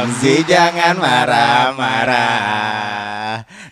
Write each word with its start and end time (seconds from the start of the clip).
Ramzi 0.00 0.48
jangan 0.48 0.96
marah-marah 0.96 2.24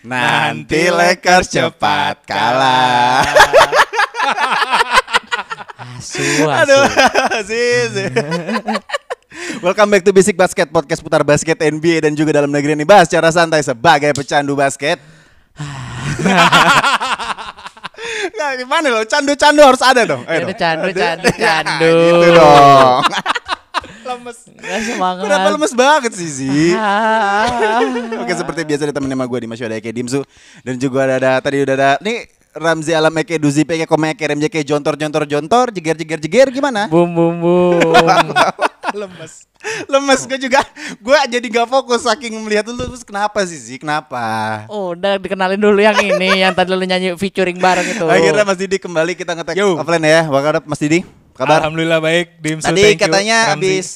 Nanti 0.05 0.93
Lakers 0.93 1.49
cepat 1.49 2.21
kalah 2.21 3.25
Asu, 5.97 6.21
Aduh 6.45 6.85
asu. 6.85 7.49
sih, 7.49 7.73
sih. 7.89 8.07
Welcome 9.65 9.89
back 9.89 10.05
to 10.05 10.13
Basic 10.13 10.37
Basket 10.37 10.69
Podcast 10.69 11.01
putar 11.01 11.25
basket 11.25 11.57
NBA 11.57 12.05
dan 12.05 12.13
juga 12.13 12.37
dalam 12.37 12.53
negeri 12.53 12.77
ini 12.77 12.85
Bahas 12.85 13.09
secara 13.09 13.33
santai 13.33 13.65
sebagai 13.65 14.13
pecandu 14.13 14.53
basket 14.53 15.01
Nah, 18.29 18.55
gimana 18.55 18.87
loh? 18.87 19.03
Candu-candu 19.03 19.59
harus 19.59 19.81
ada 19.81 20.05
dong. 20.05 20.23
Ayo 20.23 20.45
dong. 20.45 20.53
udah, 20.53 20.57
candu, 20.63 20.87
candu, 20.93 21.25
Ya, 21.35 21.59
candu. 21.59 21.89
gitu 22.21 22.29
dong. 22.31 23.01
Lemes. 24.29 24.39
Nggak 24.45 24.79
semangat. 24.85 25.23
Kenapa 25.25 25.47
lemes 25.57 25.73
banget 25.73 26.11
sih 26.15 26.29
sih? 26.29 26.69
Oke 28.21 28.33
seperti 28.37 28.61
biasa 28.65 28.81
ditemenin 28.93 29.17
sama 29.17 29.25
gue 29.25 29.39
di 29.41 29.47
Masyu 29.49 29.65
ada 29.65 29.77
Eke 29.77 29.91
Dimsu 29.91 30.21
Dan 30.61 30.77
juga 30.77 31.05
ada, 31.09 31.15
ada 31.17 31.31
tadi 31.41 31.65
udah 31.65 31.75
ada 31.75 31.89
Nih 31.99 32.29
Ramzi 32.53 32.93
Alam 32.93 33.13
Eke 33.21 33.41
Duzi 33.41 33.65
Peke 33.65 33.89
Komeke 33.89 34.25
Remjeke 34.25 34.61
Jontor 34.61 34.95
Jontor 34.95 35.25
Jontor 35.25 35.73
Jeger 35.73 35.95
Jeger 35.97 36.19
Jeger 36.21 36.47
gimana? 36.53 36.85
Bum 36.89 37.09
bum 37.09 37.35
bum. 37.41 37.79
lemes 38.89 39.45
Lemes 39.85 40.21
gue 40.25 40.39
juga 40.39 40.65
Gue 40.97 41.17
jadi 41.29 41.45
gak 41.45 41.67
fokus 41.69 42.07
saking 42.07 42.33
melihat 42.41 42.65
lu 42.69 42.79
Terus 42.79 43.05
kenapa 43.05 43.43
sih 43.45 43.59
sih? 43.59 43.77
Kenapa? 43.77 44.65
Oh, 44.65 44.97
udah 44.97 45.19
dikenalin 45.21 45.59
dulu 45.59 45.77
yang 45.77 45.97
ini 45.99 46.37
yang 46.43 46.55
tadi 46.57 46.73
lu 46.73 46.85
nyanyi 46.85 47.13
featuring 47.19 47.59
bareng 47.61 47.85
itu. 47.85 48.05
Akhirnya 48.07 48.43
Mas 48.47 48.57
Didi 48.57 48.77
kembali 48.81 49.13
kita 49.13 49.35
ngetek 49.37 49.59
offline 49.77 50.05
ya 50.05 50.21
Apa 50.25 50.39
kabar 50.41 50.63
Mas 50.65 50.79
Didi? 50.81 51.05
Kabar? 51.39 51.63
Alhamdulillah 51.63 52.03
baik, 52.03 52.35
Dimsu. 52.43 52.67
Tadi 52.67 52.83
thank 52.83 52.99
you, 52.99 53.07
katanya 53.07 53.37
Ramzi. 53.47 53.51
habis 53.55 53.87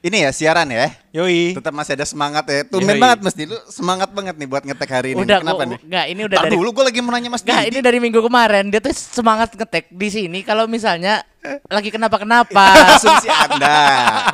ini 0.00 0.24
ya 0.24 0.30
siaran 0.32 0.64
ya? 0.72 0.96
Yoi. 1.12 1.52
Tetap 1.52 1.76
masih 1.76 1.92
ada 1.92 2.08
semangat 2.08 2.44
ya. 2.48 2.64
Tumben 2.64 2.96
Yoi. 2.96 3.02
banget 3.04 3.18
Mas 3.20 3.36
Lu 3.36 3.56
semangat 3.68 4.08
banget 4.16 4.32
nih 4.40 4.48
buat 4.48 4.64
ngetek 4.64 4.88
hari 4.88 5.08
ini. 5.12 5.20
Udah 5.20 5.44
Kenapa 5.44 5.60
gua- 5.60 5.70
nih? 5.76 5.78
Enggak, 5.84 6.06
ini 6.08 6.20
udah 6.24 6.36
Ntar 6.40 6.46
dari 6.48 6.56
dulu 6.56 6.68
gue 6.72 6.84
lagi 6.88 6.98
mau 7.04 7.12
nanya 7.12 7.28
Mas 7.28 7.42
Enggak, 7.44 7.64
ini 7.68 7.78
dari 7.84 7.98
minggu 8.00 8.20
kemarin 8.24 8.64
dia 8.72 8.80
tuh 8.80 8.96
semangat 8.96 9.52
ngetek 9.52 9.92
di 9.92 10.08
sini 10.08 10.40
kalau 10.40 10.64
misalnya 10.64 11.20
lagi 11.68 11.92
kenapa-kenapa. 11.92 12.64
asumsi 12.96 13.28
anda. 13.28 13.76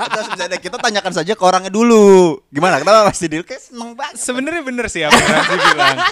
Itu 0.06 0.18
asumsi 0.22 0.42
anda. 0.46 0.56
Kita 0.62 0.76
tanyakan 0.78 1.12
saja 1.18 1.32
ke 1.34 1.42
orangnya 1.42 1.72
dulu. 1.74 2.38
Gimana? 2.54 2.78
Kenapa 2.78 3.10
mas 3.10 3.18
Didil 3.18 3.42
kayak 3.42 3.66
seneng 3.66 3.98
banget. 3.98 4.22
Sebenarnya 4.22 4.62
bener 4.62 4.86
sih 4.86 5.02
apa 5.02 5.18
yang 5.18 5.58
bilang. 5.74 5.98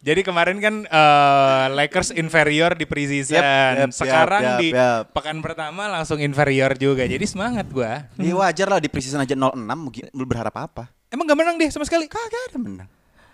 Jadi 0.00 0.20
kemarin 0.24 0.56
kan 0.58 0.74
eh, 0.82 1.64
Lakers 1.76 2.10
inferior 2.16 2.72
di 2.72 2.84
preseason. 2.84 3.36
Yap, 3.36 3.72
yap, 3.76 3.90
Sekarang 3.92 4.42
yap, 4.42 4.58
di 4.58 4.68
yap. 4.72 5.12
pekan 5.12 5.38
pertama 5.44 5.86
langsung 5.86 6.18
inferior 6.18 6.72
juga. 6.74 7.04
Jadi 7.04 7.24
semangat 7.24 7.68
gua. 7.68 8.08
ya 8.16 8.32
wajar 8.32 8.66
lah 8.66 8.80
di 8.80 8.88
preseason 8.88 9.20
aja 9.20 9.36
06 9.36 9.60
mungkin 9.76 10.08
belum 10.10 10.28
berharap 10.28 10.56
apa 10.56 10.88
Emang 11.10 11.26
gak 11.26 11.36
menang 11.36 11.56
deh 11.58 11.68
sama 11.68 11.84
sekali? 11.84 12.06
kagak 12.06 12.48
ada 12.48 12.58
menang 12.58 12.88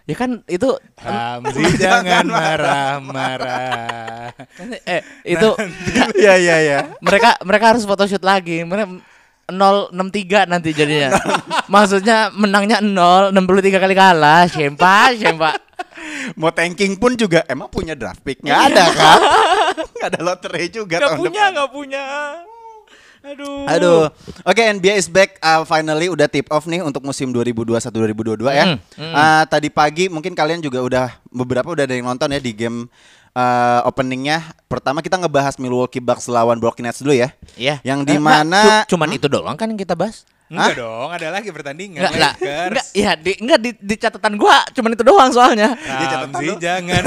ya 0.06 0.15
kan 0.15 0.38
itu 0.47 0.71
Ramzi 1.03 1.66
jangan 1.82 2.31
marah-marah. 2.31 4.31
eh 4.87 5.03
itu 5.26 5.49
ya 6.15 6.38
ya 6.38 6.56
ya 6.62 6.78
mereka 7.03 7.34
mereka 7.43 7.75
harus 7.75 7.82
photoshoot 7.82 8.22
lagi. 8.22 8.62
Mereka 8.62 9.03
063 9.46 10.50
nanti 10.50 10.70
jadinya. 10.70 11.14
Maksudnya 11.66 12.30
menangnya 12.30 12.82
0, 12.82 13.30
63 13.30 13.78
kali 13.78 13.94
kalah. 13.94 14.44
Siapa? 14.46 15.14
Siapa? 15.14 15.50
mau 16.34 16.50
tanking 16.50 16.98
pun 16.98 17.14
juga 17.14 17.46
emang 17.46 17.70
punya 17.70 17.94
draft 17.94 18.20
pick 18.20 18.42
nggak 18.42 18.60
ada 18.68 18.84
kan 18.90 19.20
nggak 19.96 20.08
ada 20.12 20.20
lotre 20.20 20.62
juga 20.68 20.98
Gak 20.98 21.16
punya, 21.16 21.48
depan. 21.48 21.56
gak 21.56 21.70
punya. 21.70 22.04
Aduh. 23.26 23.66
Aduh, 23.66 24.02
oke 24.46 24.62
NBA 24.78 25.02
is 25.02 25.10
back. 25.10 25.42
Uh, 25.42 25.66
finally 25.66 26.06
udah 26.06 26.30
tip 26.30 26.46
off 26.46 26.62
nih 26.70 26.78
untuk 26.78 27.02
musim 27.02 27.34
2021-2022 27.34 28.38
ya. 28.54 28.64
Hmm, 28.70 28.78
Uh, 29.02 29.42
tadi 29.50 29.66
pagi 29.66 30.06
mungkin 30.06 30.30
kalian 30.30 30.62
juga 30.62 30.78
udah 30.78 31.06
beberapa 31.26 31.74
udah 31.74 31.90
ada 31.90 31.94
yang 31.98 32.06
nonton 32.06 32.30
ya 32.30 32.38
di 32.38 32.54
game 32.54 32.86
uh, 33.36 33.84
openingnya. 33.84 34.41
Pertama 34.66 35.04
kita 35.04 35.20
ngebahas 35.20 35.60
Milwaukee 35.60 36.00
Bucks 36.00 36.26
lawan 36.26 36.56
Brooklyn 36.56 36.88
Nets 36.88 37.04
dulu 37.04 37.12
ya. 37.12 37.36
Iya. 37.54 37.84
Yang 37.84 38.00
Eh, 38.02 38.08
di 38.08 38.19
mana 38.19 38.60
cu- 38.82 38.97
cuman 38.97 39.12
itu 39.12 39.28
doang 39.28 39.54
kan 39.54 39.69
yang 39.69 39.76
kita 39.76 39.92
bahas? 39.92 40.24
Enggak 40.46 40.78
dong, 40.78 41.08
ada 41.10 41.26
lagi 41.34 41.50
pertandingan. 41.50 42.06
Enggak 42.06 42.14
lah. 42.14 42.34
Lakers. 42.38 42.70
Enggak, 42.70 42.86
ya 42.94 43.10
di 43.18 43.32
enggak 43.42 43.58
di, 43.58 43.70
di 43.82 43.94
catatan 43.98 44.34
gua 44.38 44.62
cuman 44.70 44.90
itu 44.94 45.02
doang 45.02 45.30
soalnya. 45.34 45.74
Catatan 45.74 46.30
Ramzi 46.30 46.46
lu. 46.46 46.54
jangan 46.62 47.02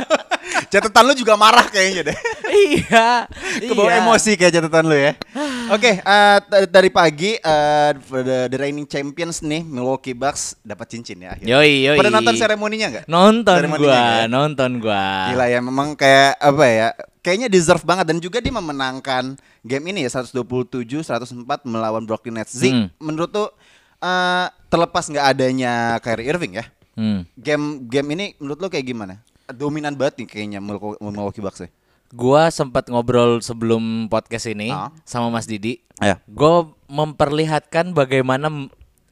catatan 0.74 1.02
lu 1.06 1.14
juga 1.14 1.34
marah 1.38 1.66
kayaknya 1.70 2.10
deh. 2.10 2.18
iya. 2.50 3.30
Kebawa 3.62 3.90
iya. 3.94 4.02
emosi 4.02 4.34
kayak 4.34 4.52
catatan 4.58 4.84
lu 4.90 4.96
ya. 4.98 5.12
Oke, 5.74 6.02
uh, 6.02 6.38
t- 6.42 6.66
dari 6.66 6.90
pagi 6.90 7.38
uh, 7.38 7.94
the, 7.94 8.50
the 8.50 8.58
reigning 8.58 8.90
champions 8.90 9.40
nih 9.46 9.62
Milwaukee 9.62 10.12
Bucks 10.12 10.58
dapat 10.66 10.90
cincin 10.90 11.22
ya 11.22 11.38
akhirnya. 11.38 11.54
Yoi, 11.54 11.72
yoi. 11.94 11.98
Pada 12.02 12.10
nonton 12.10 12.34
seremoninya 12.34 12.86
nggak? 12.90 13.04
Nonton 13.06 13.56
Seremoninya 13.62 13.86
gua, 13.86 14.02
nggak 14.02 14.18
ya? 14.18 14.26
nonton 14.28 14.70
gua. 14.82 15.04
Gila 15.30 15.46
ya, 15.46 15.60
memang 15.62 15.88
kayak 15.94 16.32
apa 16.42 16.64
ya? 16.66 16.88
Kayaknya 17.24 17.48
deserve 17.48 17.80
banget 17.82 18.04
dan 18.04 18.20
juga 18.20 18.36
dia 18.36 18.52
memenangkan 18.52 19.34
game 19.64 19.84
ini 19.88 20.04
ya 20.04 20.12
127 20.12 20.84
104 21.00 21.40
melawan 21.64 22.04
Brooklyn 22.04 22.36
Nets. 22.36 22.52
Zik, 22.52 22.68
Hmm. 22.70 22.92
menurut 23.00 23.32
tuh 23.32 23.48
eh, 23.96 24.46
terlepas 24.68 25.08
nggak 25.08 25.26
adanya 25.26 25.72
Kyrie 25.98 26.28
Irving 26.28 26.60
ya. 26.60 26.68
Hmm. 26.92 27.24
Game 27.34 27.82
game 27.82 28.08
ini 28.12 28.26
menurut 28.36 28.60
lo 28.60 28.68
kayak 28.68 28.84
gimana? 28.84 29.24
Dominan 29.46 29.96
banget 29.96 30.20
nih 30.20 30.28
kayaknya 30.28 30.60
Milwaukee 30.60 31.40
Bucks 31.40 31.64
ya. 31.64 31.72
Gua 32.12 32.46
sempat 32.46 32.86
ngobrol 32.86 33.40
sebelum 33.40 34.06
podcast 34.06 34.46
ini 34.46 34.68
Ah. 34.68 34.92
sama 35.02 35.32
Mas 35.32 35.48
Didi. 35.48 35.80
Ya. 35.96 36.20
Gue 36.26 36.68
memperlihatkan 36.86 37.90
bagaimana 37.90 38.52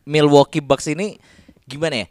Milwaukee 0.02 0.60
Bucks 0.60 0.86
ini 0.86 1.16
gimana 1.64 2.04
ya? 2.04 2.06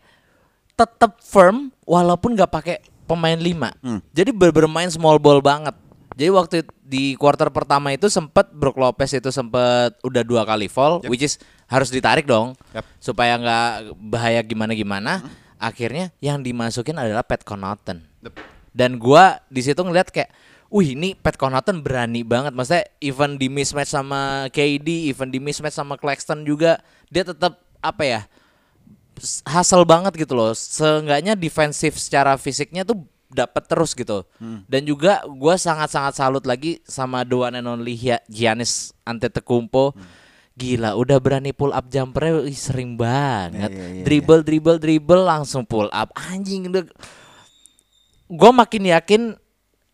Tetap 0.73 1.21
firm 1.21 1.69
walaupun 1.83 2.33
nggak 2.33 2.49
pakai 2.49 2.75
pemain 3.05 3.37
lima. 3.37 3.69
Hmm. 3.79 4.01
Jadi 4.09 4.31
ber- 4.31 4.51
bermain 4.51 4.89
small 4.89 5.15
ball 5.15 5.39
banget. 5.39 5.75
Jadi 6.11 6.29
waktu 6.31 6.55
di 6.83 7.15
quarter 7.15 7.47
pertama 7.47 7.95
itu 7.95 8.11
sempat 8.11 8.51
Brook 8.51 8.75
Lopez 8.75 9.15
itu 9.15 9.31
sempat 9.31 9.95
udah 10.03 10.23
dua 10.27 10.43
kali 10.43 10.67
fall, 10.67 10.99
which 11.07 11.23
is 11.23 11.39
harus 11.71 11.87
ditarik 11.87 12.27
dong 12.27 12.51
Yap. 12.75 12.83
supaya 12.99 13.39
nggak 13.39 13.95
bahaya 14.11 14.43
gimana 14.43 14.75
gimana. 14.75 15.23
Akhirnya 15.55 16.11
yang 16.19 16.43
dimasukin 16.43 16.97
adalah 16.99 17.23
Pat 17.23 17.47
Connaughton. 17.47 18.03
Dan 18.75 18.99
gua 18.99 19.39
di 19.47 19.61
situ 19.63 19.79
ngeliat 19.79 20.11
kayak, 20.11 20.33
wih 20.67 20.97
ini 20.97 21.15
Pat 21.15 21.39
Connaughton 21.39 21.79
berani 21.79 22.27
banget. 22.27 22.51
Maksudnya 22.51 22.91
even 22.99 23.39
di 23.39 23.47
mismatch 23.47 23.95
sama 23.95 24.51
KD, 24.51 25.07
even 25.07 25.31
di 25.31 25.39
mismatch 25.39 25.79
sama 25.79 25.95
Claxton 25.95 26.43
juga 26.43 26.81
dia 27.07 27.23
tetap 27.23 27.61
apa 27.79 28.03
ya? 28.03 28.21
hustle 29.45 29.85
banget 29.85 30.13
gitu 30.17 30.33
loh. 30.33 30.51
Seenggaknya 30.55 31.37
defensif 31.37 31.99
secara 32.01 32.35
fisiknya 32.35 32.81
tuh 32.81 33.05
dapat 33.31 33.63
terus 33.65 33.91
gitu. 33.91 34.27
Dan 34.67 34.83
juga 34.83 35.23
gua 35.25 35.55
sangat-sangat 35.55 36.13
salut 36.13 36.43
lagi 36.43 36.83
sama 36.83 37.23
the 37.23 37.33
one 37.33 37.55
and 37.55 37.65
only 37.65 37.95
Gia- 37.95 38.23
Giannis 38.27 38.91
Antetokounmpo. 39.01 39.95
Gila, 40.51 40.93
udah 40.93 41.17
berani 41.17 41.51
pull 41.51 41.71
up 41.71 41.87
jumpernya 41.87 42.43
ih, 42.43 42.53
sering 42.53 42.93
banget. 42.93 43.71
Iya, 43.71 43.79
iya, 43.81 43.87
iya, 43.97 44.03
dribble, 44.03 44.43
dribble, 44.43 44.77
dribble 44.77 45.23
langsung 45.23 45.63
pull 45.63 45.87
up. 45.89 46.11
Anjing 46.13 46.67
gue 48.31 48.51
makin 48.53 48.83
yakin 48.85 49.21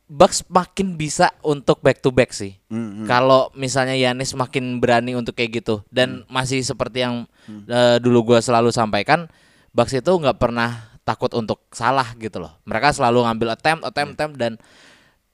Bucks 0.08 0.40
makin 0.48 0.96
bisa 0.96 1.36
untuk 1.44 1.84
back 1.84 2.00
to 2.00 2.16
back 2.16 2.32
sih. 2.32 2.56
Hmm, 2.72 3.04
Kalau 3.04 3.52
misalnya 3.52 3.92
Yanis 3.92 4.32
makin 4.34 4.80
berani 4.80 5.12
untuk 5.14 5.36
kayak 5.36 5.60
gitu 5.60 5.84
dan 5.92 6.24
Hmm. 6.24 6.32
masih 6.32 6.64
seperti 6.64 7.04
yang 7.04 7.28
eh, 7.68 8.00
dulu 8.00 8.32
gue 8.32 8.40
selalu 8.40 8.72
sampaikan, 8.72 9.28
Bucks 9.72 9.92
itu 9.92 10.08
nggak 10.08 10.40
pernah 10.40 10.96
takut 11.08 11.32
untuk 11.32 11.64
salah 11.72 12.12
gitu 12.20 12.44
loh. 12.44 12.52
Mereka 12.68 12.92
selalu 12.92 13.24
ngambil 13.24 13.56
attempt, 13.56 13.88
attempt, 13.88 14.12
attempt 14.20 14.36
dan 14.36 14.54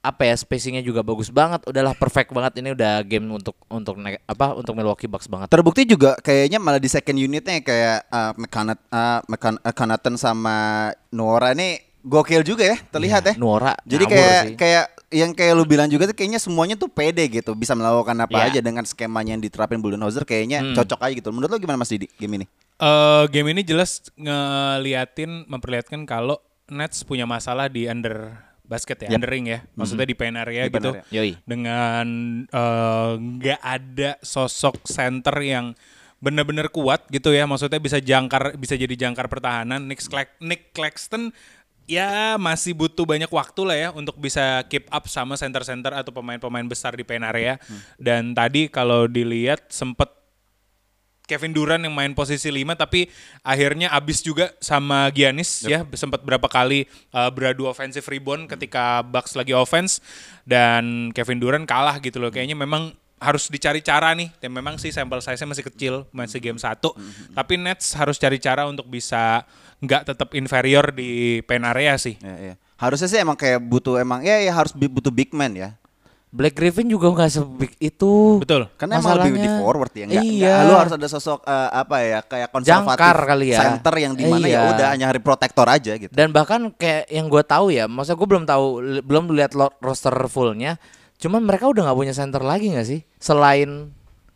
apa 0.04 0.28
ya 0.28 0.36
spacingnya 0.38 0.84
juga 0.86 1.02
bagus 1.02 1.34
banget. 1.34 1.64
Udahlah 1.66 1.96
perfect 1.98 2.30
banget 2.30 2.60
ini 2.62 2.76
udah 2.78 3.02
game 3.02 3.26
untuk 3.34 3.58
untuk 3.72 3.98
apa 4.30 4.46
untuk 4.54 4.78
Milwaukee 4.78 5.10
Bucks 5.10 5.26
banget. 5.26 5.50
Terbukti 5.50 5.88
juga 5.90 6.14
kayaknya 6.22 6.62
malah 6.62 6.78
di 6.78 6.92
second 6.92 7.18
unitnya 7.18 7.58
kayak 7.64 8.06
uh, 8.12 8.32
McConnell, 8.38 8.78
uh, 8.94 9.20
McCon- 9.26 9.64
uh, 9.64 10.20
sama 10.20 10.92
Nora 11.10 11.56
ini 11.58 11.80
gokil 12.04 12.44
juga 12.44 12.68
ya 12.68 12.78
terlihat 12.92 13.24
Iya, 13.24 13.32
ya. 13.34 13.40
Nuora 13.40 13.74
Jadi 13.88 14.04
ngawur 14.04 14.14
kayak 14.20 14.44
sih. 14.44 14.56
kayak 14.60 14.86
yang 15.14 15.32
kayak 15.32 15.54
lu 15.54 15.64
bilang 15.64 15.86
juga 15.86 16.10
tuh 16.10 16.18
kayaknya 16.18 16.42
semuanya 16.42 16.74
tuh 16.74 16.90
pede 16.90 17.22
gitu, 17.30 17.54
bisa 17.54 17.72
melakukan 17.72 18.18
apa 18.20 18.34
Iya. 18.36 18.46
aja 18.50 18.60
dengan 18.60 18.82
skemanya 18.84 19.38
yang 19.38 19.44
diterapin 19.44 19.78
Budenholzer 19.78 20.26
kayaknya 20.26 20.60
Hmm. 20.60 20.74
cocok 20.74 21.00
aja 21.00 21.14
gitu. 21.14 21.30
Menurut 21.30 21.54
lu 21.54 21.62
gimana 21.62 21.78
Mas 21.78 21.88
Didi 21.88 22.10
game 22.18 22.42
ini? 22.42 22.46
Eh, 22.76 23.24
game 23.30 23.54
ini 23.54 23.62
jelas 23.62 24.02
ngeliatin 24.18 25.46
memperlihatkan 25.46 26.04
kalau 26.04 26.42
Nets 26.68 27.04
punya 27.04 27.24
masalah 27.24 27.70
di 27.70 27.86
under 27.86 28.34
basket 28.64 29.06
ya, 29.06 29.14
Ya. 29.14 29.20
undering 29.20 29.46
ya. 29.46 29.60
Maksudnya 29.76 30.08
di 30.08 30.16
paint 30.16 30.34
area 30.34 30.66
Di 30.66 30.74
gitu. 30.74 30.90
area. 30.92 31.04
Yoi. 31.12 31.32
Dengan 31.46 32.08
eh, 32.48 33.12
nggak 33.14 33.62
ada 33.62 34.12
sosok 34.20 34.82
center 34.84 35.36
yang 35.40 35.78
benar-benar 36.18 36.72
kuat 36.72 37.04
gitu 37.12 37.36
ya. 37.36 37.44
Maksudnya 37.44 37.78
bisa 37.78 38.00
jangkar 38.00 38.56
bisa 38.56 38.74
jadi 38.74 38.96
jangkar 38.96 39.28
pertahanan. 39.28 39.84
Nick, 39.86 40.00
Clax- 40.02 40.40
Nick 40.40 40.72
Claxton 40.72 41.36
ya 41.90 42.40
masih 42.40 42.72
butuh 42.72 43.04
banyak 43.04 43.30
waktu 43.30 43.62
lah 43.64 43.78
ya 43.78 43.90
untuk 43.92 44.16
bisa 44.20 44.64
keep 44.72 44.88
up 44.88 45.06
sama 45.12 45.36
center-center 45.36 45.92
atau 45.92 46.12
pemain-pemain 46.16 46.66
besar 46.68 46.96
di 46.96 47.04
paint 47.04 47.24
area. 47.24 47.60
Dan 48.00 48.32
tadi 48.36 48.72
kalau 48.72 49.08
dilihat 49.08 49.72
sempet 49.72 50.10
Kevin 51.24 51.56
Durant 51.56 51.80
yang 51.80 51.96
main 51.96 52.12
posisi 52.12 52.52
5 52.52 52.76
tapi 52.76 53.08
akhirnya 53.48 53.88
abis 53.96 54.20
juga 54.20 54.52
sama 54.60 55.08
Giannis 55.16 55.64
ya 55.64 55.88
sempat 55.96 56.20
berapa 56.20 56.52
kali 56.52 56.84
uh, 57.16 57.32
beradu 57.32 57.64
offensive 57.64 58.04
rebound 58.12 58.52
ketika 58.52 59.00
Bucks 59.08 59.36
lagi 59.40 59.56
offense. 59.56 60.04
Dan 60.44 61.16
Kevin 61.16 61.40
Durant 61.40 61.64
kalah 61.64 62.04
gitu 62.04 62.20
loh. 62.20 62.28
Kayaknya 62.28 62.60
memang 62.60 62.92
harus 63.24 63.48
dicari 63.48 63.80
cara 63.80 64.12
nih 64.12 64.28
dan 64.38 64.52
memang 64.52 64.76
sih 64.76 64.92
sampel 64.92 65.18
size-nya 65.18 65.48
masih 65.48 65.66
kecil 65.66 65.94
masih 66.12 66.38
game 66.38 66.60
1 66.60 66.76
tapi 67.32 67.54
Nets 67.56 67.96
harus 67.96 68.16
cari 68.16 68.36
cara 68.38 68.68
untuk 68.68 68.84
bisa 68.86 69.48
nggak 69.80 70.02
tetap 70.06 70.30
inferior 70.34 70.92
di 70.92 71.10
paint 71.42 71.64
area 71.66 71.96
sih 71.96 72.20
Ya, 72.20 72.36
ya. 72.38 72.54
Harusnya 72.76 73.08
sih 73.08 73.18
emang 73.18 73.34
kayak 73.34 73.64
butuh 73.64 73.96
emang 73.96 74.20
ya, 74.22 74.38
ya 74.38 74.52
harus 74.52 74.72
butuh 74.72 75.08
big 75.08 75.32
man 75.32 75.56
ya. 75.56 75.80
Black 76.28 76.58
Griffin 76.58 76.90
juga 76.90 77.06
nggak 77.08 77.30
sebig 77.30 77.72
itu. 77.78 78.42
betul 78.42 78.66
Karena 78.74 78.98
emang 78.98 79.22
lebih 79.22 79.38
di 79.38 79.52
forward 79.54 79.94
ya 79.94 80.04
enggak, 80.04 80.24
Iya. 80.26 80.56
lu 80.66 80.74
harus 80.74 80.94
ada 80.98 81.06
sosok 81.06 81.46
eh, 81.46 81.70
apa 81.72 81.96
ya 82.02 82.20
kayak 82.26 82.50
konservatif 82.50 82.90
Jangkar 82.90 83.18
kali 83.24 83.46
ya. 83.54 83.60
center 83.62 83.94
yang 83.96 84.14
di 84.18 84.26
mana 84.26 84.42
ya 84.42 84.50
Iya. 84.50 84.62
udah 84.74 84.88
hanya 84.90 85.06
hari 85.14 85.22
protektor 85.22 85.70
aja 85.70 85.94
gitu. 85.94 86.10
Dan 86.10 86.34
bahkan 86.34 86.74
kayak 86.74 87.06
yang 87.08 87.30
gue 87.30 87.44
tahu 87.46 87.70
ya, 87.70 87.86
maksudnya 87.86 88.18
gue 88.18 88.28
belum 88.34 88.46
tahu, 88.50 88.66
belum 89.06 89.24
lihat 89.32 89.52
roster 89.78 90.16
fullnya. 90.26 90.82
Cuman 91.18 91.42
mereka 91.42 91.66
udah 91.66 91.84
nggak 91.84 91.98
punya 91.98 92.12
center 92.12 92.40
lagi 92.40 92.70
nggak 92.70 92.84
sih? 92.84 93.00
Selain 93.16 93.90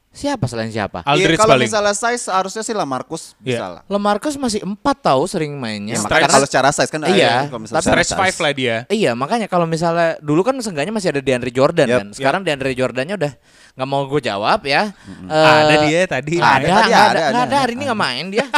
siapa? 0.10 0.46
Selain 0.46 0.68
siapa? 0.68 1.04
Iya, 1.04 1.14
Aldridge 1.14 1.38
kalau 1.38 1.54
paling 1.54 1.68
misalnya 1.68 1.94
size 1.94 2.26
harusnya 2.26 2.64
sih 2.64 2.74
Lamarcus 2.74 3.38
bisa 3.38 3.60
Iya. 3.60 3.68
lah. 3.70 3.82
Lemarcus 3.86 4.34
masih 4.36 4.64
empat 4.64 4.98
tahu 5.00 5.28
sering 5.28 5.54
mainnya. 5.54 5.94
Ya, 5.94 6.02
makanya 6.02 6.26
kalau 6.28 6.48
secara 6.48 6.70
size 6.72 6.90
kan 6.90 7.02
Iya, 7.06 7.46
kalau 7.46 7.62
misalnya 7.62 7.78
tapi 7.78 7.92
stretch 7.92 8.10
size. 8.10 8.18
five 8.18 8.38
lah 8.40 8.52
dia 8.52 8.76
Iya 8.88 9.12
makanya 9.14 9.46
kalau 9.46 9.64
misalnya 9.64 10.18
dulu 10.18 10.42
kan 10.42 10.58
seenggaknya 10.58 10.90
masih 10.90 11.14
ada 11.14 11.22
DeAndre 11.22 11.52
Jordan 11.52 11.86
Yep. 11.86 12.00
kan. 12.00 12.08
Sekarang 12.12 12.42
DeAndre 12.42 12.74
Jordannya 12.74 13.16
udah 13.16 13.34
nggak 13.78 13.88
mau 13.88 14.02
gue 14.04 14.22
jawab 14.24 14.60
ya. 14.64 14.90
Eh, 15.06 15.30
Ada 15.30 15.76
dia 15.86 16.00
tadi. 16.08 16.34
Ada, 16.36 16.50
ada, 16.50 16.58
tadi 16.58 16.66
nggak 16.66 16.82
ada, 16.82 16.98
ada, 16.98 17.06
ada. 17.06 17.30
nggak 17.30 17.46
ada. 17.46 17.58
Hari 17.62 17.74
ini 17.74 17.84
nggak 17.86 18.02
main 18.02 18.26
dia. 18.32 18.46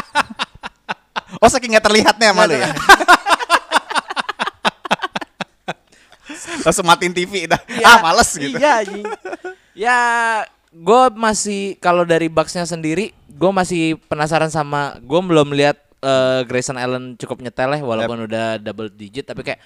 Oh 1.40 1.46
saking 1.46 1.72
nggak 1.72 1.86
terlihatnya 1.86 2.34
sama 2.34 2.50
lu 2.50 2.58
ya. 2.58 2.74
Langsung 6.66 6.86
matiin 6.88 7.14
TV 7.14 7.48
dah. 7.50 7.62
Ah 7.86 8.04
males 8.04 8.30
gitu. 8.36 8.58
Iya 8.58 8.84
anjing. 8.84 9.06
Ya 9.76 10.00
gue 10.70 11.02
masih 11.18 11.80
kalau 11.82 12.06
dari 12.06 12.30
Bucks-nya 12.30 12.66
sendiri 12.70 13.12
gue 13.26 13.52
masih 13.52 13.98
penasaran 14.06 14.52
sama 14.54 15.00
gue 15.02 15.20
belum 15.20 15.56
lihat 15.56 15.78
eh, 16.04 16.42
Grayson 16.46 16.78
Allen 16.78 17.18
cukup 17.18 17.42
nyetel 17.42 17.80
ya 17.80 17.82
walaupun 17.82 18.30
udah 18.30 18.62
double 18.62 18.92
digit 18.94 19.26
tapi 19.26 19.42
kayak 19.42 19.60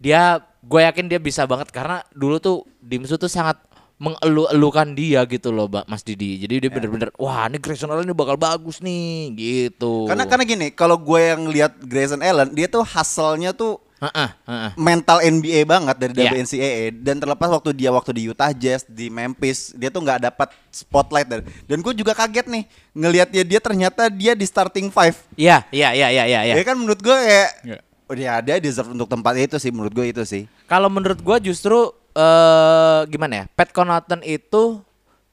dia 0.00 0.40
gue 0.64 0.80
yakin 0.80 1.10
dia 1.12 1.20
bisa 1.20 1.44
banget 1.44 1.68
karena 1.68 2.00
dulu 2.16 2.40
tuh 2.40 2.64
Dimsu 2.80 3.20
tuh 3.20 3.28
sangat 3.28 3.60
mengelu-elukan 3.96 4.92
dia 4.92 5.24
gitu 5.24 5.48
loh 5.48 5.72
Mbak 5.72 5.88
Mas 5.88 6.04
Didi. 6.04 6.36
Jadi 6.36 6.68
dia 6.68 6.70
bener-bener 6.70 7.08
wah 7.16 7.48
ini 7.48 7.56
Grayson 7.56 7.88
Allen 7.88 8.04
ini 8.04 8.12
bakal 8.12 8.36
bagus 8.36 8.84
nih 8.84 9.32
gitu. 9.32 10.04
Karena 10.04 10.28
karena 10.28 10.44
gini, 10.44 10.68
kalau 10.76 11.00
gue 11.00 11.16
yang 11.16 11.48
lihat 11.48 11.80
Grayson 11.80 12.20
Allen, 12.20 12.52
dia 12.52 12.68
tuh 12.68 12.84
hustle-nya 12.84 13.56
tuh 13.56 13.80
Heeh, 13.96 14.28
heeh. 14.44 14.70
mental 14.76 15.24
NBA 15.24 15.64
banget 15.64 15.96
dari 15.96 16.12
Iya. 16.12 16.28
WNCAA 16.28 16.84
dan 17.00 17.16
terlepas 17.16 17.48
waktu 17.48 17.72
dia 17.72 17.88
waktu 17.88 18.12
di 18.12 18.28
Utah 18.28 18.52
Jazz 18.52 18.84
di 18.84 19.08
Memphis 19.08 19.72
dia 19.72 19.88
tuh 19.88 20.04
nggak 20.04 20.28
dapat 20.28 20.52
spotlight 20.68 21.24
dan 21.24 21.40
dan 21.64 21.78
gue 21.80 21.94
juga 21.96 22.12
kaget 22.12 22.44
nih 22.44 22.64
ngelihat 22.92 23.28
dia 23.32 23.60
ternyata 23.60 24.12
dia 24.12 24.36
di 24.36 24.44
starting 24.44 24.92
five 24.92 25.16
Iya, 25.32 25.64
iya, 25.72 25.96
iya, 25.96 26.08
iya, 26.12 26.24
iya. 26.44 26.54
ya 26.54 26.64
kan 26.64 26.76
menurut 26.76 27.00
gue 27.00 27.16
ya 27.16 27.46
Iya. 27.64 27.78
oh, 28.04 28.14
dia 28.14 28.32
dia 28.44 28.56
deserve 28.60 28.92
untuk 28.92 29.08
tempat 29.08 29.32
itu 29.34 29.56
sih 29.56 29.72
menurut 29.72 29.96
gue 29.96 30.12
itu 30.12 30.22
sih 30.28 30.44
Kalau 30.68 30.92
menurut 30.92 31.16
gua 31.22 31.40
justru 31.40 31.88
eh 32.12 33.00
gimana 33.06 33.32
ya? 33.32 33.44
Pat 33.52 33.70
Connaughton 33.70 34.24
itu 34.24 34.80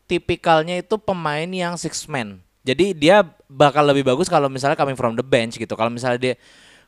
tipikalnya 0.05 0.77
itu 0.77 0.99
pemain 0.99 1.47
yang 1.47 1.79
six 1.79 2.05
man. 2.05 2.37
Jadi 2.63 2.95
dia 2.95 3.23
bakal 3.47 3.83
lebih 3.83 4.03
bagus 4.03 4.27
kalau 4.27 4.47
misalnya 4.47 4.75
coming 4.75 4.95
from 4.95 5.15
the 5.15 5.23
bench 5.23 5.55
gitu. 5.55 5.73
Kalau 5.73 5.91
misalnya 5.91 6.19
dia 6.19 6.35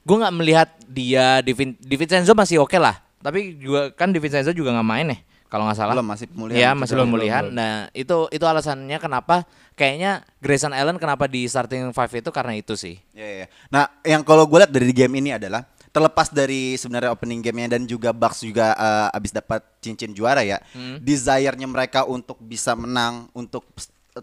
gua 0.05 0.15
nggak 0.23 0.35
melihat 0.37 0.69
dia 0.85 1.41
di, 1.41 1.51
Vin, 1.51 1.73
di 1.75 1.95
Vincenzo 1.97 2.31
masih 2.37 2.61
oke 2.61 2.77
lah. 2.77 3.01
Tapi 3.25 3.57
juga 3.57 3.89
kan 3.91 4.13
di 4.13 4.21
Vincenzo 4.21 4.53
juga 4.53 4.69
nggak 4.77 4.87
main 4.87 5.05
nih 5.09 5.19
kalau 5.49 5.65
nggak 5.65 5.77
salah. 5.77 5.93
belum 5.97 6.09
masih 6.13 6.27
pemulihan 6.29 6.57
Iya 6.61 6.69
masih 6.77 6.93
Belum, 6.93 7.07
pemulihan. 7.09 7.43
Nah 7.49 7.89
itu 7.89 8.29
itu 8.29 8.45
alasannya 8.45 8.97
kenapa 9.01 9.49
kayaknya 9.73 10.23
Grayson 10.39 10.71
Allen 10.71 11.01
kenapa 11.01 11.25
di 11.25 11.43
starting 11.49 11.91
five 11.91 12.11
itu 12.11 12.29
karena 12.29 12.53
itu 12.55 12.73
sih. 12.77 13.01
Ya, 13.11 13.45
ya. 13.45 13.47
Nah, 13.67 13.91
yang 14.07 14.23
kalau 14.23 14.47
gue 14.47 14.63
lihat 14.63 14.71
dari 14.71 14.93
game 14.95 15.19
ini 15.19 15.35
adalah 15.35 15.67
terlepas 15.95 16.27
dari 16.27 16.75
sebenarnya 16.75 17.15
opening 17.15 17.39
gamenya 17.39 17.79
dan 17.79 17.87
juga 17.87 18.11
Bucks 18.11 18.43
juga 18.43 18.75
eh, 18.75 19.15
abis 19.15 19.31
dapat 19.31 19.63
cincin 19.79 20.11
juara 20.11 20.43
ya, 20.43 20.59
desire-nya 20.99 21.67
mereka 21.71 22.03
untuk 22.03 22.35
bisa 22.43 22.75
menang, 22.75 23.31
untuk 23.31 23.63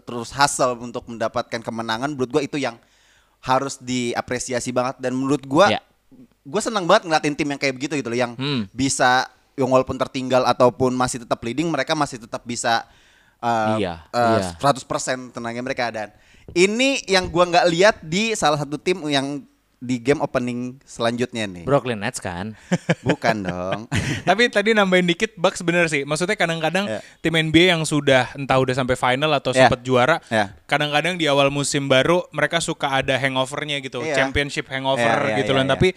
terus 0.05 0.33
hustle 0.33 0.77
untuk 0.81 1.05
mendapatkan 1.09 1.61
kemenangan, 1.61 2.13
menurut 2.13 2.29
gue 2.29 2.41
itu 2.45 2.57
yang 2.61 2.77
harus 3.43 3.75
diapresiasi 3.77 4.71
banget 4.71 4.97
dan 4.97 5.11
menurut 5.11 5.43
gue, 5.43 5.67
Ya. 5.67 5.83
gue 6.43 6.61
senang 6.63 6.87
banget 6.87 7.07
ngeliatin 7.07 7.35
tim 7.35 7.47
yang 7.47 7.59
kayak 7.59 7.75
begitu 7.75 7.99
gitu 7.99 8.07
loh, 8.07 8.19
yang 8.19 8.33
Hmm. 8.39 8.65
bisa 8.71 9.27
yang 9.53 9.69
walaupun 9.69 9.99
tertinggal 9.99 10.47
ataupun 10.47 10.95
masih 10.95 11.21
tetap 11.21 11.37
leading, 11.43 11.69
mereka 11.69 11.93
masih 11.93 12.17
tetap 12.17 12.41
bisa 12.41 12.87
eh, 13.43 13.83
Iya, 13.83 14.07
eh, 14.15 14.39
iya. 14.39 14.55
100% 14.55 15.35
tenangnya 15.35 15.59
mereka 15.59 15.91
dan 15.91 16.15
ini 16.55 17.03
yang 17.05 17.27
gua 17.27 17.43
nggak 17.43 17.67
lihat 17.67 17.95
di 17.99 18.31
salah 18.33 18.55
satu 18.55 18.79
tim 18.79 19.03
yang 19.05 19.43
di 19.83 19.99
game 19.99 20.23
opening 20.23 20.79
selanjutnya 20.87 21.43
nih. 21.43 21.67
Brooklyn 21.67 21.99
Nets 21.99 22.23
kan. 22.23 22.55
Bukan 23.07 23.43
dong. 23.43 23.91
Tapi 24.27 24.47
tadi 24.47 24.71
nambahin 24.71 25.03
dikit 25.03 25.35
Bucks 25.35 25.59
bener 25.59 25.91
sih. 25.91 26.07
Maksudnya 26.07 26.39
kadang-kadang 26.39 26.87
Ya. 26.87 26.99
tim 27.19 27.35
NBA 27.35 27.75
yang 27.75 27.83
sudah 27.83 28.31
entah 28.39 28.55
udah 28.63 28.71
sampai 28.71 28.95
final 28.95 29.35
atau 29.35 29.51
Ya. 29.51 29.67
sempat 29.67 29.83
juara, 29.83 30.23
Ya. 30.31 30.55
kadang-kadang 30.63 31.19
di 31.19 31.27
awal 31.27 31.51
musim 31.51 31.91
baru 31.91 32.23
mereka 32.31 32.63
suka 32.63 33.03
ada 33.03 33.19
hangovernya 33.19 33.83
gitu, 33.83 33.99
Iya. 33.99 34.15
championship 34.15 34.71
hangover 34.71 35.03
Ya, 35.27 35.35
ya, 35.35 35.37
gitu 35.43 35.51
ya, 35.51 35.57
loh. 35.59 35.63
ya. 35.67 35.71
Tapi 35.75 35.87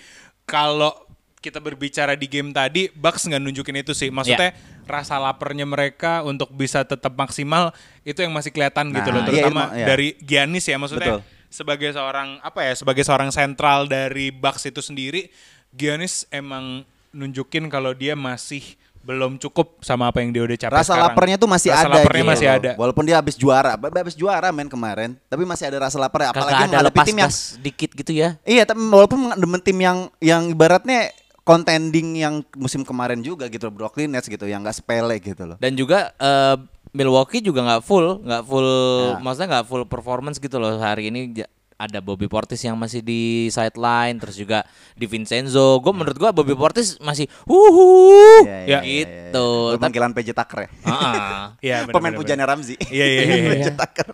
kalau 0.42 0.92
kita 1.38 1.62
berbicara 1.62 2.18
di 2.18 2.26
game 2.26 2.50
tadi, 2.50 2.90
Bucks 2.90 3.22
nggak 3.22 3.38
nunjukin 3.38 3.78
itu 3.78 3.94
sih. 3.94 4.10
Maksudnya 4.10 4.50
rasa 4.82 5.14
laparnya 5.18 5.62
mereka 5.62 6.26
untuk 6.26 6.50
bisa 6.50 6.82
tetap 6.82 7.14
maksimal 7.14 7.70
itu 8.02 8.18
yang 8.18 8.34
masih 8.34 8.50
kelihatan 8.50 8.90
gitu 8.90 9.14
loh, 9.14 9.22
Nah, 9.22 9.30
iya, 9.30 9.46
terutama 9.46 9.62
emang, 9.62 9.68
iya. 9.78 9.86
dari 9.86 10.08
Giannis 10.18 10.66
ya. 10.66 10.74
Maksudnya 10.74 11.22
Betul. 11.22 11.35
Sebagai 11.56 11.88
seorang 11.96 12.36
apa 12.44 12.60
ya, 12.60 12.76
sebagai 12.76 13.00
seorang 13.00 13.32
sentral 13.32 13.88
dari 13.88 14.28
Bucks 14.28 14.68
itu 14.68 14.84
sendiri, 14.84 15.32
Giannis 15.72 16.28
emang 16.28 16.84
nunjukin 17.16 17.72
kalau 17.72 17.96
dia 17.96 18.12
masih 18.12 18.76
belum 19.00 19.38
cukup 19.38 19.78
sama 19.86 20.10
apa 20.10 20.18
yang 20.18 20.34
dia 20.34 20.42
udah 20.42 20.58
capai 20.58 20.82
Rasa 20.82 20.90
sekarang. 20.92 21.04
laparnya 21.14 21.36
tuh 21.38 21.46
masih 21.46 21.70
Rasa 21.70 21.86
ada 21.86 21.94
laparnya 22.02 22.22
gitu 22.26 22.32
masih 22.34 22.46
loh. 22.50 22.58
ada. 22.58 22.70
Walaupun 22.74 23.04
dia 23.06 23.16
habis 23.22 23.36
juara, 23.38 23.72
habis 23.78 24.16
juara 24.18 24.50
men 24.50 24.66
kemarin, 24.66 25.14
tapi 25.30 25.46
masih 25.46 25.70
ada 25.70 25.78
rasa 25.86 25.96
lapar 26.02 26.34
apalagi 26.34 26.52
Kagak 26.52 26.58
ada 26.58 26.68
menghadapi 26.74 26.90
lepas 26.90 27.06
tim 27.06 27.16
yang 27.16 27.30
gas 27.30 27.38
dikit 27.62 27.90
gitu 27.94 28.12
ya. 28.12 28.28
Iya, 28.42 28.66
tapi 28.66 28.82
walaupun 28.82 29.18
menghadapi 29.30 29.62
tim 29.62 29.78
yang 29.78 29.98
yang 30.18 30.42
ibaratnya 30.50 31.14
contending 31.46 32.18
yang 32.18 32.42
musim 32.58 32.82
kemarin 32.82 33.22
juga 33.22 33.46
gitu 33.46 33.70
Brooklyn 33.70 34.10
Nets 34.10 34.26
gitu 34.26 34.42
yang 34.50 34.66
nggak 34.66 34.82
sepele 34.82 35.22
gitu 35.22 35.54
loh. 35.54 35.56
Dan 35.62 35.78
juga 35.78 36.10
eh, 36.18 36.58
Milwaukee 36.96 37.44
juga 37.44 37.60
nggak 37.60 37.82
full, 37.84 38.24
nggak 38.24 38.42
full, 38.48 38.70
Ya. 39.12 39.20
maksudnya 39.20 39.48
nggak 39.60 39.66
full 39.68 39.84
performance 39.84 40.40
gitu 40.40 40.56
loh 40.56 40.80
hari 40.80 41.12
ini. 41.12 41.44
Ada 41.76 42.00
Bobby 42.00 42.24
Portis 42.24 42.64
yang 42.64 42.72
masih 42.80 43.04
di 43.04 43.52
sideline, 43.52 44.16
terus 44.16 44.40
juga 44.40 44.64
di 44.96 45.04
Vincenzo. 45.04 45.76
Gue 45.84 45.92
menurut 45.92 46.16
gua 46.16 46.32
Bobby 46.32 46.56
Portis 46.56 46.96
masih 47.04 47.28
huhu 47.44 48.48
Iya, 48.48 48.64
iya, 48.64 48.78
gitu. 48.80 49.76
Lu 49.76 49.76
Tapi 49.76 49.84
panggilan 49.84 50.16
PJ 50.16 50.32
Tucker 50.32 50.58
ya. 50.64 50.68
Heeh. 50.72 51.40
Iya, 51.68 51.76
bener, 51.84 51.92
Pemain 51.92 52.14
pujaannya 52.16 52.46
Ramzi. 52.48 52.74
Iya, 52.80 53.04
iya, 53.04 53.20
iya, 53.28 53.36
iya. 53.44 53.50
PJ 53.52 53.68
Tucker. 53.76 54.08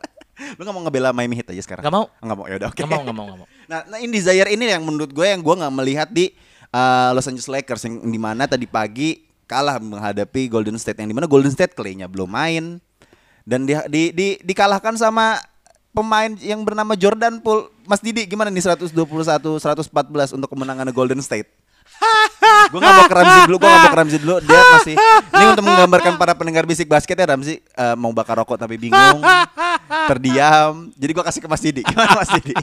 Lu 0.58 0.66
gak 0.66 0.74
mau 0.74 0.82
ngebela 0.82 1.14
Miami 1.14 1.38
Heat 1.38 1.54
aja 1.54 1.62
sekarang? 1.62 1.86
Nggak 1.86 1.94
mau. 1.94 2.04
Nggak 2.18 2.36
mau, 2.42 2.44
ya 2.50 2.54
udah 2.58 2.68
oke. 2.74 2.78
Nggak 2.82 2.90
mau, 2.90 3.00
nggak 3.06 3.14
mau, 3.14 3.24
nggak 3.30 3.38
mau. 3.38 3.48
Nah, 3.70 3.80
nah 3.94 3.98
in 4.02 4.10
desire 4.10 4.50
ini 4.50 4.66
yang 4.66 4.82
menurut 4.82 5.14
gue 5.14 5.22
yang 5.22 5.38
gue 5.38 5.54
nggak 5.54 5.74
melihat 5.78 6.08
di 6.10 6.34
uh, 6.74 7.14
Los 7.14 7.30
Angeles 7.30 7.46
Lakers 7.46 7.86
yang 7.86 8.02
di 8.02 8.18
mana 8.18 8.50
tadi 8.50 8.66
pagi 8.66 9.22
kalah 9.46 9.78
menghadapi 9.78 10.48
Golden 10.48 10.78
State 10.78 10.98
yang 10.98 11.10
di 11.10 11.16
mana 11.16 11.30
Golden 11.30 11.52
State 11.52 11.76
Clay-nya 11.76 12.10
belum 12.10 12.30
main 12.30 12.82
dan 13.42 13.66
di, 13.66 13.74
di, 13.90 14.02
di 14.14 14.28
dikalahkan 14.42 14.94
sama 14.98 15.38
pemain 15.92 16.32
yang 16.40 16.62
bernama 16.64 16.96
Jordan 16.96 17.38
Poole. 17.38 17.70
Mas 17.82 17.98
Didi 17.98 18.26
gimana 18.26 18.48
nih 18.48 18.62
121 18.62 18.94
114 18.94 20.38
untuk 20.38 20.48
kemenangan 20.50 20.86
Golden 20.94 21.18
State? 21.18 21.61
Gue 22.72 22.80
gak 22.80 22.94
mau 22.94 23.06
ke 23.06 23.16
Ramzi 23.16 23.40
dulu, 23.46 23.56
gue 23.60 23.68
gak 23.68 23.80
mau 23.80 23.90
ke 23.92 23.98
Ramzi 24.00 24.16
dulu. 24.18 24.36
Dia 24.42 24.60
masih 24.78 24.94
ini 25.32 25.44
untuk 25.52 25.64
menggambarkan 25.64 26.12
para 26.16 26.32
pendengar 26.36 26.64
bisik 26.64 26.88
basket 26.88 27.16
ya 27.16 27.26
Ramzi 27.28 27.60
eh, 27.60 27.94
mau 27.98 28.10
bakar 28.10 28.38
rokok 28.40 28.56
tapi 28.58 28.80
bingung, 28.80 29.20
terdiam. 30.08 30.90
Jadi 30.96 31.10
gue 31.12 31.24
kasih 31.24 31.40
ke 31.44 31.48
Mas 31.48 31.62
Didi. 31.62 31.82
Gimana 31.88 32.12
Mas 32.16 32.30
Didi? 32.32 32.54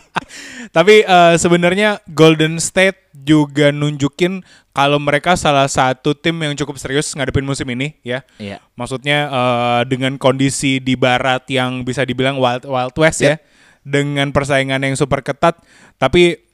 Tapi 0.69 0.95
eh, 1.05 1.35
sebenarnya 1.37 2.01
Golden 2.09 2.57
State 2.57 3.11
juga 3.13 3.69
nunjukin 3.69 4.41
kalau 4.71 4.95
mereka 4.95 5.35
salah 5.35 5.67
satu 5.67 6.15
tim 6.15 6.39
yang 6.39 6.55
cukup 6.55 6.79
serius 6.79 7.11
ngadepin 7.13 7.43
musim 7.43 7.67
ini 7.69 7.99
ya. 8.01 8.23
Iya. 8.39 8.63
Maksudnya 8.73 9.29
eh, 9.29 9.81
dengan 9.87 10.15
kondisi 10.15 10.79
di 10.79 10.95
barat 10.95 11.45
yang 11.51 11.83
bisa 11.83 12.03
dibilang 12.03 12.39
wild 12.39 12.65
wild 12.65 12.95
west 12.95 13.21
ya, 13.21 13.37
dengan 13.85 14.31
persaingan 14.35 14.81
yang 14.83 14.95
super 14.95 15.23
ketat, 15.23 15.59
tapi 15.97 16.48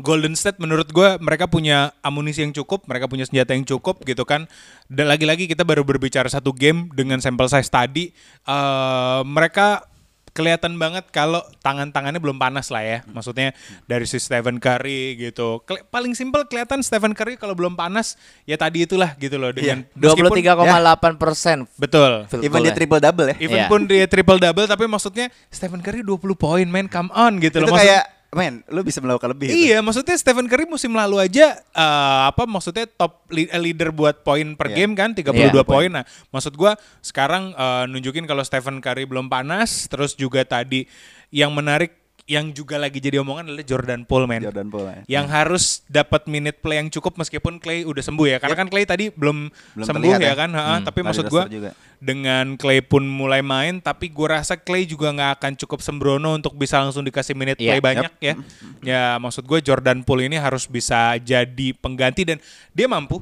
Golden 0.00 0.34
State 0.34 0.58
menurut 0.58 0.88
gue 0.88 1.18
mereka 1.18 1.46
punya 1.46 1.92
amunisi 2.00 2.40
yang 2.40 2.52
cukup, 2.52 2.86
mereka 2.86 3.06
punya 3.06 3.24
senjata 3.24 3.52
yang 3.52 3.62
cukup 3.62 4.00
gitu 4.02 4.22
kan. 4.22 4.46
Dan 4.86 5.06
lagi-lagi 5.06 5.44
kita 5.44 5.62
baru 5.62 5.82
berbicara 5.82 6.26
satu 6.26 6.50
game 6.50 6.88
dengan 6.92 7.18
sampel 7.18 7.46
size 7.46 7.68
tadi, 7.68 8.10
eh 8.44 9.20
mereka 9.22 9.84
kelihatan 10.28 10.78
banget 10.78 11.10
kalau 11.10 11.42
tangan-tangannya 11.58 12.22
belum 12.22 12.38
panas 12.38 12.70
lah 12.70 12.78
ya. 12.80 12.98
Maksudnya 13.10 13.50
dari 13.84 14.06
si 14.06 14.22
Stephen 14.22 14.62
Curry 14.62 15.18
gitu. 15.18 15.66
Keli- 15.66 15.82
paling 15.84 16.14
simpel 16.14 16.46
kelihatan 16.46 16.78
Stephen 16.78 17.10
Curry 17.10 17.34
kalau 17.34 17.58
belum 17.58 17.74
panas 17.74 18.14
ya 18.44 18.54
tadi 18.54 18.86
itulah 18.86 19.18
gitu 19.18 19.34
loh 19.34 19.50
dengan 19.50 19.82
Dua 19.92 20.14
puluh 20.14 20.30
meskipun- 20.30 20.38
tiga 20.38 20.52
koma 20.54 20.78
delapan 20.78 21.12
persen. 21.18 21.66
Betul. 21.74 22.30
Even 22.38 22.62
dia 22.62 22.70
triple 22.70 23.02
double 23.02 23.26
ya. 23.28 23.36
Even 23.40 23.56
Iya. 23.56 23.66
pun 23.66 23.80
dia 23.84 24.06
triple 24.06 24.38
double 24.38 24.64
tapi 24.64 24.86
maksudnya 24.86 25.26
Stephen 25.50 25.82
Curry 25.82 26.06
20 26.06 26.38
poin 26.38 26.66
man 26.66 26.86
come 26.86 27.10
on 27.10 27.42
gitu 27.42 27.58
Itu 27.58 27.66
loh. 27.66 27.74
Maksud- 27.74 27.82
kayak 27.82 28.04
men, 28.30 28.60
lu 28.68 28.84
bisa 28.84 29.00
melakukan 29.00 29.32
lebih. 29.32 29.48
itu. 29.48 29.72
Iya, 29.72 29.80
maksudnya 29.80 30.12
Stephen 30.14 30.46
Curry 30.46 30.64
musim 30.64 30.92
lalu 30.92 31.16
aja 31.18 31.56
eh, 31.56 32.20
apa 32.26 32.44
maksudnya 32.44 32.84
top 32.86 33.24
li- 33.28 33.48
eh, 33.48 33.56
leader 33.58 33.88
buat 33.88 34.20
poin 34.20 34.52
per 34.52 34.68
Iya. 34.68 34.76
game 34.78 34.92
kan 34.92 35.10
32 35.10 35.32
Iya. 35.50 35.64
poin. 35.64 35.90
Nah, 35.90 36.04
maksud 36.28 36.52
gua 36.52 36.76
sekarang 37.00 37.50
eh, 37.50 37.84
nunjukin 37.88 38.24
kalau 38.24 38.40
Stephen 38.40 38.78
Curry 38.78 39.04
belum 39.04 39.26
panas, 39.26 39.88
terus 39.88 40.12
juga 40.12 40.44
tadi 40.44 40.84
yang 41.28 41.50
menarik 41.50 41.97
yang 42.28 42.52
juga 42.52 42.76
lagi 42.76 43.00
jadi 43.00 43.24
omongan 43.24 43.48
adalah 43.48 43.64
Jordan 43.64 44.04
Poole 44.04 44.28
men. 44.28 44.44
Jordan 44.44 44.68
Poole, 44.68 45.02
ya. 45.08 45.18
Yang 45.18 45.26
harus 45.32 45.64
dapat 45.88 46.28
minute 46.28 46.60
play 46.60 46.76
yang 46.76 46.92
cukup 46.92 47.16
meskipun 47.16 47.56
Clay 47.56 47.82
udah 47.82 48.04
sembuh 48.04 48.26
ya. 48.28 48.36
Karena 48.36 48.52
kan 48.54 48.68
Clay 48.68 48.84
tadi 48.84 49.08
belum, 49.08 49.48
Belum 49.48 49.86
sembuh 49.88 50.12
ya, 50.14 50.28
ya. 50.28 50.36
kan. 50.36 50.50
Hmm, 50.52 50.84
tapi 50.84 51.00
maksud 51.00 51.24
gua 51.26 51.48
juga. 51.48 51.72
dengan 51.98 52.54
Clay 52.54 52.78
pun 52.78 53.02
mulai 53.02 53.40
main 53.40 53.80
tapi 53.80 54.06
gue 54.06 54.28
rasa 54.28 54.54
Clay 54.54 54.84
juga 54.84 55.08
nggak 55.08 55.32
akan 55.34 55.52
cukup 55.56 55.80
sembrono 55.80 56.30
untuk 56.30 56.52
bisa 56.52 56.78
langsung 56.78 57.02
dikasih 57.02 57.34
minute 57.34 57.56
play 57.56 57.74
Iya. 57.74 57.82
banyak 57.82 58.12
ya 58.20 58.34
ya 58.80 59.02
maksud 59.16 59.42
gue 59.42 59.58
Jordan 59.58 60.04
Poole 60.04 60.28
ini 60.28 60.38
harus 60.38 60.68
bisa 60.68 61.18
jadi 61.18 61.74
pengganti 61.74 62.22
dan 62.22 62.38
dia 62.70 62.86
mampu 62.86 63.18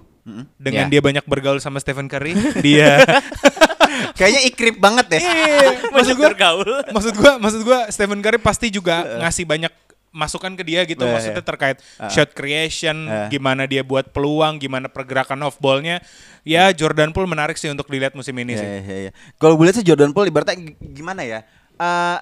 dengan 0.56 0.84
Iya. 0.84 0.92
dia 0.92 1.00
banyak 1.00 1.24
bergaul 1.24 1.56
sama 1.56 1.78
Stephen 1.78 2.04
Curry 2.04 2.36
dia 2.66 3.00
Kayaknya 4.14 4.40
ikrip 4.48 4.76
banget 4.78 5.06
ya. 5.16 5.20
Iya, 5.20 5.70
maksud 5.94 6.14
gue 6.16 6.26
bergaul. 6.26 6.72
maksud 6.96 7.14
gue 7.14 7.32
maksud 7.40 7.60
gue 7.64 7.78
Stephen 7.92 8.20
Curry 8.20 8.38
pasti 8.40 8.66
juga 8.72 9.04
ngasih 9.24 9.44
banyak 9.46 9.72
masukan 10.16 10.56
ke 10.56 10.64
dia 10.64 10.80
gitu 10.88 11.04
maksudnya 11.04 11.44
iya. 11.44 11.44
terkait 11.44 11.76
shot 12.08 12.32
creation 12.32 13.04
gimana 13.28 13.68
dia 13.68 13.84
buat 13.84 14.16
peluang 14.16 14.56
gimana 14.56 14.88
pergerakan 14.88 15.44
off 15.44 15.60
ballnya 15.60 16.00
ya 16.40 16.72
Jordan 16.72 17.12
Poole 17.12 17.28
menarik 17.28 17.60
sih 17.60 17.68
untuk 17.68 17.84
dilihat 17.92 18.16
musim 18.16 18.32
ini 18.40 18.56
Iya, 18.56 18.60
sih 18.64 18.68
iya, 18.80 18.96
iya. 18.96 19.12
Kalau 19.36 19.60
gue 19.60 19.68
lihat 19.68 19.76
sih 19.76 19.84
Jordan 19.84 20.16
Poole 20.16 20.32
ibaratnya 20.32 20.72
gimana 20.80 21.20
ya? 21.20 21.44
Eh, 21.76 22.18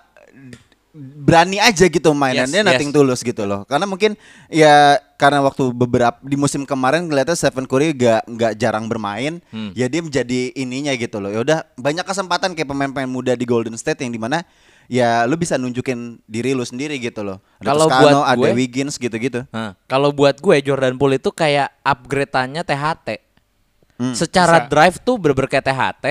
berani 0.94 1.58
aja 1.58 1.84
gitu 1.84 2.14
mainannya 2.14 2.62
Yes, 2.62 2.68
nothing 2.70 2.88
yes. 2.88 2.96
tulus 2.96 3.20
gitu 3.20 3.42
loh. 3.42 3.66
Karena 3.66 3.82
mungkin 3.82 4.14
ya 4.46 4.94
karena 5.14 5.42
waktu 5.42 5.68
beberapa 5.68 6.16
di 6.20 6.34
musim 6.34 6.62
kemarin 6.62 7.04
kelihatan 7.04 7.34
Stephen 7.34 7.66
Curry 7.66 7.90
gak 7.92 8.22
nggak 8.24 8.52
jarang 8.54 8.86
bermain, 8.86 9.42
Hmm. 9.48 9.74
ya 9.74 9.86
dia 9.86 9.98
menjadi 9.98 10.54
ininya 10.54 10.94
gitu 10.94 11.18
loh. 11.18 11.28
Ya 11.28 11.40
udah 11.40 11.58
banyak 11.74 12.02
kesempatan 12.02 12.54
kayak 12.54 12.66
pemain-pemain 12.66 13.10
muda 13.10 13.34
di 13.34 13.42
Golden 13.42 13.74
State 13.74 14.00
yang 14.00 14.08
di 14.08 14.18
mana 14.18 14.46
ya 14.86 15.24
lu 15.24 15.34
bisa 15.34 15.56
nunjukin 15.56 16.22
diri 16.24 16.52
lu 16.52 16.62
sendiri 16.62 16.94
gitu 16.96 17.20
loh. 17.20 17.42
Ada 17.58 17.66
Kalau 17.66 17.84
Toscano, 17.84 18.02
buat 18.04 18.14
ada 18.24 18.38
gue- 18.38 18.54
Wiggins 18.54 18.94
gitu-gitu. 18.94 19.40
Nah, 19.50 19.74
kalau 19.84 20.08
buat 20.08 20.38
gue 20.38 20.56
Jordan 20.62 20.94
Poole 20.94 21.18
itu 21.18 21.28
kayak 21.28 21.74
upgrade-annya 21.82 22.62
THT. 22.62 23.18
Hmm, 23.94 24.14
Secara 24.14 24.62
bisa. 24.62 24.70
drive 24.70 24.96
tuh 25.00 25.16
bener 25.16 25.46
kayak 25.48 25.64
THT. 25.64 26.04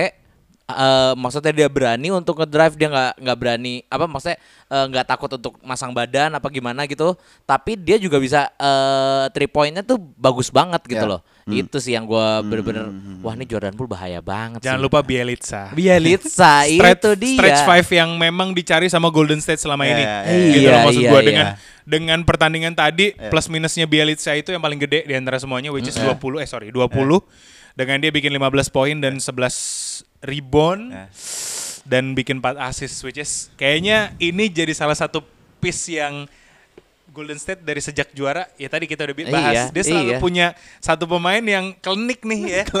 Eh, 0.66 1.12
maksudnya 1.14 1.52
dia 1.52 1.68
berani 1.68 2.08
untuk 2.08 2.36
ngedrive 2.36 2.74
dia 2.74 2.88
nggak 2.88 3.12
nggak 3.20 3.36
berani 3.36 3.84
apa 3.86 4.04
maksudnya 4.04 4.38
eh, 4.66 4.84
nggak 4.88 5.06
takut 5.06 5.30
untuk 5.32 5.60
masang 5.60 5.90
badan 5.90 6.32
apa 6.32 6.48
gimana 6.48 6.84
gitu 6.84 7.12
tapi 7.42 7.74
dia 7.74 7.96
juga 7.96 8.16
bisa 8.16 8.48
eh 8.54 9.24
three 9.30 9.46
pointnya 9.46 9.80
tuh 9.80 10.00
bagus 10.16 10.48
banget 10.48 10.80
gitu 10.84 11.04
Ya. 11.04 11.10
loh 11.10 11.20
itu 11.44 11.76
sih 11.76 11.92
yang 11.92 12.08
gue 12.08 12.26
bener-bener 12.42 12.88
wah 13.20 13.36
ini 13.36 13.44
Jordan 13.44 13.76
Poole 13.76 13.84
bahaya 13.86 14.18
banget 14.18 14.64
jangan 14.64 14.80
sih. 14.80 14.84
lupa 14.88 15.04
Bielitsa 15.04 15.76
Bielitsa 15.76 16.64
stretch, 16.72 16.96
itu 16.96 17.10
dia 17.20 17.36
stretch 17.36 17.60
five 17.64 17.88
yang 17.92 18.16
memang 18.16 18.56
dicari 18.56 18.88
sama 18.88 19.12
Golden 19.12 19.44
State 19.44 19.60
selama 19.60 19.84
Iya, 19.84 19.92
ini. 19.92 20.00
iya, 20.00 20.16
gitu 20.24 20.58
iya. 20.58 20.72
loh 20.72 20.80
maksud 20.88 21.02
Iya, 21.04 21.10
gua 21.12 21.20
iya. 21.20 21.26
dengan 21.28 21.46
dengan 21.84 22.18
pertandingan 22.24 22.72
tadi 22.72 23.12
plus 23.28 23.52
minusnya 23.52 23.84
Bielitsa 23.84 24.32
itu 24.32 24.48
yang 24.48 24.64
paling 24.64 24.80
gede 24.80 25.04
di 25.04 25.12
antara 25.12 25.36
semuanya 25.36 25.68
which 25.68 25.84
is 25.84 26.00
20 26.00 26.16
eh 26.40 26.48
sorry 26.48 26.72
20 26.72 26.88
dengan 27.74 27.96
dia 27.98 28.08
bikin 28.08 28.32
15 28.32 28.40
poin 28.70 28.96
dan 28.96 29.20
11 29.20 29.28
rebound 30.18 30.90
Iya. 30.90 31.06
dan 31.84 32.12
bikin 32.12 32.40
4 32.40 32.56
assist 32.64 32.96
which 33.02 33.16
is 33.16 33.52
kayaknya 33.54 34.10
ini 34.16 34.48
jadi 34.48 34.72
salah 34.72 34.96
satu 34.96 35.20
piece 35.58 35.92
yang 35.92 36.24
Golden 37.08 37.36
State 37.36 37.60
dari 37.60 37.78
sejak 37.78 38.10
juara 38.10 38.50
ya 38.56 38.66
tadi 38.66 38.84
kita 38.84 39.04
udah 39.04 39.14
bahas 39.28 39.54
Iya, 39.54 39.64
dia 39.70 39.82
selalu 39.84 40.10
iya. 40.10 40.18
punya 40.18 40.46
satu 40.78 41.04
pemain 41.04 41.38
yang 41.40 41.70
klinik 41.74 42.20
nih 42.22 42.40
ya. 42.50 42.64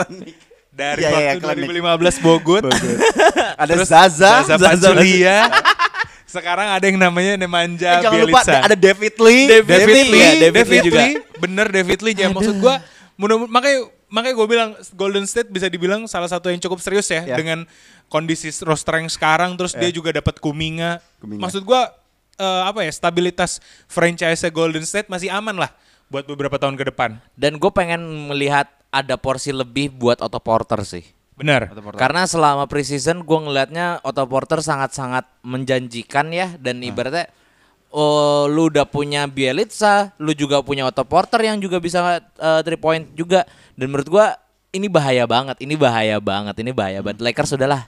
Dari 0.74 1.06
Iya, 1.06 1.10
iya, 1.14 1.30
waktu 1.38 1.46
klinik. 1.54 1.70
2015 1.86 2.18
Bogut. 2.18 2.66
Ada 3.62 3.72
Terus 3.78 3.86
Zaza, 3.86 4.42
Zaza 4.42 4.58
Pachulia. 4.58 5.46
Sekarang 6.34 6.66
ada 6.66 6.82
yang 6.82 6.98
namanya 6.98 7.38
Nemanja 7.38 7.86
Eh, 7.94 8.02
jangan 8.02 8.18
lupa 8.26 8.42
Bielitsa. 8.42 8.58
ada 8.58 8.74
David 8.74 9.14
Lee. 9.22 9.46
David, 9.46 9.70
David 9.70 9.86
Lee, 9.94 10.02
Lee, 10.02 10.18
ya, 10.18 10.30
David 10.34 10.50
David, 10.50 10.66
Lee 10.74 10.82
juga. 10.82 10.98
Lee, 10.98 11.14
bener 11.38 11.66
David 11.70 11.98
Lee. 12.02 12.14
Ya, 12.18 12.26
maksud 12.26 12.56
gua, 12.58 12.82
mudah 13.14 13.36
makanya 13.46 13.86
makanya 14.14 14.34
gue 14.38 14.46
bilang 14.46 14.70
Golden 14.94 15.26
State 15.26 15.50
bisa 15.50 15.66
dibilang 15.66 16.06
salah 16.06 16.30
satu 16.30 16.46
yang 16.46 16.62
cukup 16.62 16.78
serius 16.78 17.10
ya, 17.10 17.26
Ya. 17.26 17.34
dengan 17.34 17.66
kondisi 18.06 18.54
roster 18.62 19.02
yang 19.02 19.10
sekarang. 19.10 19.58
Terus 19.58 19.74
dia 19.74 19.90
juga 19.90 20.14
dapat 20.14 20.38
Kuminga. 20.38 21.02
Kuminga. 21.18 21.42
Maksud 21.42 21.66
gua 21.66 21.90
eh, 22.34 22.62
apa 22.64 22.82
ya 22.82 22.90
stabilitas 22.90 23.58
franchise 23.84 24.46
Golden 24.48 24.82
State 24.82 25.10
masih 25.10 25.28
aman 25.28 25.58
lah 25.58 25.74
buat 26.06 26.22
beberapa 26.24 26.54
tahun 26.54 26.78
ke 26.78 26.94
depan. 26.94 27.18
dan 27.34 27.58
gue 27.58 27.70
pengen 27.70 27.98
melihat 28.30 28.70
ada 28.94 29.18
porsi 29.18 29.50
lebih 29.50 29.90
buat 29.90 30.22
Otto 30.22 30.38
Porter 30.38 30.78
sih 30.86 31.02
Benar. 31.34 31.66
Karena 31.98 32.30
selama 32.30 32.70
preseason 32.70 33.26
gue 33.26 33.38
ngelihatnya 33.42 33.98
Otto 34.06 34.22
Porter 34.22 34.62
sangat-sangat 34.62 35.26
menjanjikan 35.42 36.30
ya 36.30 36.54
dan 36.62 36.78
ibaratnya 36.78 37.26
oh 37.94 38.50
lu 38.50 38.66
udah 38.74 38.82
punya 38.82 39.30
Bielitsa, 39.30 40.10
lu 40.18 40.34
juga 40.34 40.58
punya 40.66 40.82
Otto 40.90 41.06
Porter 41.06 41.38
yang 41.46 41.62
juga 41.62 41.78
bisa 41.78 42.18
uh, 42.18 42.60
three 42.66 42.80
point 42.80 43.06
juga 43.14 43.46
dan 43.78 43.86
menurut 43.86 44.10
gua 44.10 44.34
ini 44.74 44.90
bahaya 44.90 45.22
banget, 45.30 45.62
ini 45.62 45.78
bahaya 45.78 46.18
banget, 46.18 46.58
ini 46.58 46.74
bahaya 46.74 46.98
banget. 46.98 47.22
Lakers 47.22 47.54
sudahlah. 47.54 47.86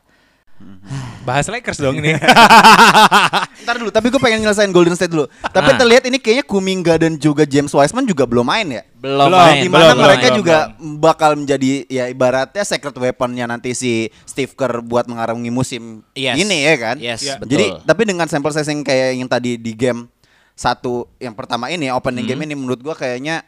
Bahas 1.27 1.45
Lakers 1.45 1.77
dong 1.77 1.99
ini. 1.99 2.15
Ntar 3.67 3.77
dulu, 3.77 3.91
tapi 3.91 4.07
gue 4.09 4.21
pengen 4.21 4.41
nyelesain 4.41 4.71
Golden 4.71 4.95
State 4.95 5.11
dulu. 5.11 5.27
Tapi 5.43 5.71
Ah. 5.71 5.77
terlihat 5.77 6.07
ini 6.07 6.17
kayaknya 6.17 6.45
Kuminga 6.45 6.95
dan 6.97 7.19
juga 7.19 7.43
James 7.43 7.69
Wiseman 7.69 8.07
juga 8.07 8.23
belum 8.23 8.43
main 8.43 8.67
ya. 8.71 8.83
Belum, 8.97 9.27
Belum, 9.27 9.35
main. 9.37 9.59
Di 9.59 9.69
mana 9.69 9.83
belum, 9.89 9.99
mereka 10.01 10.27
belum, 10.29 10.39
juga 10.39 10.57
bakal 10.97 11.31
menjadi 11.35 11.71
ya 11.87 12.05
ibaratnya 12.07 12.63
secret 12.63 12.95
weaponnya 12.95 13.45
nanti 13.45 13.75
si 13.75 13.93
Steve 14.23 14.53
Kerr 14.53 14.79
buat 14.81 15.05
mengarungi 15.05 15.51
musim 15.51 16.07
Yes. 16.13 16.39
ini 16.39 16.63
ya 16.63 16.75
kan. 16.77 16.97
Yes, 16.97 17.21
Ya. 17.21 17.35
betul. 17.37 17.51
Jadi 17.53 17.67
tapi 17.83 18.03
dengan 18.05 18.27
sampel 18.27 18.51
size 18.51 18.69
yang 18.69 18.81
kayak 18.81 19.09
yang 19.17 19.27
tadi 19.27 19.59
di 19.59 19.73
game 19.73 20.07
satu 20.53 21.11
yang 21.19 21.35
pertama 21.35 21.67
ini 21.67 21.91
opening 21.91 22.23
Hmm. 22.23 22.33
game 22.33 22.43
ini 22.45 22.55
menurut 22.55 22.81
gua 22.81 22.95
kayaknya 22.95 23.43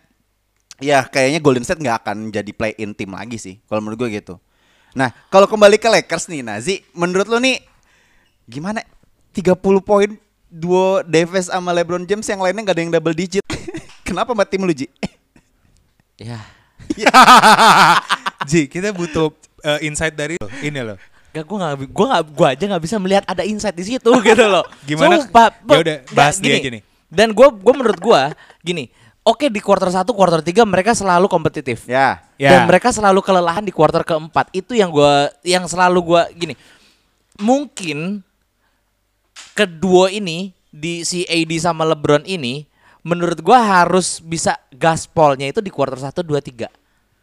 ya 0.76 1.02
kayaknya 1.04 1.38
Golden 1.38 1.62
State 1.62 1.78
nggak 1.78 1.98
akan 2.00 2.16
jadi 2.28 2.50
play 2.50 2.74
in 2.76 2.92
tim 2.92 3.08
lagi 3.08 3.36
sih 3.36 3.62
kalau 3.64 3.80
menurut 3.80 3.98
gua 3.98 4.10
gitu. 4.10 4.34
Nah 4.92 5.12
kalau 5.26 5.44
kembali 5.44 5.76
ke 5.76 5.86
Lakers 5.86 6.26
nih 6.26 6.40
Nazi, 6.40 6.74
menurut 6.92 7.26
lo 7.26 7.38
nih 7.38 7.60
gimana? 8.48 8.80
30 9.36 9.54
poin 9.84 10.10
duo 10.48 11.04
Davis 11.04 11.52
sama 11.52 11.70
LeBron 11.76 12.08
James 12.08 12.24
yang 12.24 12.40
lainnya 12.40 12.64
nggak 12.64 12.76
ada 12.76 12.82
yang 12.82 12.92
double 12.92 13.14
digit. 13.14 13.44
Kenapa 14.08 14.32
sama 14.32 14.48
tim 14.48 14.64
lu 14.64 14.72
Ji? 14.72 14.88
ya. 16.32 16.40
Ji, 18.48 18.64
kita 18.64 18.96
butuh 18.96 19.28
eh, 19.60 19.84
insight 19.84 20.16
dari 20.16 20.40
lo. 20.40 20.48
Ini 20.64 20.80
loh. 20.80 20.96
Gak, 21.28 21.44
gue 21.44 21.56
gak, 21.60 21.74
gua 21.92 22.06
gak, 22.16 22.22
gua 22.32 22.48
aja 22.56 22.64
gak 22.64 22.82
bisa 22.88 22.96
melihat 22.96 23.24
ada 23.28 23.44
insight 23.44 23.76
di 23.76 23.84
situ 23.84 24.10
gitu 24.24 24.44
loh. 24.48 24.64
Gimana? 24.88 25.20
Sumpah, 25.20 25.52
Ya 25.68 25.78
udah, 25.84 25.96
bahas 26.16 26.40
dia 26.40 26.56
gini. 26.56 26.58
aja 26.58 26.70
nih. 26.72 26.82
Dan 27.12 27.28
gue, 27.36 27.48
gua 27.52 27.74
menurut 27.76 28.00
gue, 28.00 28.22
gini. 28.64 28.88
Oke 29.20 29.52
di 29.52 29.60
kuarter 29.60 29.92
1, 29.92 30.08
kuarter 30.08 30.40
3 30.40 30.64
mereka 30.64 30.96
selalu 30.96 31.28
kompetitif. 31.28 31.84
Ya. 31.84 32.24
Ya. 32.40 32.56
Dan 32.56 32.64
mereka 32.64 32.88
selalu 32.88 33.20
kelelahan 33.20 33.60
di 33.60 33.68
kuarter 33.68 34.00
keempat. 34.00 34.48
Itu 34.56 34.72
yang 34.72 34.88
gua, 34.88 35.28
yang 35.44 35.68
selalu 35.68 36.00
gua 36.00 36.22
gini. 36.32 36.56
Mungkin 37.36 38.24
kedua 39.58 40.14
ini 40.14 40.54
di 40.70 41.02
si 41.02 41.26
AD 41.26 41.50
sama 41.58 41.82
LeBron 41.82 42.22
ini 42.22 42.62
menurut 43.02 43.42
gua 43.42 43.58
harus 43.82 44.22
bisa 44.22 44.54
gaspolnya 44.70 45.50
itu 45.50 45.58
di 45.58 45.74
quarter 45.74 45.98
1 45.98 46.22
2 46.22 46.38
3. 46.38 46.70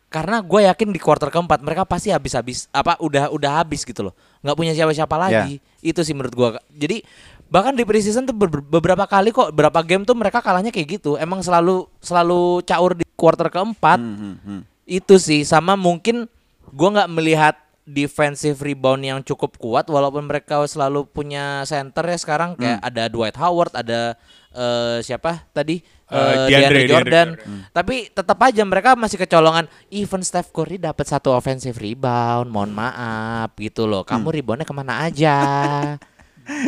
Karena 0.05 0.39
gue 0.39 0.63
yakin 0.63 0.95
di 0.95 0.99
quarter 1.01 1.27
keempat 1.27 1.59
mereka 1.59 1.83
pasti 1.83 2.07
habis-habis 2.07 2.71
apa 2.71 2.95
udah 3.03 3.27
udah 3.31 3.59
habis 3.59 3.83
gitu 3.83 3.99
loh. 3.99 4.13
nggak 4.39 4.55
punya 4.55 4.71
siapa-siapa 4.71 5.15
lagi. 5.15 5.59
Itu 5.81 6.03
sih 6.03 6.15
menurut 6.15 6.35
gua. 6.35 6.49
Jadi 6.71 7.03
bahkan 7.47 7.75
di 7.75 7.83
preseason 7.83 8.23
tuh 8.23 8.35
ber- 8.35 8.63
beberapa 8.63 9.03
kali 9.05 9.29
kok 9.31 9.51
beberapa 9.51 9.79
game 9.83 10.03
tuh 10.03 10.15
mereka 10.15 10.39
kalahnya 10.39 10.71
kayak 10.71 10.99
gitu. 10.99 11.15
Emang 11.15 11.43
selalu 11.43 11.87
selalu 11.99 12.63
caur 12.63 12.95
di 12.95 13.03
quarter 13.15 13.47
keempat. 13.51 13.99
Hmm, 13.99 14.61
Itu 14.85 15.19
sih 15.19 15.43
sama 15.43 15.75
mungkin 15.75 16.29
gua 16.71 17.01
nggak 17.01 17.11
melihat 17.11 17.55
defensive 17.85 18.57
rebound 18.59 19.01
yang 19.01 19.21
cukup 19.21 19.55
kuat 19.55 19.85
walaupun 19.85 20.25
mereka 20.25 20.65
selalu 20.65 21.05
punya 21.05 21.61
center 21.63 22.01
ya 22.03 22.17
sekarang 22.17 22.57
kayak 22.57 22.81
Hmm. 22.81 22.87
ada 22.89 23.03
Dwight 23.07 23.37
Howard, 23.37 23.73
ada 23.73 24.17
eh, 24.51 24.97
siapa 24.99 25.45
tadi 25.49 25.85
Eh, 26.05 26.13
DeAndre- 26.13 26.45
DeAndre 26.45 26.53
DeAndre 26.53 26.85
Jordan. 26.85 27.27
Jordan. 27.33 27.65
Tapi 27.73 27.95
tetap 28.07 28.37
aja 28.39 28.61
mereka 28.61 28.93
masih 28.93 29.17
kecolongan. 29.17 29.65
Even 29.89 30.21
Steph 30.21 30.53
Curry 30.53 30.77
dapat 30.77 31.01
satu 31.01 31.33
offensive 31.33 31.73
rebound, 31.75 32.45
mohon 32.47 32.69
maaf 32.69 33.49
gitu 33.57 33.89
loh. 33.89 34.05
Kamu 34.05 34.29
Hmm. 34.29 34.35
reboundnya 34.37 34.63
ke 34.63 34.75
mana 34.75 35.01
aja? 35.01 35.33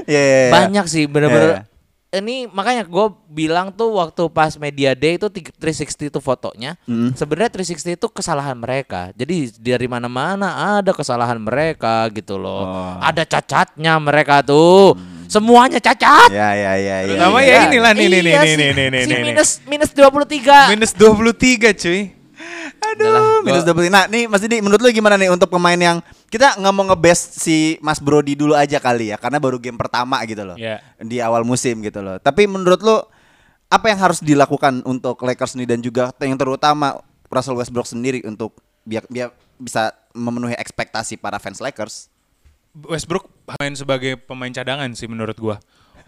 Iya, 0.03 0.17
iya, 0.17 0.37
iya. 0.43 0.51
Banyak 0.51 0.85
sih 0.89 1.05
bener-bener. 1.05 1.61
Iya, 1.61 1.76
Ini 2.07 2.47
makanya 2.47 2.87
gue 2.87 3.05
bilang 3.27 3.67
tuh 3.67 3.99
waktu 3.99 4.31
pas 4.31 4.55
media 4.55 4.95
day 4.95 5.19
itu 5.19 5.27
tiga- 5.27 5.51
360 5.51 6.07
itu 6.07 6.19
fotonya. 6.23 6.79
Hmm. 6.87 7.11
Sebenarnya 7.11 7.51
360 7.51 7.99
itu 7.99 8.07
kesalahan 8.07 8.55
mereka. 8.55 9.11
Jadi 9.11 9.51
dari 9.59 9.91
mana-mana 9.91 10.47
ada 10.79 10.95
kesalahan 10.95 11.35
mereka 11.35 12.07
gitu 12.15 12.39
loh. 12.39 12.63
Oh. 12.63 12.95
Ada 13.03 13.27
cacatnya 13.27 13.99
mereka 13.99 14.39
tuh. 14.39 14.95
Semuanya 15.27 15.83
cacat. 15.83 16.31
Ya 16.31 16.55
ya 16.55 16.73
ya 16.79 16.97
ya. 17.03 17.07
Terutama 17.11 17.37
ya. 17.43 17.51
ya 17.51 17.59
inilah 17.67 17.91
nih 17.91 18.07
nih 18.07 18.21
nih 18.23 18.31
Iya 18.31 18.39
nih 18.39 18.47
sih. 18.47 18.55
nih 18.55 18.69
nih 18.71 18.87
nih 18.87 19.01
Si 19.03 19.11
nih. 19.11 19.19
minus 19.27 19.49
minus 19.67 19.91
23. 19.91 20.71
Minus 20.71 20.91
23 20.95 21.75
cuy. 21.75 22.16
Aduh, 22.97 23.45
minus 23.45 23.63
double. 23.63 23.87
Nah, 23.87 24.09
nih 24.09 24.25
Mas 24.25 24.41
Didi, 24.41 24.59
menurut 24.59 24.81
lu 24.81 24.89
gimana 24.89 25.15
nih 25.15 25.29
untuk 25.29 25.47
pemain 25.53 25.77
yang 25.77 26.01
kita 26.27 26.57
nggak 26.57 26.73
mau 26.73 26.85
ngebest 26.89 27.37
si 27.39 27.77
Mas 27.79 28.01
Brody 28.01 28.33
dulu 28.33 28.57
aja 28.57 28.81
kali 28.81 29.13
ya, 29.13 29.17
karena 29.21 29.37
baru 29.37 29.61
game 29.61 29.77
pertama 29.77 30.19
gitu 30.25 30.43
loh. 30.43 30.57
Iya. 30.57 30.81
Di 30.99 31.21
awal 31.21 31.45
musim 31.45 31.79
gitu 31.85 32.01
loh. 32.01 32.17
Tapi 32.17 32.49
menurut 32.49 32.81
lu 32.81 32.97
apa 33.67 33.85
yang 33.91 33.99
harus 33.99 34.19
dilakukan 34.23 34.81
untuk 34.87 35.19
Lakers 35.21 35.59
nih 35.59 35.67
dan 35.67 35.79
juga 35.83 36.09
yang 36.23 36.39
terutama 36.39 36.99
Russell 37.27 37.59
Westbrook 37.59 37.87
sendiri 37.87 38.23
untuk 38.23 38.55
biar 38.87 39.03
biar 39.11 39.29
bisa 39.59 39.91
memenuhi 40.15 40.55
ekspektasi 40.55 41.19
para 41.19 41.37
fans 41.37 41.59
Lakers? 41.59 42.09
Westbrook 42.77 43.25
main 43.57 43.73
sebagai 43.73 44.21
pemain 44.21 44.53
cadangan 44.53 44.87
sih 44.93 45.09
menurut 45.09 45.35
gua. 45.35 45.57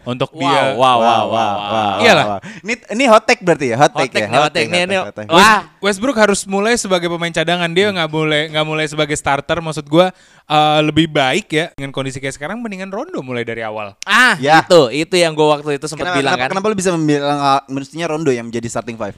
Untuk 0.00 0.32
Wow, 0.32 0.40
dia 0.40 0.62
wow, 0.80 0.96
wow, 0.96 1.24
wow, 1.28 1.54
wow. 1.60 1.92
Iyalah. 2.00 2.26
Ini 2.64 2.74
ini 2.96 3.04
hot 3.04 3.28
take 3.28 3.44
berarti 3.44 3.72
ya, 3.72 3.76
hot, 3.76 3.92
Hot 3.92 4.00
take, 4.00 4.12
take 4.16 4.32
ya. 4.32 4.40
hot 4.40 4.52
take 4.52 4.68
hot 4.72 5.12
take. 5.12 5.28
Wah, 5.28 5.68
Westbrook 5.76 6.16
harus 6.16 6.40
mulai 6.48 6.72
sebagai 6.80 7.12
pemain 7.12 7.28
cadangan 7.28 7.68
dia 7.68 7.92
nggak 7.92 8.08
boleh 8.08 8.48
nggak 8.48 8.64
mulai 8.64 8.88
sebagai 8.88 9.12
starter 9.12 9.60
maksud 9.60 9.84
gua 9.84 10.08
eh, 10.48 10.80
lebih 10.80 11.04
baik 11.12 11.46
ya 11.52 11.66
dengan 11.76 11.92
kondisi 11.92 12.16
kayak 12.16 12.32
sekarang 12.32 12.64
mendingan 12.64 12.88
Rondo 12.88 13.20
mulai 13.20 13.44
dari 13.44 13.60
awal 13.60 13.92
ah, 14.08 14.40
Ya. 14.40 14.64
itu 14.64 14.88
itu 14.88 15.14
yang 15.20 15.36
gue 15.36 15.44
waktu 15.44 15.76
itu 15.76 15.84
sempat 15.84 16.08
Kenapa, 16.08 16.18
bilang 16.20 16.32
kenapa, 16.32 16.44
kan. 16.48 16.52
kenapa 16.56 16.66
lu 16.72 16.76
bisa 16.80 16.90
membilang 16.96 17.38
uh, 17.38 17.60
mestinya 17.68 18.06
Rondo 18.08 18.32
yang 18.32 18.48
menjadi 18.48 18.68
starting 18.72 18.96
five? 18.96 19.12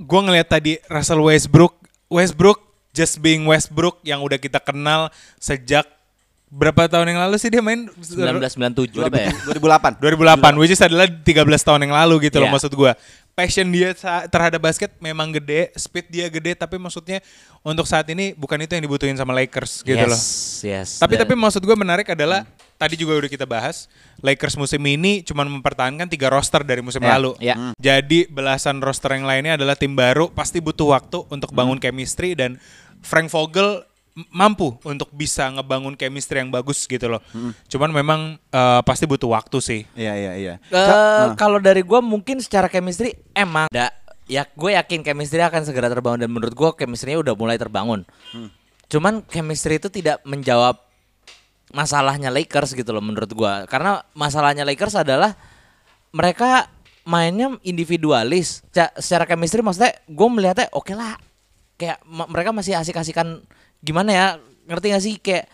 gua 0.00 0.20
ngelihat 0.24 0.48
tadi 0.48 0.80
Russell 0.88 1.20
Westbrook 1.20 1.74
Westbrook 2.08 2.64
just 2.96 3.20
being 3.20 3.44
Westbrook 3.44 4.00
yang 4.02 4.24
udah 4.24 4.40
kita 4.40 4.56
kenal 4.62 5.12
sejak 5.36 5.84
berapa 6.48 6.88
tahun 6.88 7.12
yang 7.12 7.20
lalu 7.22 7.36
sih 7.36 7.48
dia 7.48 7.60
main 7.60 7.86
1997 7.92 8.96
apa 8.98 9.18
ya? 9.20 9.32
2008. 9.52 10.00
2008 10.00 10.60
which 10.60 10.72
is 10.72 10.80
adalah 10.80 11.04
13 11.04 11.44
tahun 11.44 11.80
yang 11.84 11.94
lalu 11.94 12.26
gitu 12.26 12.40
loh 12.40 12.48
Iya. 12.48 12.54
maksud 12.54 12.72
gua 12.72 12.92
passion 13.32 13.68
dia 13.68 13.94
terhadap 14.26 14.58
basket 14.58 14.90
memang 14.98 15.30
gede 15.30 15.70
speed 15.72 16.08
dia 16.08 16.26
gede 16.26 16.56
tapi 16.56 16.74
maksudnya 16.74 17.22
untuk 17.60 17.86
saat 17.86 18.08
ini 18.08 18.34
bukan 18.34 18.58
itu 18.58 18.74
yang 18.74 18.82
dibutuhin 18.82 19.14
sama 19.14 19.30
Lakers 19.30 19.86
gitu 19.86 19.94
yes, 19.94 20.10
loh 20.10 20.20
yes. 20.64 20.88
Tapi 20.98 21.14
Dan- 21.14 21.22
tapi 21.22 21.34
maksud 21.36 21.62
gue 21.62 21.76
menarik 21.76 22.08
adalah 22.08 22.42
tadi 22.74 22.96
juga 22.96 23.14
udah 23.14 23.30
kita 23.30 23.46
bahas 23.46 23.86
Lakers 24.18 24.58
musim 24.58 24.82
ini 24.82 25.22
cuma 25.22 25.46
mempertahankan 25.46 26.10
tiga 26.10 26.26
roster 26.28 26.66
dari 26.66 26.82
musim 26.82 26.98
Ya, 26.98 27.14
lalu. 27.14 27.30
ya. 27.38 27.54
Hmm. 27.54 27.72
Jadi 27.76 28.26
belasan 28.26 28.82
roster 28.82 29.14
yang 29.14 29.22
lainnya 29.22 29.54
adalah 29.54 29.78
tim 29.78 29.94
baru 29.94 30.26
pasti 30.28 30.58
butuh 30.58 30.90
waktu 30.90 31.22
untuk 31.28 31.52
bangun 31.52 31.78
chemistry 31.78 32.34
dan 32.34 32.58
Frank 32.98 33.30
Vogel 33.30 33.86
mampu 34.28 34.74
untuk 34.82 35.08
bisa 35.10 35.46
ngebangun 35.48 35.94
chemistry 35.94 36.38
yang 36.38 36.48
bagus 36.48 36.84
gitu 36.84 37.06
loh. 37.06 37.22
Cuman 37.66 37.90
memang 37.90 38.20
eh, 38.36 38.80
pasti 38.82 39.04
butuh 39.04 39.30
waktu 39.30 39.58
sih. 39.58 39.80
Iya 39.92 40.14
iya 40.14 40.32
iya. 40.34 40.54
Eh, 40.64 40.86
Ka- 40.86 41.34
kalau 41.36 41.58
dari 41.58 41.80
gua 41.80 41.98
mungkin 41.98 42.38
secara 42.38 42.66
chemistry 42.66 43.14
emang 43.32 43.66
ada 43.68 43.94
ya 44.28 44.44
gue 44.44 44.76
yakin 44.76 45.00
chemistry 45.00 45.40
akan 45.40 45.64
segera 45.64 45.88
terbangun 45.88 46.20
dan 46.20 46.28
menurut 46.28 46.52
gua 46.52 46.70
chemistry-nya 46.72 47.18
udah 47.18 47.32
mulai 47.32 47.56
terbangun. 47.56 48.02
Cuman 48.86 49.24
chemistry 49.24 49.76
itu 49.76 49.88
tidak 49.88 50.20
menjawab 50.22 50.76
masalahnya 51.68 52.28
Lakers 52.28 52.72
gitu 52.72 52.90
loh 52.90 53.00
menurut 53.00 53.28
gua. 53.32 53.64
Karena 53.64 54.00
masalahnya 54.12 54.64
Lakers 54.64 54.96
adalah 54.96 55.36
mereka 56.10 56.68
mainnya 57.04 57.56
individualis. 57.62 58.64
Ca- 58.68 58.92
secara 58.96 59.24
chemistry 59.24 59.60
maksudnya 59.60 59.96
gue 60.04 60.28
melihatnya 60.28 60.68
oke 60.72 60.92
lah. 60.92 61.16
Kayak 61.76 62.00
ma- 62.04 62.26
mereka 62.26 62.50
masih 62.50 62.74
asik-asikan 62.74 63.40
gimana 63.82 64.10
ya? 64.10 64.26
Ngerti 64.68 64.86
gak 64.92 65.04
sih 65.04 65.14
kayak 65.16 65.44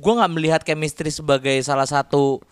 gue 0.00 0.12
nggak 0.18 0.32
melihat 0.32 0.60
chemistry 0.64 1.12
sebagai 1.12 1.54
salah 1.62 1.86
satu 1.86 2.42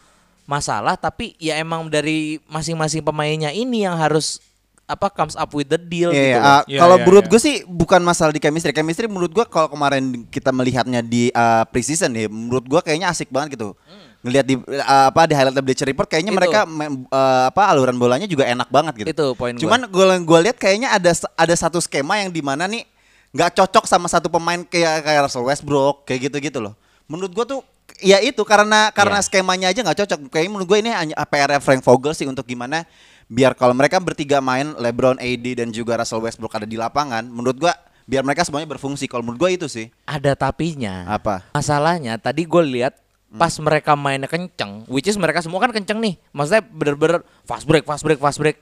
masalah 0.44 0.98
tapi 0.98 1.38
ya 1.38 1.58
emang 1.58 1.86
dari 1.86 2.42
masing-masing 2.50 3.02
pemainnya 3.06 3.54
ini 3.54 3.86
yang 3.86 3.94
harus 3.94 4.42
apa 4.90 5.06
comes 5.06 5.38
up 5.38 5.54
with 5.54 5.70
the 5.70 5.78
deal 5.78 6.10
Iya, 6.10 6.18
gitu 6.18 6.26
iya. 6.26 6.38
loh. 6.42 6.50
Ah, 6.50 6.62
Iya, 6.66 6.78
kalau 6.82 6.96
iya, 6.98 7.04
menurut 7.06 7.24
iya. 7.26 7.30
gue 7.30 7.40
sih 7.40 7.56
bukan 7.62 8.02
masalah 8.02 8.34
di 8.34 8.42
chemistry. 8.42 8.74
Chemistry 8.74 9.06
menurut 9.06 9.30
gue 9.30 9.46
kalau 9.46 9.70
kemarin 9.70 10.26
kita 10.26 10.50
melihatnya 10.50 10.98
di 10.98 11.30
uh, 11.30 11.62
preseason 11.70 12.10
ya, 12.10 12.26
menurut 12.26 12.66
gue 12.66 12.80
kayaknya 12.82 13.06
asik 13.06 13.30
banget 13.30 13.54
gitu. 13.54 13.78
Ngelihat 14.26 14.46
di 14.50 14.58
uh, 14.58 15.06
apa 15.14 15.30
di 15.30 15.34
highlight 15.38 15.62
Bleacher 15.62 15.86
Report 15.86 16.10
kayaknya 16.10 16.34
Itu. 16.34 16.38
mereka 16.42 16.66
uh, 16.66 17.54
apa 17.54 17.62
aluran 17.70 17.94
bolanya 18.02 18.26
juga 18.26 18.50
enak 18.50 18.66
banget 18.66 19.06
gitu. 19.06 19.08
Itu 19.14 19.26
poin 19.38 19.54
gua. 19.54 19.62
Cuman 19.62 19.80
gue 19.86 20.04
gue 20.26 20.38
lihat 20.50 20.58
kayaknya 20.58 20.90
ada 20.90 21.14
ada 21.38 21.54
satu 21.54 21.78
skema 21.78 22.18
yang 22.18 22.34
di 22.34 22.42
mana 22.42 22.66
nih 22.66 22.82
nggak 23.30 23.50
cocok 23.62 23.84
sama 23.86 24.10
satu 24.10 24.26
pemain 24.26 24.62
kayak 24.66 25.06
kayak 25.06 25.20
Russell 25.26 25.46
Westbrook 25.46 26.06
kayak 26.06 26.30
gitu-gitu 26.30 26.58
loh. 26.58 26.74
Menurut 27.06 27.30
gue 27.30 27.44
tuh 27.46 27.60
ya 28.02 28.18
itu 28.22 28.42
karena 28.42 28.90
karena 28.90 29.18
Iya. 29.18 29.26
skemanya 29.26 29.66
aja 29.70 29.80
nggak 29.82 29.98
cocok. 30.04 30.18
Kayaknya 30.30 30.50
menurut 30.50 30.68
gue 30.68 30.78
ini 30.82 30.90
hanya 30.90 31.14
PR 31.26 31.62
Frank 31.62 31.82
Vogel 31.86 32.14
sih 32.14 32.26
untuk 32.26 32.46
gimana 32.46 32.86
biar 33.30 33.54
kalau 33.54 33.70
mereka 33.78 34.02
bertiga 34.02 34.42
main 34.42 34.74
LeBron, 34.74 35.22
AD 35.22 35.62
dan 35.62 35.70
juga 35.70 35.94
Russell 36.02 36.18
Westbrook 36.18 36.50
ada 36.50 36.66
di 36.66 36.74
lapangan, 36.74 37.22
menurut 37.30 37.62
gua 37.62 37.72
biar 38.02 38.26
mereka 38.26 38.42
semuanya 38.42 38.66
berfungsi. 38.66 39.06
Kalau 39.06 39.22
menurut 39.22 39.38
gua 39.38 39.50
itu 39.54 39.70
sih. 39.70 39.86
ada 40.02 40.34
tapinya. 40.34 41.06
Apa? 41.06 41.46
Masalahnya 41.54 42.18
tadi 42.18 42.42
gue 42.42 42.62
lihat 42.66 42.98
pas 43.30 43.54
mereka 43.62 43.94
mainnya 43.94 44.26
kenceng, 44.26 44.82
which 44.90 45.06
is 45.06 45.14
mereka 45.14 45.38
semua 45.38 45.62
kan 45.62 45.70
kenceng 45.70 46.02
nih. 46.02 46.18
Maksudnya 46.34 46.66
bener-bener 46.66 47.22
fast 47.46 47.62
break, 47.70 47.86
fast 47.86 48.02
break, 48.02 48.18
fast 48.18 48.42
break. 48.42 48.58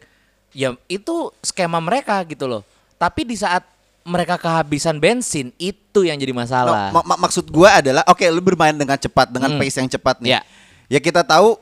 Ya 0.53 0.77
itu 0.85 1.33
skema 1.41 1.81
mereka 1.81 2.21
gitu 2.29 2.45
loh. 2.45 2.61
Tapi 3.01 3.25
di 3.25 3.41
saat 3.41 3.65
mereka 4.09 4.35
kehabisan 4.35 4.97
bensin 4.97 5.53
itu 5.57 6.01
yang 6.03 6.17
jadi 6.17 6.33
masalah. 6.33 6.89
No, 6.91 6.99
ma- 6.99 7.15
ma- 7.15 7.21
maksud 7.23 7.47
gua 7.47 7.79
adalah 7.79 8.03
oke 8.09 8.25
lu 8.27 8.41
bermain 8.41 8.73
dengan 8.73 8.97
cepat 8.97 9.29
dengan 9.29 9.53
Hmm. 9.53 9.61
pace 9.61 9.77
yang 9.77 9.87
cepat 9.87 10.19
nih. 10.19 10.31
Ya. 10.35 10.41
Ya 10.89 10.99
kita 10.99 11.21
tahu 11.21 11.61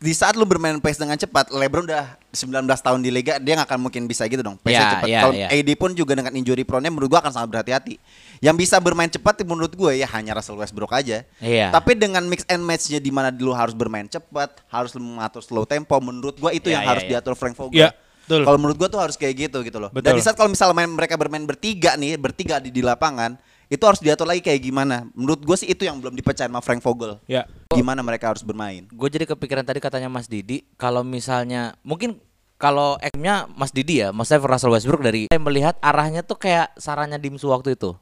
di 0.00 0.12
saat 0.12 0.36
lu 0.36 0.44
bermain 0.44 0.76
pace 0.80 0.96
dengan 0.96 1.16
cepat, 1.16 1.48
LeBron 1.48 1.84
udah 1.84 2.20
19 2.28 2.60
tahun 2.76 3.00
di 3.00 3.08
liga, 3.08 3.40
dia 3.40 3.56
nggak 3.56 3.72
akan 3.72 3.80
mungkin 3.80 4.04
bisa 4.04 4.24
gitu 4.24 4.40
dong. 4.40 4.60
Pace 4.60 4.76
Ya, 4.76 4.90
cepat. 4.90 5.08
ya, 5.08 5.20
Kalau 5.24 5.32
ya. 5.34 5.48
AD 5.48 5.70
pun 5.76 5.90
juga 5.92 6.12
dengan 6.12 6.28
injury 6.30 6.60
prone-nya 6.60 6.88
menurut 6.88 7.08
gua 7.08 7.24
akan 7.24 7.32
sangat 7.32 7.48
berhati-hati. 7.50 7.96
Yang 8.40 8.56
bisa 8.58 8.76
bermain 8.78 9.08
cepat 9.08 9.40
menurut 9.44 9.72
gue 9.72 9.96
ya 9.96 10.08
hanya 10.12 10.36
Russell 10.36 10.60
Westbrook 10.60 10.92
aja. 10.92 11.24
Iya. 11.38 11.72
Tapi 11.72 11.96
dengan 11.96 12.20
mix 12.24 12.44
and 12.44 12.60
match-nya 12.60 13.00
di 13.00 13.08
mana 13.08 13.32
lu 13.32 13.52
harus 13.52 13.72
bermain 13.72 14.04
cepat, 14.04 14.60
harus 14.66 14.92
mengatur 14.92 15.40
slow 15.40 15.64
tempo, 15.64 15.96
menurut 15.98 16.36
gua 16.36 16.52
itu 16.52 16.68
Ya, 16.68 16.76
yang 16.76 16.84
ya, 16.84 16.88
harus 16.90 17.04
ya. 17.04 17.10
diatur 17.16 17.32
Frank 17.32 17.56
Vogel. 17.56 17.88
Ya, 17.88 17.96
betul. 18.24 18.42
Kalau 18.48 18.58
menurut 18.58 18.76
gua 18.80 18.88
tuh 18.88 19.00
harus 19.00 19.16
kayak 19.20 19.48
gitu 19.48 19.60
gitu 19.62 19.78
loh. 19.78 19.92
Dan 19.92 20.12
Betul. 20.12 20.18
di 20.18 20.22
saat 20.24 20.36
kalau 20.36 20.50
misalnya 20.50 20.74
main, 20.74 20.90
mereka 20.90 21.14
bermain 21.20 21.44
bertiga 21.44 21.94
nih, 21.94 22.16
bertiga 22.16 22.58
di, 22.58 22.72
di 22.72 22.82
lapangan, 22.82 23.36
itu 23.68 23.84
harus 23.84 24.00
diatur 24.00 24.28
lagi 24.28 24.44
kayak 24.44 24.60
gimana. 24.60 25.08
Menurut 25.16 25.40
gue 25.42 25.56
sih 25.56 25.68
itu 25.68 25.88
yang 25.88 26.00
belum 26.00 26.14
dipercaya 26.16 26.48
sama 26.48 26.60
Frank 26.60 26.80
Vogel. 26.84 27.20
Ya. 27.24 27.48
Gimana 27.72 28.04
mereka 28.04 28.32
harus 28.32 28.44
bermain. 28.44 28.86
Gue 28.92 29.08
jadi 29.08 29.24
kepikiran 29.24 29.64
tadi 29.64 29.80
katanya 29.80 30.12
Mas 30.12 30.28
Didi 30.28 30.64
kalau 30.76 31.02
misalnya 31.02 31.74
mungkin 31.82 32.20
kalau 32.54 32.96
eknya 33.02 33.50
Mas 33.50 33.74
Didi 33.74 34.00
ya, 34.00 34.14
maksudnya 34.14 34.46
Russell 34.46 34.72
Westbrook 34.72 35.02
dari 35.02 35.26
saya 35.28 35.42
melihat 35.42 35.74
arahnya 35.82 36.22
tuh 36.22 36.38
kayak 36.38 36.72
sarannya 36.78 37.18
Dimsu 37.18 37.50
waktu 37.50 37.74
itu. 37.74 37.98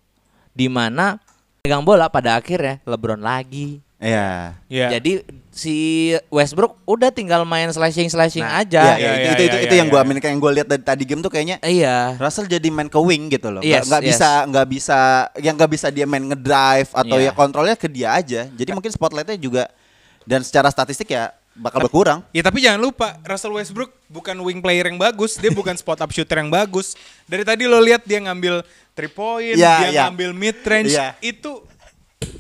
Di 0.53 0.69
mana 0.69 1.17
pegang 1.65 1.83
bola 1.83 2.13
pada 2.13 2.37
akhirnya 2.37 2.85
LeBron 2.85 3.23
lagi. 3.23 3.81
Iya. 4.03 4.59
Ya. 4.67 4.89
Jadi 4.93 5.23
si 5.49 5.77
Westbrook 6.27 6.75
udah 6.83 7.09
tinggal 7.09 7.45
main 7.45 7.71
slashing 7.71 8.09
slashing 8.09 8.43
Nah, 8.43 8.61
aja. 8.61 8.97
Iya, 8.97 8.97
iya, 8.97 8.99
Iya, 8.99 9.13
itu, 9.13 9.15
iya, 9.15 9.31
itu, 9.31 9.43
itu, 9.43 9.55
iya, 9.55 9.63
itu 9.63 9.75
yang 9.77 9.89
iya, 9.89 9.95
gue 9.95 10.01
amin 10.03 10.17
kayak 10.19 10.33
yang 10.33 10.41
gue 10.41 10.53
lihat 10.53 10.69
dari 10.69 10.83
tadi 10.83 11.03
game 11.05 11.21
tuh 11.21 11.31
kayaknya 11.31 11.57
Iya. 11.61 12.19
Russell 12.19 12.45
jadi 12.45 12.69
main 12.69 12.91
ke 12.91 12.99
wing 12.99 13.31
gitu 13.31 13.49
loh. 13.49 13.63
Nggak- 13.63 13.79
Yes, 13.79 13.87
nggak 13.87 14.03
yes. 14.03 14.09
bisa 14.11 14.29
nggak 14.45 14.67
bisa 14.69 14.99
yang 15.39 15.55
nggak 15.55 15.71
bisa 15.71 15.87
dia 15.89 16.05
main 16.05 16.25
ngedrive 16.25 16.91
atau 16.91 17.17
ya 17.17 17.31
kontrolnya 17.31 17.77
ke 17.77 17.87
dia 17.87 18.11
aja. 18.13 18.49
Jadi 18.49 18.71
mungkin 18.73 18.91
spotlightnya 18.91 19.39
juga 19.39 19.71
dan 20.23 20.43
secara 20.43 20.67
statistik 20.67 21.07
ya 21.09 21.31
bakal 21.53 21.85
berkurang. 21.85 22.25
Ya 22.33 22.41
tapi 22.41 22.65
jangan 22.65 22.81
lupa 22.81 23.21
Russell 23.23 23.53
Westbrook 23.53 23.93
bukan 24.09 24.35
wing 24.41 24.59
player 24.59 24.89
yang 24.89 24.97
bagus, 24.97 25.37
dia 25.37 25.53
bukan 25.53 25.77
spot 25.77 26.01
up 26.01 26.09
shooter 26.09 26.41
yang 26.41 26.49
bagus. 26.49 26.97
Dari 27.29 27.45
tadi 27.45 27.69
lo 27.69 27.77
lihat 27.77 28.03
dia 28.03 28.19
ngambil 28.19 28.65
three 28.93 29.13
point, 29.13 29.53
Iya, 29.53 29.73
dia 29.79 29.89
iya. 29.91 30.01
ngambil 30.09 30.33
mid 30.33 30.57
range, 30.65 30.97
Iya. 30.97 31.13
itu 31.21 31.61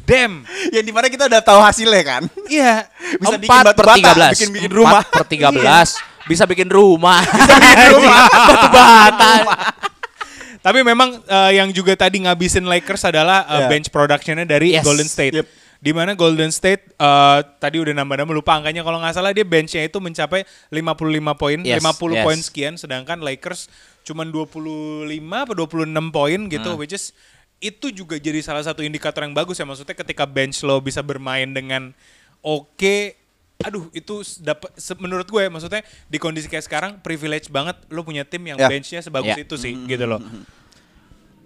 damn. 0.03 0.43
Yang 0.71 0.85
di 0.85 0.93
mana 0.93 1.07
kita 1.07 1.25
udah 1.27 1.41
tahu 1.41 1.61
hasilnya 1.61 2.03
kan. 2.03 2.23
Iya. 2.47 2.87
Bisa 3.23 3.37
bikin 3.37 3.53
4 3.53 3.67
batu 3.67 3.79
per 3.79 3.87
bata, 3.87 4.11
13. 4.31 4.35
bikin 4.35 4.51
bikin 4.53 4.73
rumah. 4.73 5.03
4 5.05 5.13
per 5.13 5.25
13. 5.25 5.59
Bisa 6.31 6.45
bikin 6.47 6.69
rumah. 6.69 7.21
Bisa 7.35 7.55
bikin 7.57 7.87
rumah. 7.93 8.19
Batu 8.31 8.69
bata. 8.71 9.33
Tapi 10.63 10.79
memang 10.87 11.19
eh, 11.19 11.59
yang 11.59 11.75
juga 11.75 11.99
tadi 11.99 12.23
ngabisin 12.23 12.63
Lakers 12.63 13.03
adalah 13.05 13.43
eh, 13.51 13.55
Iya. 13.59 13.67
bench 13.67 13.89
productionnya 13.91 14.47
dari 14.47 14.79
Yes. 14.79 14.87
Golden 14.87 15.11
State. 15.11 15.35
Yep. 15.35 15.47
Di 15.83 15.91
mana 15.91 16.15
Golden 16.15 16.55
State 16.55 16.95
eh, 16.95 17.39
tadi 17.59 17.83
udah 17.83 17.91
nambah-nambah 17.91 18.31
lupa 18.31 18.55
angkanya 18.55 18.87
kalau 18.87 19.03
nggak 19.03 19.11
salah 19.13 19.35
dia 19.35 19.43
benchnya 19.43 19.83
itu 19.83 19.99
mencapai 19.99 20.47
55 20.71 21.35
poin, 21.35 21.59
Yes, 21.67 21.83
50 21.83 22.15
yes. 22.15 22.23
poin 22.23 22.39
sekian 22.39 22.75
sedangkan 22.79 23.19
Lakers 23.19 23.67
cuman 24.03 24.31
25 24.31 25.11
apa 25.31 25.53
26 25.55 26.11
poin 26.11 26.41
gitu 26.47 26.71
Hmm. 26.75 26.79
which 26.79 26.95
is 26.95 27.11
itu 27.63 27.95
juga 27.95 28.19
jadi 28.19 28.43
salah 28.43 28.61
satu 28.61 28.83
indikator 28.83 29.23
yang 29.23 29.33
bagus 29.33 29.57
ya. 29.57 29.65
Maksudnya 29.65 29.95
ketika 29.95 30.27
bench 30.27 30.61
lo 30.67 30.83
bisa 30.83 30.99
bermain 31.01 31.47
dengan 31.47 31.95
oke 32.43 33.17
aduh 33.63 33.87
itu 33.95 34.27
dapat 34.43 34.75
menurut 34.99 35.31
gue 35.31 35.47
maksudnya 35.47 35.87
di 36.11 36.19
kondisi 36.19 36.51
kayak 36.51 36.67
sekarang 36.67 36.93
privilege 36.99 37.47
banget 37.47 37.79
lo 37.95 38.03
punya 38.03 38.27
tim 38.27 38.43
yang 38.43 38.59
Ya. 38.59 38.67
benchnya 38.67 38.99
sebagus 38.99 39.39
Ya. 39.39 39.47
itu 39.47 39.55
sih 39.55 39.71
gitu 39.87 40.03
loh. 40.03 40.19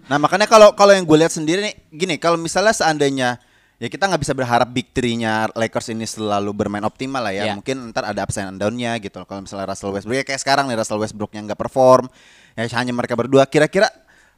Nah 0.09 0.17
makanya 0.17 0.49
kalau 0.49 0.73
kalau 0.73 0.97
yang 0.97 1.05
gue 1.05 1.13
lihat 1.13 1.29
sendiri 1.29 1.61
nih 1.61 1.75
gini 1.93 2.15
kalau 2.17 2.41
misalnya 2.41 2.73
seandainya 2.73 3.37
ya 3.77 3.85
kita 3.85 4.09
nggak 4.09 4.21
bisa 4.25 4.33
berharap 4.33 4.65
big 4.73 4.89
three-nya 4.89 5.53
Lakers 5.53 5.93
ini 5.93 6.09
selalu 6.09 6.49
bermain 6.57 6.81
optimal 6.81 7.21
lah 7.21 7.37
ya. 7.37 7.43
Ya. 7.43 7.53
mungkin 7.53 7.93
ntar 7.93 8.09
ada 8.09 8.25
upside 8.25 8.49
and 8.49 8.57
down-nya 8.57 8.97
gitu 8.97 9.21
kalau 9.29 9.45
misalnya 9.45 9.69
Russell 9.69 9.93
Westbrook 9.93 10.17
ya 10.17 10.25
kayak 10.25 10.41
sekarang 10.41 10.65
nih 10.65 10.77
Russell 10.81 10.97
Westbrook 10.97 11.29
yang 11.37 11.45
nggak 11.45 11.59
perform 11.61 12.09
ya 12.57 12.65
hanya 12.81 12.97
mereka 12.97 13.13
berdua. 13.13 13.45
Kira-kira 13.45 13.93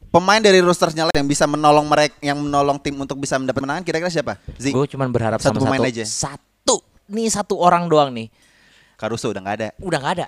pemain 0.10 0.38
dari 0.38 0.60
rosternya 0.60 1.10
yang 1.10 1.26
bisa 1.26 1.46
menolong 1.46 1.86
mereka 1.86 2.18
yang 2.20 2.38
menolong 2.38 2.78
tim 2.78 2.94
untuk 2.94 3.16
bisa 3.16 3.36
mendapat 3.36 3.60
menangan 3.60 3.84
kira-kira 3.84 4.10
siapa? 4.10 4.38
Zi, 4.54 4.70
Gue 4.70 4.86
cuma 4.86 5.06
berharap 5.06 5.38
Satu 5.38 5.58
sama 5.58 5.70
pemain 5.70 5.82
satu. 5.82 5.92
aja. 5.92 6.04
Satu. 6.04 6.76
Nih 7.08 7.28
satu 7.28 7.56
orang 7.56 7.86
doang 7.86 8.10
nih. 8.10 8.30
Caruso 8.96 9.28
udah 9.28 9.40
nggak 9.40 9.56
ada. 9.56 9.68
Udah 9.80 9.98
nggak 9.98 10.14
ada. 10.14 10.26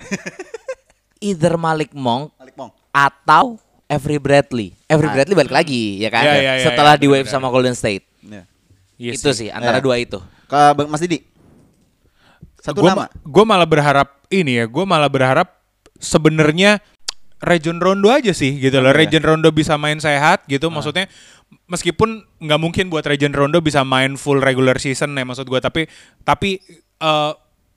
Either 1.28 1.54
Malik 1.54 1.92
Monk 1.92 2.34
Malik 2.34 2.56
Monk. 2.56 2.72
atau 2.90 3.58
Avery 3.86 4.16
Bradley. 4.16 4.72
Avery 4.86 5.06
Ah. 5.06 5.14
Bradley 5.14 5.36
balik 5.36 5.52
lagi 5.52 5.98
ya 5.98 6.08
kan? 6.08 6.24
Ya, 6.24 6.34
ya, 6.34 6.52
ya, 6.56 6.64
Setelah 6.64 6.94
ya, 6.96 6.98
di 6.98 7.06
wave 7.06 7.28
sama 7.28 7.46
Golden 7.46 7.74
State. 7.74 8.08
Ya. 8.22 8.42
Iya 8.96 9.12
itu 9.14 9.30
sih 9.30 9.48
antara 9.48 9.78
Ya. 9.78 9.84
dua 9.84 9.98
itu. 9.98 10.18
Ke 10.46 10.58
Bang 10.72 10.88
Mas 10.88 10.98
Didi. 10.98 11.22
Satu 12.58 12.78
gua 12.78 12.90
nama. 12.90 13.02
ma- 13.04 13.12
gua 13.22 13.44
malah 13.44 13.66
berharap 13.66 14.08
ini 14.28 14.56
ya, 14.56 14.64
gue 14.64 14.84
malah 14.84 15.10
berharap 15.10 15.50
sebenarnya 15.98 16.78
Region 17.42 17.82
Rondo 17.82 18.08
aja 18.08 18.30
sih 18.30 18.54
gitu 18.62 18.78
loh. 18.78 18.94
Iya. 18.94 18.98
Region 19.02 19.22
Rondo 19.26 19.50
bisa 19.50 19.74
main 19.74 19.98
sehat 19.98 20.46
gitu, 20.46 20.70
Ah. 20.70 20.78
maksudnya 20.78 21.10
meskipun 21.66 22.22
nggak 22.38 22.60
mungkin 22.62 22.86
buat 22.86 23.02
Region 23.02 23.34
Rondo 23.34 23.58
bisa 23.58 23.82
main 23.82 24.14
full 24.14 24.38
regular 24.38 24.78
season 24.78 25.18
ya 25.18 25.26
maksud 25.26 25.50
gua, 25.50 25.58
tapi 25.58 25.90
tapi 26.22 26.62
eh, 27.02 27.32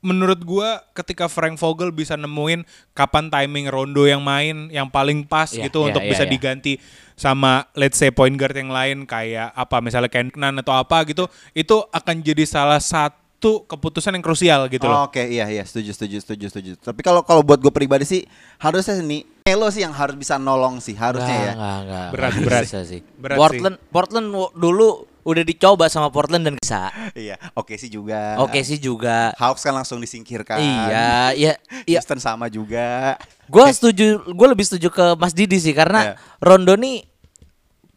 menurut 0.05 0.37
gua 0.45 0.85
ketika 0.93 1.25
Frank 1.25 1.57
Vogel 1.57 1.89
bisa 1.89 2.13
nemuin 2.13 2.61
kapan 2.93 3.33
timing 3.33 3.65
Rondo 3.73 4.05
yang 4.05 4.21
main 4.21 4.69
yang 4.69 4.85
paling 4.85 5.25
pas 5.25 5.49
Iya, 5.49 5.65
gitu 5.65 5.81
iya, 5.81 5.87
untuk 5.89 6.05
iya, 6.05 6.11
bisa 6.13 6.23
iya. 6.23 6.31
diganti 6.31 6.73
sama 7.17 7.65
let's 7.73 7.97
say 7.97 8.13
point 8.13 8.37
guard 8.37 8.53
yang 8.53 8.69
lain 8.69 9.09
kayak 9.09 9.49
apa 9.49 9.81
misalnya 9.81 10.13
Kenan 10.13 10.61
atau 10.61 10.77
apa 10.77 11.01
gitu, 11.09 11.25
itu 11.57 11.81
akan 11.89 12.21
jadi 12.21 12.45
salah 12.45 12.77
satu 12.77 13.24
keputusan 13.63 14.11
yang 14.11 14.21
krusial 14.21 14.61
gitu 14.67 14.85
loh. 14.85 14.97
Oh, 14.97 15.07
Oke, 15.07 15.21
iya 15.23 15.45
iya, 15.45 15.61
setuju 15.61 15.91
setuju 15.91 16.17
setuju 16.19 16.45
setuju. 16.47 16.71
Tapi 16.75 16.99
kalau 16.99 17.21
kalau 17.21 17.41
buat 17.41 17.57
gue 17.57 17.69
pribadi 17.69 18.03
sih 18.03 18.21
harusnya 18.57 18.97
nih 18.97 19.23
Melo 19.43 19.69
sih 19.69 19.81
yang 19.81 19.91
harus 19.91 20.13
bisa 20.13 20.35
nolong 20.35 20.77
sih 20.77 20.93
harusnya 20.93 21.29
Nggak, 21.29 21.45
ya. 21.45 21.53
nggak, 21.53 21.77
nggak. 21.81 22.07
Berat, 22.11 22.33
berat. 22.41 22.63
bisa 22.63 22.79
sih. 22.81 22.99
Berat 23.15 23.37
Portland 23.37 23.75
Portland 23.87 24.27
w- 24.27 24.53
dulu 24.53 24.89
udah 25.21 25.41
dicoba 25.41 25.85
sama 25.85 26.09
Portland 26.09 26.43
dan 26.43 26.53
bisa. 26.55 26.89
Iya, 27.13 27.37
oke 27.53 27.73
sih 27.75 27.87
juga. 27.87 28.37
Oke 28.39 28.61
sih 28.61 28.77
juga. 28.77 29.33
Hawks 29.35 29.61
kan 29.61 29.73
langsung 29.73 29.97
disingkirkan. 29.97 30.57
Iya, 30.57 31.33
iya, 31.33 31.53
iya. 31.85 31.97
Houston 31.97 32.17
sama 32.17 32.45
juga. 32.47 33.17
Gue 33.45 33.65
setuju, 33.69 34.21
gue 34.23 34.47
lebih 34.47 34.61
setuju 34.63 34.89
ke 34.89 35.05
Mas 35.13 35.31
Didi 35.31 35.57
sih 35.57 35.71
karena 35.71 36.01
Iya. 36.03 36.13
Rondo 36.39 36.73
nih 36.73 37.05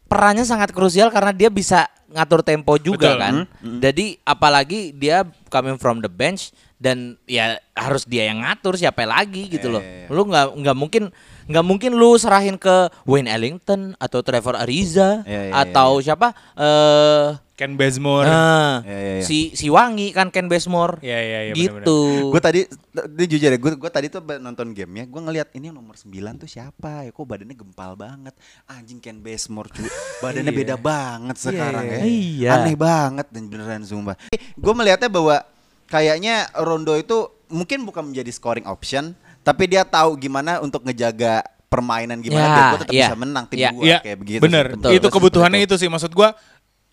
perannya 0.05 0.41
sangat 0.41 0.69
krusial 0.69 1.09
karena 1.09 1.29
dia 1.29 1.49
bisa 1.49 1.85
ngatur 2.09 2.41
tempo 2.41 2.73
juga 2.75 3.13
Betul. 3.13 3.21
kan. 3.21 3.33
Hmm, 3.59 3.79
Jadi 3.79 4.17
apalagi 4.21 4.91
dia 4.91 5.21
coming 5.47 5.77
from 5.77 5.99
the 5.99 6.09
bench 6.09 6.49
dan 6.75 7.19
ya 7.23 7.59
harus 7.73 8.03
dia 8.03 8.25
yang 8.25 8.39
ngatur 8.39 8.73
siapa 8.73 9.03
lagi 9.03 9.45
gitu 9.47 9.67
Iya, 9.67 9.75
loh. 9.75 9.83
iya, 9.83 9.95
iya. 10.03 10.07
Lu 10.09 10.21
nggak 10.23 10.45
nggak 10.57 10.77
mungkin 10.77 11.03
nggak 11.49 11.65
mungkin 11.65 11.97
lu 11.97 12.13
serahin 12.13 12.55
ke 12.55 12.93
Wayne 13.03 13.25
Ellington 13.25 13.97
atau 13.97 14.21
Trevor 14.21 14.53
Ariza 14.55 15.25
Iya, 15.25 15.49
iya, 15.49 15.53
atau 15.57 15.97
siapa 15.97 16.31
eh 16.53 17.33
Ken 17.57 17.75
Bazemore. 17.75 18.23
nah, 18.23 18.79
Iya, 18.87 18.95
iya, 18.95 19.13
iya. 19.19 19.23
si 19.25 19.51
si 19.51 19.67
Wangi 19.67 20.15
kan 20.15 20.31
Ken 20.31 20.47
Bazemore. 20.47 21.03
Iya, 21.03 21.19
iya, 21.19 21.39
iya, 21.49 21.53
gitu. 21.53 22.31
Gue 22.31 22.39
tadi, 22.39 22.63
ini 22.63 23.25
jujur 23.27 23.51
ya, 23.51 23.59
gue 23.59 23.71
gue 23.75 23.91
tadi 23.91 24.07
tuh 24.07 24.23
nonton 24.39 24.71
game 24.71 24.93
ya, 24.95 25.05
gue 25.05 25.19
ngeliat 25.19 25.51
ini 25.51 25.67
yang 25.67 25.75
nomor 25.75 25.99
9 25.99 26.07
tuh 26.39 26.47
siapa 26.47 27.03
ya, 27.03 27.11
kok 27.11 27.19
badannya 27.19 27.59
gempal 27.59 27.99
banget, 27.99 28.31
anjing 28.63 29.03
Ken 29.03 29.19
Bazemore 29.19 29.67
cuy, 29.75 29.91
badannya 30.23 30.55
Iya. 30.55 30.59
beda 30.63 30.75
banget 30.79 31.35
sekarang 31.35 31.83
ya, 31.83 31.99
Iya. 31.99 32.49
aneh 32.63 32.79
banget 32.79 33.27
dan 33.27 33.43
beneran 33.51 33.83
sumpah. 33.83 34.15
Gue 34.55 34.71
melihatnya 34.71 35.11
bahwa 35.11 35.43
kayaknya 35.85 36.47
Rondo 36.55 36.95
itu 36.95 37.27
mungkin 37.51 37.83
bukan 37.83 38.07
menjadi 38.07 38.31
scoring 38.31 38.71
option, 38.71 39.19
tapi 39.49 39.63
dia 39.65 39.81
tahu 39.81 40.13
gimana 40.15 40.61
untuk 40.61 40.81
ngejaga 40.81 41.41
permainan 41.65 42.17
gimana 42.17 42.41
Ya, 42.41 42.49
biar 42.49 42.65
gue 42.67 42.79
tetap 42.79 42.93
iya. 42.93 43.07
bisa 43.09 43.17
menang 43.17 43.45
tim 43.45 43.57
Iya. 43.57 43.69
gue 43.69 43.83
Iya, 43.83 43.97
kayak 44.01 44.17
begitu. 44.17 44.41
bener. 44.41 44.65
sih. 44.67 44.75
Betul. 44.77 44.91
Itu 44.95 45.07
kebutuhannya 45.09 45.59
Betul. 45.59 45.69
itu 45.69 45.75
sih 45.77 45.89
maksud 45.89 46.11
gua 46.11 46.29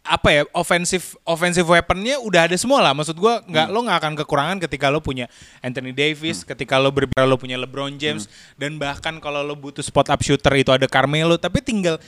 apa 0.07 0.31
ya 0.31 0.43
offensive 0.55 1.03
offensive 1.27 1.67
weaponnya 1.67 2.23
udah 2.23 2.47
ada 2.47 2.55
semua 2.55 2.79
lah 2.79 2.95
maksud 2.95 3.19
gua 3.19 3.43
nggak 3.43 3.67
lo 3.67 3.83
nggak 3.83 3.99
akan 3.99 4.13
kekurangan 4.15 4.57
ketika 4.63 4.87
lo 4.87 5.03
punya 5.03 5.27
Anthony 5.59 5.91
Davis 5.91 6.47
ketika 6.47 6.79
lo 6.79 6.95
berbicara 6.95 7.27
lo 7.27 7.35
punya 7.35 7.59
LeBron 7.59 7.99
James 7.99 8.31
dan 8.55 8.79
bahkan 8.79 9.19
kalau 9.19 9.43
lo 9.43 9.59
butuh 9.59 9.83
spot 9.83 10.07
up 10.07 10.23
shooter 10.23 10.55
itu 10.55 10.71
ada 10.71 10.87
Carmelo 10.87 11.35
tapi 11.35 11.59
tinggal 11.59 11.99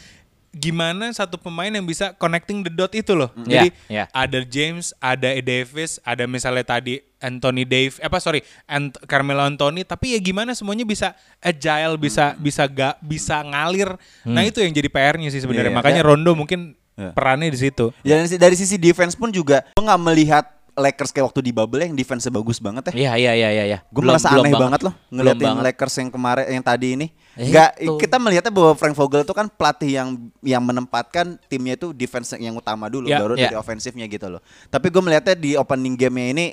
gimana 0.50 1.08
satu 1.08 1.36
pemain 1.36 1.68
yang 1.68 1.82
bisa 1.82 2.12
connecting 2.14 2.60
the 2.60 2.68
dot 2.68 2.90
itu 2.90 3.12
loh 3.12 3.28
Ya, 3.40 3.64
jadi 3.64 3.68
ya. 3.86 4.04
ada 4.10 4.40
James 4.42 4.96
ada 4.98 5.28
Davis 5.38 6.00
ada 6.02 6.24
misalnya 6.24 6.64
tadi 6.64 6.98
Anthony 7.18 7.62
Dave 7.62 7.98
apa 7.98 8.16
sorry 8.16 8.40
Ant 8.64 8.96
Carmelo 9.04 9.42
Anthony 9.42 9.82
tapi 9.82 10.12
ya 10.12 10.20
gimana 10.20 10.52
semuanya 10.52 10.82
bisa 10.82 11.12
agile 11.38 11.96
bisa 11.96 12.32
bisa 12.34 12.64
gak 12.64 12.96
bisa 12.98 13.40
ngalir 13.42 13.92
nah 14.22 14.40
itu 14.40 14.58
yang 14.58 14.70
jadi 14.70 14.88
PR-nya 14.88 15.28
sih 15.28 15.38
sebenarnya 15.38 15.68
Iya, 15.68 15.78
makanya 15.78 16.02
ya. 16.02 16.06
Rondo 16.06 16.32
mungkin 16.32 16.74
Ya. 16.94 17.14
perannya 17.14 17.46
di 17.46 17.60
situ 17.60 17.94
Ya, 18.02 18.18
dari, 18.18 18.34
dari 18.36 18.56
sisi 18.56 18.74
defense 18.74 19.14
pun 19.14 19.30
juga, 19.30 19.62
gue 19.70 19.78
nggak 19.80 20.02
melihat 20.02 20.44
Lakers 20.74 21.10
kayak 21.10 21.30
waktu 21.30 21.42
di 21.42 21.50
bubble 21.50 21.78
yang 21.78 21.94
defense-nya 21.94 22.30
bagus 22.32 22.58
banget 22.58 22.90
ya. 22.90 22.94
Iya 22.94 23.12
iya 23.14 23.32
iya 23.34 23.48
iya. 23.50 23.64
iya. 23.66 23.78
Gue 23.86 24.02
merasa 24.02 24.30
aneh 24.30 24.50
banget, 24.50 24.82
loh 24.82 24.94
Belum 25.06 25.14
ngeliatin 25.14 25.46
banget. 25.48 25.64
Lakers 25.70 25.94
yang 25.96 26.10
kemarin 26.10 26.46
yang 26.48 26.62
tadi 26.62 26.86
ini. 26.94 27.06
Eh, 27.38 27.54
Nggak, 27.54 27.70
itu. 27.78 27.94
kita 28.02 28.18
melihatnya 28.18 28.50
bahwa 28.50 28.74
Frank 28.74 28.98
Vogel 28.98 29.22
itu 29.22 29.30
kan 29.30 29.46
pelatih 29.46 29.90
yang 29.94 30.08
yang 30.42 30.58
menempatkan 30.58 31.38
timnya 31.46 31.78
itu 31.78 31.94
defense 31.94 32.34
yang 32.34 32.58
utama 32.58 32.90
dulu 32.90 33.06
Ya, 33.06 33.22
baru 33.22 33.38
ya. 33.38 33.46
dari 33.46 33.54
ofensifnya 33.54 34.10
gitu 34.10 34.26
loh. 34.26 34.42
Tapi 34.66 34.90
gue 34.90 34.98
melihatnya 34.98 35.38
di 35.38 35.54
opening 35.54 35.94
game-nya 35.94 36.34
ini 36.34 36.46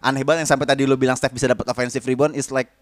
aneh 0.00 0.24
banget 0.24 0.48
yang 0.48 0.56
sampai 0.56 0.64
tadi 0.64 0.88
lo 0.88 0.96
bilang 0.96 1.12
Steph 1.12 1.32
bisa 1.32 1.44
dapat 1.44 1.68
offensive 1.68 2.00
rebound 2.04 2.32
is 2.32 2.48
like 2.48 2.72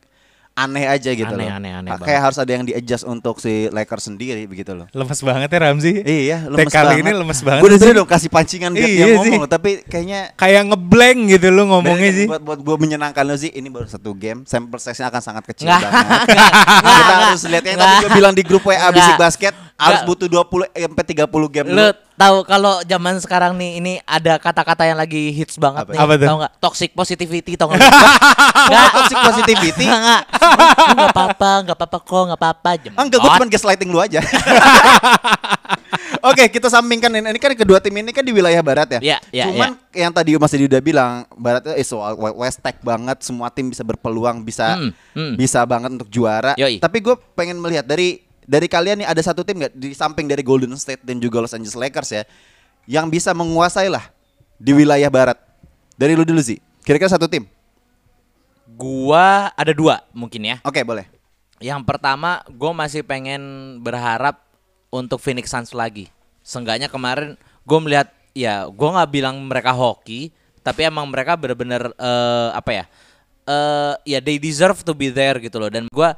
aneh 0.55 0.85
aja 0.85 1.11
gitu 1.11 1.25
Aneh, 1.27 1.49
loh. 1.49 1.57
aneh, 1.57 1.73
aneh 1.73 1.91
Kayak 1.95 2.03
banget. 2.03 2.21
harus 2.23 2.37
ada 2.37 2.51
yang 2.51 2.65
di-adjust 2.65 3.05
untuk 3.05 3.37
si 3.37 3.67
Lakers 3.67 4.05
sendiri 4.07 4.45
begitu 4.45 4.73
loh. 4.73 4.85
lemes 4.87 5.17
banget 5.19 5.49
ya 5.49 5.59
Ramzi 5.59 5.93
Iya, 5.99 6.39
lemes 6.45 6.69
kali 6.69 6.87
banget. 6.93 7.03
ini 7.03 7.11
lemes 7.15 7.41
banget 7.41 7.61
Gue 7.61 7.71
sih. 7.71 7.79
udah 7.79 7.89
dong 7.95 8.07
kasih 8.07 8.29
pancingan 8.29 8.71
biar 8.71 8.85
Iya 8.85 8.97
dia 8.99 9.07
sih. 9.19 9.33
ngomong, 9.33 9.45
tapi 9.47 9.71
kayaknya 9.83 10.21
kayak 10.35 10.63
ngeblank 10.69 11.19
gitu 11.31 11.47
lo 11.49 11.63
ngomongnya 11.67 12.11
sih 12.13 12.27
Buat 12.27 12.43
buat 12.43 12.61
gue 12.61 12.77
menyenangkan 12.79 13.25
lo 13.25 13.35
sih 13.35 13.49
ini 13.51 13.67
baru 13.67 13.87
satu 13.87 14.13
game, 14.13 14.45
sample 14.45 14.77
size-nya 14.77 15.09
akan 15.09 15.23
sangat 15.23 15.45
kecil 15.47 15.67
Nggak, 15.67 15.81
banget. 15.83 16.05
nggak, 16.05 16.53
Kita 16.77 16.93
nggak, 17.03 17.19
harus 17.25 17.43
lihat 17.47 17.65
yang 17.65 17.79
tadi 17.79 17.95
gue 17.99 18.11
bilang 18.13 18.33
di 18.33 18.43
grup 18.43 18.63
WA. 18.63 18.89
Bisik 18.89 19.17
Basket 19.17 19.55
harus 19.75 20.01
butuh 20.05 20.29
20 20.29 20.69
eh, 20.71 20.85
sampai 20.85 21.05
30 21.07 21.27
game 21.49 21.67
dulu. 21.67 21.81
Tahu 22.15 22.37
kalau 22.45 22.81
zaman 22.83 23.19
sekarang 23.19 23.53
nih 23.57 23.71
ini 23.79 23.93
ada 24.05 24.37
kata-kata 24.37 24.85
yang 24.85 24.99
lagi 24.99 25.33
hits 25.33 25.57
banget 25.57 25.89
Apa? 25.89 25.93
nih. 25.93 25.99
Apa? 26.01 26.13
Tahu 26.19 26.37
nggak? 26.41 26.53
Toxic 26.61 26.91
positivity 26.93 27.53
tau 27.57 27.69
nggak? 27.71 27.81
Nggak 28.69 28.89
toxic 28.93 29.19
positivity. 29.19 29.87
Enggak. 29.87 30.23
Enggak 30.93 31.09
apa-apa, 31.15 31.51
enggak 31.67 31.77
apa-apa 31.77 31.99
kok, 32.03 32.23
enggak 32.29 32.41
apa-apa. 32.41 32.71
Enggak, 32.97 33.19
gue 33.19 33.31
cuma 33.31 33.47
gaslighting 33.49 33.89
lu 33.91 33.99
aja. 33.99 34.21
Oke, 36.23 36.47
kita 36.47 36.71
sampingkan 36.71 37.11
ini. 37.11 37.35
Ini 37.35 37.41
kan 37.43 37.53
kedua 37.59 37.83
tim 37.83 37.95
ini 37.99 38.15
kan 38.15 38.23
di 38.23 38.31
wilayah 38.31 38.63
barat 38.63 38.89
ya. 38.99 39.01
Iya, 39.03 39.19
iya, 39.35 39.45
Cuman 39.51 39.75
yang 39.91 40.13
tadi 40.15 40.39
Mas 40.39 40.55
Didi 40.55 40.71
udah 40.71 40.83
bilang, 40.83 41.11
baratnya 41.35 41.75
is 41.75 41.91
soal 41.91 42.15
West 42.15 42.63
Tech 42.63 42.79
banget, 42.79 43.19
semua 43.27 43.51
tim 43.51 43.67
bisa 43.67 43.83
berpeluang, 43.83 44.47
bisa 44.47 44.79
Hmm, 44.79 44.95
hmm. 45.19 45.35
bisa 45.35 45.67
banget 45.67 45.91
untuk 45.99 46.07
juara. 46.09 46.55
Yoi. 46.55 46.79
Tapi 46.79 47.03
gue 47.03 47.19
pengen 47.35 47.59
melihat 47.59 47.83
dari 47.85 48.23
dari 48.53 48.69
kalian 48.69 49.01
nih 49.01 49.09
ada 49.09 49.23
satu 49.25 49.41
tim 49.41 49.65
nggak 49.65 49.73
di 49.73 49.97
samping 49.97 50.29
dari 50.29 50.45
Golden 50.45 50.77
State 50.77 51.01
dan 51.01 51.17
juga 51.17 51.41
Los 51.41 51.57
Angeles 51.57 51.73
Lakers 51.73 52.11
ya, 52.13 52.23
yang 52.85 53.09
bisa 53.09 53.33
menguasai 53.33 53.89
lah 53.89 54.13
di 54.61 54.77
wilayah 54.77 55.09
barat. 55.09 55.41
Dari 55.97 56.13
lu 56.13 56.29
dulu 56.29 56.45
sih. 56.45 56.61
Kira-kira 56.85 57.09
satu 57.09 57.25
tim. 57.33 57.49
gua 58.73 59.53
ada 59.53 59.73
dua 59.77 60.01
mungkin 60.17 60.43
ya. 60.49 60.57
Oke, 60.65 60.81
boleh. 60.81 61.05
Yang 61.63 61.85
pertama, 61.87 62.43
gue 62.51 62.73
masih 62.73 63.05
pengen 63.05 63.41
berharap 63.85 64.43
untuk 64.89 65.21
Phoenix 65.21 65.53
Suns 65.53 65.71
lagi. 65.77 66.09
Seenggaknya 66.43 66.89
kemarin 66.91 67.39
gue 67.63 67.79
melihat, 67.79 68.09
ya 68.35 68.67
gue 68.67 68.89
nggak 68.89 69.11
bilang 69.13 69.39
mereka 69.45 69.71
hoki, 69.77 70.33
tapi 70.65 70.89
emang 70.89 71.07
mereka 71.07 71.37
bener-bener 71.39 71.93
eh, 71.95 72.51
apa 72.53 72.71
ya? 72.73 72.85
eh 73.43 73.95
ya 74.07 74.19
they 74.23 74.39
deserve 74.39 74.81
to 74.83 74.97
be 74.97 75.13
there 75.13 75.39
gitu 75.39 75.61
loh. 75.61 75.71
Dan 75.71 75.87
gue 75.87 76.09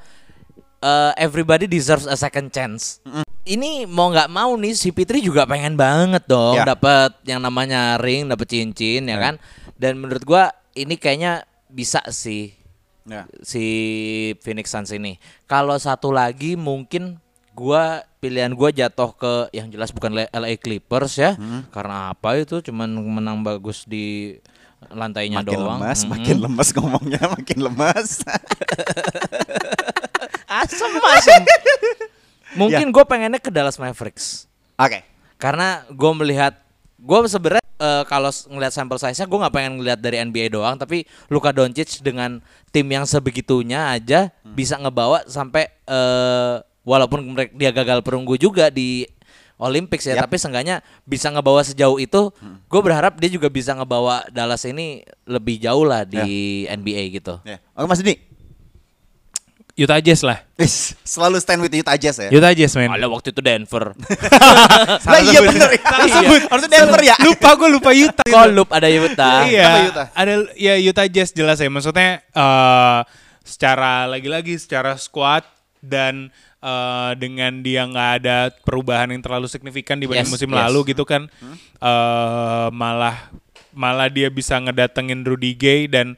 eh, 0.85 1.12
everybody 1.16 1.64
deserves 1.64 2.05
a 2.05 2.14
second 2.14 2.53
chance. 2.53 3.01
Ini 3.42 3.85
mau 3.85 4.09
nggak 4.09 4.29
mau 4.29 4.53
nih 4.55 4.73
si 4.73 4.88
Fitri 4.88 5.20
juga 5.20 5.44
pengen 5.44 5.77
banget 5.77 6.25
dong 6.25 6.57
Ya. 6.57 6.64
dapat 6.64 7.12
yang 7.25 7.40
namanya 7.40 7.97
ring, 7.97 8.25
dapat 8.25 8.44
cincin 8.47 9.05
ya 9.05 9.16
kan. 9.16 9.35
Dan 9.75 9.97
menurut 9.97 10.20
gue 10.23 10.44
ini 10.77 10.97
kayaknya 10.97 11.44
bisa 11.66 12.01
sih 12.09 12.53
Ya. 13.05 13.29
si 13.40 13.64
Phoenix 14.40 14.68
Suns 14.68 14.88
ini. 14.90 15.20
Kalau 15.44 15.77
satu 15.77 16.09
lagi 16.09 16.57
mungkin 16.57 17.20
gua 17.53 18.01
pilihan 18.18 18.49
gua 18.51 18.73
jatuh 18.73 19.12
ke 19.12 19.33
yang 19.53 19.68
jelas 19.68 19.92
bukan 19.92 20.25
LA 20.25 20.57
Clippers 20.57 21.12
ya. 21.14 21.37
Hmm. 21.37 21.68
Karena 21.68 22.11
apa 22.11 22.35
itu 22.35 22.64
cuman 22.64 22.88
menang 22.88 23.44
bagus 23.44 23.85
di 23.85 24.40
lantainya 24.88 25.44
Makin 25.44 25.53
doang. 25.53 25.81
lemas, 25.81 26.01
Mhm. 26.01 26.09
makin 26.09 26.37
lemas 26.40 26.68
ngomongnya, 26.73 27.23
makin 27.29 27.59
lemas. 27.61 28.09
asem 30.61 30.90
asem. 30.93 31.43
Ya. 32.55 32.62
mungkin 32.62 32.95
gue 32.95 33.03
pengennya 33.03 33.43
ke 33.43 33.51
Dallas 33.51 33.75
Mavericks. 33.75 34.47
Oke. 34.79 35.03
Karena 35.37 35.83
gue 35.90 36.12
melihat 36.14 36.55
gue 36.95 37.19
sebenarnya 37.27 37.67
eh, 37.77 38.05
kalau 38.07 38.31
ngelihat 38.31 38.71
sampel 38.71 38.95
size-nya 38.95 39.27
gue 39.27 39.38
nggak 39.43 39.51
pengen 39.51 39.73
ngelihat 39.83 39.99
dari 39.99 40.23
NBA 40.23 40.55
doang, 40.55 40.79
tapi 40.79 41.03
Luka 41.27 41.51
Doncic 41.51 41.99
dengan 41.99 42.38
tim 42.71 42.87
yang 42.87 43.03
sebegitunya 43.05 43.90
aja 43.90 44.31
Hmm. 44.47 44.55
bisa 44.55 44.79
ngebawa 44.79 45.27
sampai 45.27 45.67
eh, 45.67 46.55
walaupun 46.87 47.27
mereka 47.27 47.51
dia 47.59 47.75
gagal 47.75 48.07
perunggu 48.07 48.38
juga 48.38 48.71
di 48.71 49.03
Olympics 49.55 50.07
ya, 50.07 50.14
Yap. 50.14 50.27
tapi 50.27 50.38
seenggaknya 50.38 50.79
bisa 51.03 51.31
ngebawa 51.31 51.62
sejauh 51.62 51.99
itu. 51.99 52.31
Gue 52.67 52.81
berharap 52.81 53.19
dia 53.19 53.31
juga 53.31 53.47
bisa 53.47 53.75
ngebawa 53.75 54.27
Dallas 54.31 54.62
ini 54.62 55.03
lebih 55.27 55.59
jauh 55.59 55.83
lah 55.83 56.03
di 56.03 56.62
NBA 56.67 57.14
gitu. 57.14 57.43
Ya. 57.43 57.59
Oke, 57.75 57.87
Mas 57.87 57.99
Dini. 57.99 58.19
Utah 59.74 59.98
Jazz 59.98 60.22
lah. 60.22 60.38
Is, 60.54 60.94
selalu 61.02 61.37
stand 61.38 61.58
with 61.58 61.74
Utah 61.74 61.98
Jazz 61.98 62.14
ya. 62.16 62.30
Utah 62.30 62.50
Jazz 62.50 62.70
men. 62.74 62.87
Kalau 62.88 63.10
waktu 63.10 63.34
itu 63.34 63.42
Denver. 63.42 63.90
Lah 65.10 65.20
iya 65.20 65.40
bener. 65.42 65.68
Salah 65.76 66.06
Iya. 66.06 66.14
sebut. 66.14 66.42
Harusnya 66.46 66.70
Denver 66.70 67.00
ya. 67.02 67.16
Lupa 67.20 67.50
gue 67.54 67.68
lupa 67.68 67.90
Utah. 67.90 68.22
Kolup 68.24 68.68
ada 68.70 68.87
Utah. 68.87 69.42
Iya. 69.44 69.66
Kenapa 69.66 69.80
Utah? 69.90 70.06
Ada 70.14 70.32
ya 70.54 70.74
Utah 70.78 71.06
Jazz 71.06 71.34
jelas 71.34 71.58
ya. 71.58 71.66
Maksudnya 71.66 72.22
eh 72.22 73.00
secara 73.42 74.06
lagi-lagi 74.06 74.54
secara 74.56 74.94
squad 74.94 75.42
dan 75.82 76.30
eh, 76.62 77.12
dengan 77.18 77.58
dia 77.60 77.82
nggak 77.84 78.10
ada 78.22 78.37
perubahan 78.62 79.10
yang 79.10 79.20
terlalu 79.20 79.50
signifikan 79.50 79.98
dibanding 79.98 80.24
Yes, 80.24 80.32
musim 80.32 80.48
yes. 80.48 80.58
lalu 80.62 80.94
gitu 80.94 81.02
kan. 81.02 81.26
eh 81.76 82.68
malah 82.70 83.28
malah 83.74 84.06
dia 84.06 84.30
bisa 84.30 84.54
ngedatengin 84.56 85.26
Rudy 85.26 85.52
Gay 85.52 85.90
dan 85.90 86.14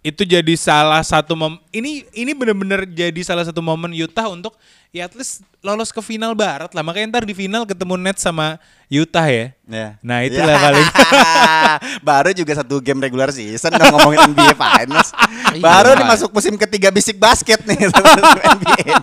itu 0.00 0.24
jadi 0.24 0.54
salah 0.56 1.04
satu 1.04 1.36
mom 1.36 1.60
ini 1.76 2.08
ini 2.16 2.32
bener-bener 2.32 2.88
jadi 2.88 3.20
salah 3.20 3.44
satu 3.44 3.60
momen 3.60 3.92
Utah 3.92 4.32
untuk 4.32 4.56
ya 4.90 5.04
at 5.04 5.12
least 5.12 5.44
lolos 5.60 5.92
ke 5.92 6.00
final 6.00 6.32
barat 6.32 6.72
lah 6.72 6.80
makanya 6.80 7.20
ntar 7.20 7.24
di 7.28 7.36
final 7.36 7.68
ketemu 7.68 8.00
Nets 8.00 8.24
sama 8.24 8.56
Utah 8.88 9.28
ya 9.28 9.52
Ya. 9.70 9.94
nah 10.02 10.24
itulah 10.24 10.56
Ya. 10.56 10.62
paling 10.66 10.88
Baru 12.08 12.30
juga 12.34 12.52
satu 12.58 12.80
game 12.82 12.98
regular 12.98 13.30
season 13.30 13.70
dong 13.70 13.94
ngomongin 13.94 14.34
NBA 14.34 14.58
Finals. 14.58 15.14
Iya. 15.54 15.62
Baru 15.62 15.94
nih 15.94 16.06
masuk 16.08 16.30
musim 16.34 16.58
ketiga 16.58 16.90
bisik 16.90 17.14
basket 17.14 17.62
nih 17.62 17.86
NBA. 18.58 18.94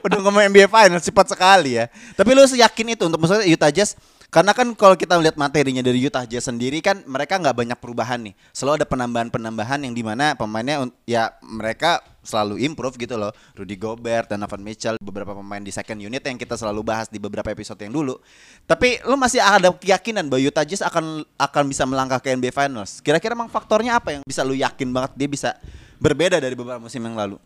Udah 0.00 0.18
ngomong 0.24 0.48
NBA 0.48 0.72
Finals 0.72 1.04
cepat 1.04 1.28
sekali 1.28 1.76
ya. 1.76 1.92
Tapi 2.16 2.32
lu 2.32 2.48
yakin 2.48 2.96
itu 2.96 3.02
untuk 3.04 3.20
maksudnya 3.20 3.44
Utah 3.44 3.68
Jazz 3.68 3.92
karena 4.36 4.52
kan 4.52 4.68
kalau 4.76 5.00
kita 5.00 5.16
lihat 5.16 5.40
materinya 5.40 5.80
dari 5.80 5.96
Utah 6.04 6.28
Jazz 6.28 6.52
sendiri 6.52 6.84
kan 6.84 7.00
mereka 7.08 7.40
nggak 7.40 7.56
banyak 7.56 7.78
perubahan 7.80 8.20
nih. 8.20 8.36
Selalu 8.52 8.84
ada 8.84 8.86
penambahan-penambahan 8.92 9.88
yang 9.88 9.96
di 9.96 10.04
mana 10.04 10.36
pemainnya 10.36 10.84
ya 11.08 11.32
mereka 11.40 12.04
selalu 12.20 12.60
improve 12.60 13.00
gitu 13.00 13.16
loh. 13.16 13.32
Rudy 13.56 13.80
Gobert, 13.80 14.28
Donovan 14.28 14.60
Mitchell, 14.60 15.00
beberapa 15.00 15.32
pemain 15.32 15.64
di 15.64 15.72
second 15.72 15.96
unit 16.04 16.20
yang 16.20 16.36
kita 16.36 16.52
selalu 16.52 16.84
bahas 16.84 17.08
di 17.08 17.16
beberapa 17.16 17.48
episode 17.48 17.80
yang 17.80 17.96
dulu. 17.96 18.20
Tapi 18.68 19.00
lu 19.08 19.16
masih 19.16 19.40
ada 19.40 19.72
keyakinan 19.72 20.28
bahwa 20.28 20.44
Utah 20.44 20.68
Jazz 20.68 20.84
akan 20.84 21.24
akan 21.40 21.64
bisa 21.72 21.88
melangkah 21.88 22.20
ke 22.20 22.36
NBA 22.36 22.52
Finals. 22.52 23.00
Kira-kira 23.00 23.32
emang 23.32 23.48
faktornya 23.48 23.96
apa 23.96 24.20
yang 24.20 24.22
bisa 24.28 24.44
lu 24.44 24.52
yakin 24.52 24.92
banget 24.92 25.16
dia 25.16 25.28
bisa 25.32 25.56
berbeda 25.96 26.36
dari 26.44 26.52
beberapa 26.52 26.76
musim 26.76 27.00
yang 27.00 27.16
lalu? 27.16 27.40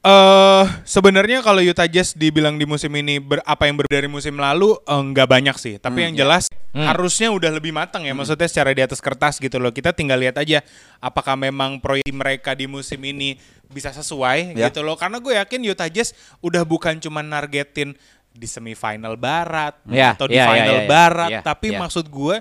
Eh 0.00 0.64
sebenarnya 0.88 1.44
kalau 1.44 1.60
Utah 1.60 1.84
Jazz 1.84 2.16
dibilang 2.16 2.56
di 2.56 2.64
musim 2.64 2.88
ini 2.96 3.20
ber, 3.20 3.44
apa 3.44 3.68
yang 3.68 3.76
berbeda 3.76 4.00
dari 4.00 4.08
musim 4.08 4.32
lalu 4.40 4.72
eh, 4.72 4.96
nggak 5.12 5.28
banyak 5.28 5.56
sih. 5.60 5.76
Tapi 5.76 6.08
yang 6.08 6.16
jelas 6.16 6.48
harusnya 6.72 7.28
udah 7.28 7.52
lebih 7.52 7.76
matang 7.76 8.08
ya. 8.08 8.16
Maksudnya 8.16 8.48
secara 8.48 8.72
di 8.72 8.80
atas 8.80 8.96
kertas 9.04 9.36
gitu 9.36 9.60
loh. 9.60 9.68
Kita 9.76 9.92
tinggal 9.92 10.16
lihat 10.16 10.40
aja 10.40 10.64
apakah 11.04 11.36
memang 11.36 11.84
proyek 11.84 12.08
mereka 12.16 12.56
di 12.56 12.64
musim 12.64 12.96
ini 13.04 13.36
bisa 13.68 13.92
sesuai 13.92 14.56
Ya. 14.56 14.72
gitu 14.72 14.80
loh. 14.80 14.96
Karena 14.96 15.20
gue 15.20 15.36
yakin 15.36 15.60
Utah 15.68 15.92
Jazz 15.92 16.16
udah 16.40 16.64
bukan 16.64 16.96
cuma 16.96 17.20
nargetin 17.20 17.92
di 18.32 18.48
semifinal 18.48 19.20
barat 19.20 19.76
Ya, 19.84 20.16
atau 20.16 20.24
di 20.32 20.40
ya, 20.40 20.48
ya, 20.48 20.52
final 20.54 20.76
ya, 20.80 20.80
ya. 20.80 20.88
barat. 20.88 21.28
Ya, 21.28 21.40
Tapi 21.44 21.76
ya. 21.76 21.78
maksud 21.84 22.08
gue 22.08 22.40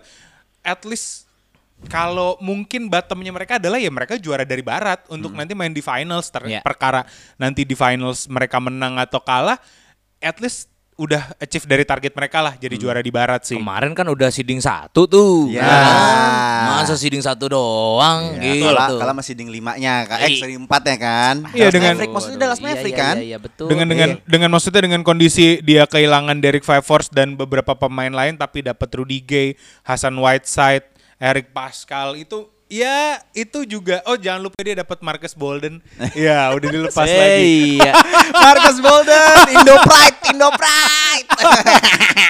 at 0.63 0.79
least 0.87 1.27
kalau 1.87 2.35
mungkin 2.39 2.91
bottomnya 2.91 3.31
mereka 3.31 3.55
adalah 3.55 3.79
ya 3.79 3.87
mereka 3.87 4.19
juara 4.19 4.43
dari 4.43 4.59
barat 4.59 4.99
untuk 5.07 5.31
nanti 5.31 5.55
main 5.55 5.71
di 5.71 5.79
finals 5.79 6.27
ter- 6.27 6.43
Ya. 6.49 6.59
perkara 6.59 7.07
nanti 7.35 7.63
di 7.63 7.71
finals 7.71 8.27
mereka 8.27 8.59
menang 8.59 8.99
atau 8.99 9.21
kalah 9.21 9.55
at 10.19 10.35
least 10.39 10.67
udah 10.99 11.31
achieve 11.39 11.63
dari 11.63 11.87
target 11.87 12.11
mereka 12.11 12.43
lah 12.43 12.59
jadi 12.59 12.75
juara 12.75 12.99
di 12.99 13.07
barat 13.07 13.47
sih 13.47 13.55
Kemarin 13.55 13.95
kan 13.95 14.03
udah 14.03 14.27
seeding 14.27 14.59
satu 14.59 15.07
tuh. 15.07 15.47
Ya. 15.47 15.63
kan? 15.63 16.83
Masa 16.83 16.99
seeding 16.99 17.23
satu 17.23 17.47
doang 17.47 18.35
Ya, 18.35 18.51
gitu. 18.51 18.67
kalah, 18.67 18.87
kalah 18.99 19.15
masih 19.15 19.31
ding 19.31 19.47
limanya, 19.47 20.03
Kak. 20.03 20.27
Eh, 20.27 20.35
Iya. 20.35 20.39
sering 20.43 20.59
empatnya 20.59 20.95
kan. 20.99 21.35
Iya, 21.55 21.71
dengan- 21.71 21.95
Maverick, 21.95 22.11
maksudnya 22.11 22.37
Dallas 22.37 22.59
Iya, 22.59 22.65
Maverick 22.67 22.91
iya, 22.91 22.99
kan. 22.99 23.15
Iya, 23.15 23.23
iya, 23.25 23.37
betul. 23.39 23.67
dengan 23.71 23.87
dengan 23.87 24.09
Iya. 24.11 24.27
dengan 24.27 24.49
maksudnya 24.51 24.81
dengan 24.83 25.01
kondisi 25.01 25.47
dia 25.61 25.83
kehilangan 25.87 26.35
Derek 26.35 26.67
Favors 26.67 27.07
dan 27.07 27.39
beberapa 27.39 27.71
pemain 27.75 28.11
lain 28.11 28.35
tapi 28.35 28.59
dapat 28.59 28.89
Rudy 28.91 29.23
Gay, 29.23 29.47
Hasan 29.83 30.19
Whiteside, 30.19 30.83
Eric 31.19 31.51
Pascal 31.51 32.15
itu 32.15 32.47
ya 32.69 33.17
itu 33.33 33.65
juga 33.65 33.99
oh 34.05 34.13
jangan 34.13 34.39
lupa 34.39 34.55
dia 34.61 34.71
dapat 34.73 34.97
Marcus 35.01 35.33
Bolden. 35.33 35.83
ya 36.15 36.49
udah 36.49 36.69
dilepas 36.69 37.03
lagi. 37.03 37.75
Iya. 37.75 37.93
Marcus 38.47 38.77
Bolden, 38.79 39.35
Indo 39.51 39.75
Pride, 39.83 40.17
Indo 40.31 40.49
Pride. 40.55 41.27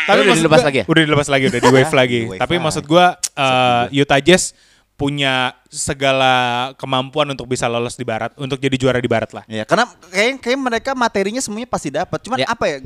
Udah 0.09 0.23
maksud 0.25 0.41
dilepas 0.41 0.59
gua- 0.59 0.67
lagi 0.67 0.77
ya? 0.81 0.85
Udah 0.89 1.01
dilepas 1.05 1.27
lagi, 1.29 1.43
udah 1.47 1.59
di 1.59 1.69
wave 1.69 1.93
lagi. 2.01 2.19
Di 2.19 2.29
wave 2.33 2.41
Tapi 2.41 2.55
lagi. 2.55 2.63
maksud 2.65 2.83
gua 2.83 3.05
uh, 3.35 3.85
Utah 3.91 4.19
Jazz 4.19 4.57
punya 4.99 5.55
segala 5.71 6.33
kemampuan 6.75 7.23
untuk 7.31 7.47
bisa 7.47 7.71
lolos 7.71 7.95
di 7.95 8.03
barat, 8.03 8.35
untuk 8.35 8.59
jadi 8.59 8.75
juara 8.75 8.99
di 8.99 9.07
barat 9.07 9.31
lah. 9.31 9.47
Ya, 9.47 9.63
karena 9.63 9.87
kayak 10.11 10.43
kayak 10.43 10.59
mereka 10.59 10.91
materinya 10.91 11.39
semuanya 11.39 11.71
pasti 11.71 11.87
dapat. 11.87 12.19
Cuman 12.19 12.43
Ya. 12.43 12.51
apa 12.51 12.67
ya? 12.67 12.77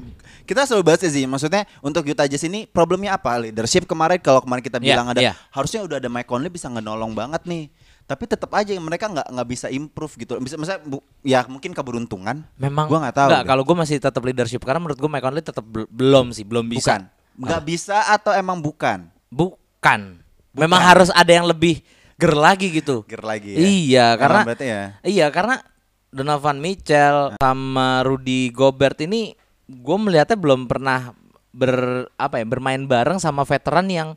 Kita 0.46 0.62
selalu 0.70 0.94
bahas 0.94 1.02
ya 1.02 1.10
sih. 1.10 1.26
Maksudnya 1.26 1.66
untuk 1.82 2.06
Utah 2.06 2.30
Jazz 2.30 2.46
ini 2.46 2.70
problemnya 2.70 3.18
apa? 3.18 3.42
Leadership 3.42 3.90
kemarin 3.90 4.22
kalau 4.22 4.46
kemarin 4.46 4.62
kita 4.62 4.78
Ya, 4.78 4.94
bilang 4.94 5.10
ada 5.10 5.18
ya. 5.18 5.34
harusnya 5.50 5.82
udah 5.82 5.98
ada 5.98 6.06
Mike 6.06 6.30
Conley 6.30 6.54
bisa 6.54 6.70
ngenolong 6.70 7.18
banget 7.18 7.42
nih. 7.50 7.74
Tapi 8.04 8.30
tetap 8.30 8.52
aja 8.54 8.76
mereka 8.78 9.10
nggak 9.10 9.28
nggak 9.34 9.48
bisa 9.50 9.68
improve 9.74 10.14
gitu. 10.20 10.38
Bisa 10.38 10.54
misalnya 10.54 10.86
bu- 10.86 11.02
ya 11.26 11.42
mungkin 11.50 11.74
keberuntungan. 11.74 12.46
Memang 12.60 12.86
gua 12.86 13.10
nggak 13.10 13.16
tahu. 13.16 13.30
Kalau 13.42 13.64
gue 13.66 13.76
masih 13.80 13.98
tetap 13.98 14.22
leadership 14.22 14.62
karena 14.62 14.78
menurut 14.78 15.00
gue 15.00 15.10
Mike 15.10 15.24
Conley 15.24 15.42
tetap 15.42 15.66
bel- 15.66 15.90
belum 15.90 16.30
sih, 16.30 16.46
belum 16.46 16.68
bisa. 16.70 17.00
bukan. 17.00 17.02
Nggak 17.42 17.62
bisa 17.66 17.98
atau 18.06 18.36
emang 18.36 18.62
bukan? 18.62 19.08
Bukan. 19.32 20.22
Memang 20.54 20.78
harus 20.84 21.10
ada 21.10 21.32
yang 21.34 21.50
lebih 21.50 21.82
ger 22.24 22.36
lagi 22.40 22.68
gitu. 22.72 23.04
Ger 23.04 23.20
lagi 23.20 23.52
ya. 23.52 23.60
Iya, 23.60 24.08
karena 24.16 24.42
ya. 24.56 24.82
Iya, 25.04 25.28
karena 25.28 25.60
Donovan 26.08 26.64
Mitchell 26.64 27.36
sama 27.36 28.00
Rudy 28.08 28.48
Gobert 28.56 29.04
ini 29.04 29.36
gue 29.68 29.98
melihatnya 30.00 30.40
belum 30.40 30.72
pernah 30.72 31.12
ber 31.54 32.08
apa 32.16 32.40
ya 32.40 32.46
bermain 32.48 32.82
bareng 32.88 33.20
sama 33.20 33.44
veteran 33.44 33.86
yang 33.92 34.10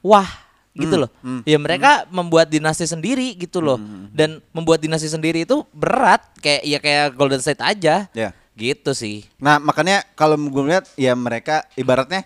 wah 0.00 0.28
gitu 0.78 0.94
loh. 0.94 1.10
Ya 1.42 1.58
mereka 1.58 2.06
membuat 2.14 2.54
dinasti 2.54 2.86
sendiri 2.86 3.34
gitu 3.34 3.58
loh. 3.58 3.82
Dan 4.14 4.38
membuat 4.54 4.78
dinasti 4.78 5.10
sendiri 5.10 5.42
itu 5.42 5.66
berat 5.74 6.22
kayak 6.38 6.62
ya 6.62 6.78
kayak 6.78 7.06
Golden 7.18 7.42
State 7.42 7.64
aja. 7.64 8.06
Ya. 8.14 8.30
Gitu 8.54 8.92
sih. 8.94 9.26
Nah 9.40 9.58
makanya 9.58 10.06
kalau 10.14 10.38
gue 10.38 10.64
lihat 10.70 10.86
ya 10.94 11.16
mereka 11.16 11.66
ibaratnya 11.74 12.22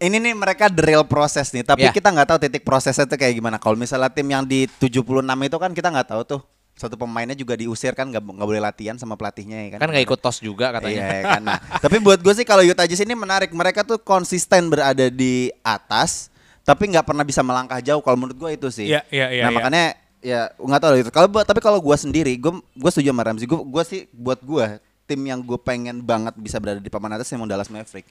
ini 0.00 0.16
nih 0.18 0.32
mereka 0.32 0.66
the 0.66 0.80
real 0.82 1.04
proses 1.04 1.52
nih, 1.52 1.60
tapi 1.60 1.84
Ya. 1.84 1.92
kita 1.92 2.08
nggak 2.08 2.26
tahu 2.26 2.38
titik 2.40 2.64
prosesnya 2.64 3.04
itu 3.04 3.14
kayak 3.14 3.36
gimana. 3.36 3.56
Kalau 3.56 3.76
misalnya 3.76 4.08
tim 4.08 4.24
yang 4.24 4.42
di 4.42 4.64
76 4.80 5.04
itu 5.44 5.56
kan 5.56 5.70
kita 5.70 5.88
nggak 5.88 6.08
tahu 6.08 6.22
tuh 6.26 6.40
satu 6.72 6.96
pemainnya 6.96 7.36
juga 7.36 7.52
diusir 7.52 7.92
kan 7.92 8.08
nggak 8.08 8.24
nggak 8.24 8.48
boleh 8.48 8.56
latihan 8.58 8.96
sama 8.96 9.12
pelatihnya 9.12 9.68
ya 9.68 9.68
kan. 9.76 9.78
Kan 9.78 9.88
nggak 9.92 10.04
ikut 10.08 10.18
tos 10.18 10.40
juga 10.40 10.72
katanya. 10.72 11.04
Iya 11.04 11.12
ya 11.12 11.22
kan. 11.30 11.42
Nah, 11.44 11.58
tapi 11.84 12.00
buat 12.00 12.16
gue 12.16 12.32
sih 12.32 12.42
kalau 12.42 12.64
Utah 12.64 12.88
Jazz 12.88 13.04
ini 13.04 13.12
menarik. 13.12 13.52
Mereka 13.52 13.84
tuh 13.84 14.00
konsisten 14.00 14.72
berada 14.72 15.06
di 15.06 15.52
atas, 15.60 16.32
tapi 16.64 16.88
nggak 16.88 17.04
pernah 17.04 17.20
bisa 17.20 17.44
melangkah 17.44 17.78
jauh. 17.78 18.00
Kalau 18.00 18.16
menurut 18.16 18.34
gue 18.34 18.50
itu 18.56 18.68
sih. 18.72 18.88
Iya, 18.88 19.04
iya, 19.12 19.26
iya, 19.28 19.42
Nah 19.44 19.50
iya. 19.52 19.56
makanya 19.56 19.84
ya 20.20 20.40
nggak 20.56 20.80
tahu 20.80 20.92
itu. 20.96 21.10
Kalau 21.12 21.28
buat- 21.28 21.44
tapi 21.44 21.60
kalau 21.60 21.76
gua 21.76 22.00
sendiri, 22.00 22.32
gua 22.40 22.56
gua 22.72 22.88
setuju 22.88 23.12
sama 23.12 23.28
Ramzi. 23.28 23.44
Gua 23.44 23.60
gua 23.60 23.84
sih 23.84 24.08
buat 24.10 24.40
gua 24.40 24.80
tim 25.04 25.26
yang 25.26 25.42
gue 25.42 25.58
pengen 25.58 25.98
banget 25.98 26.38
bisa 26.38 26.62
berada 26.62 26.78
di 26.78 26.86
papan 26.86 27.18
atas 27.18 27.26
emang 27.34 27.50
Dallas 27.50 27.66
Maverick. 27.66 28.06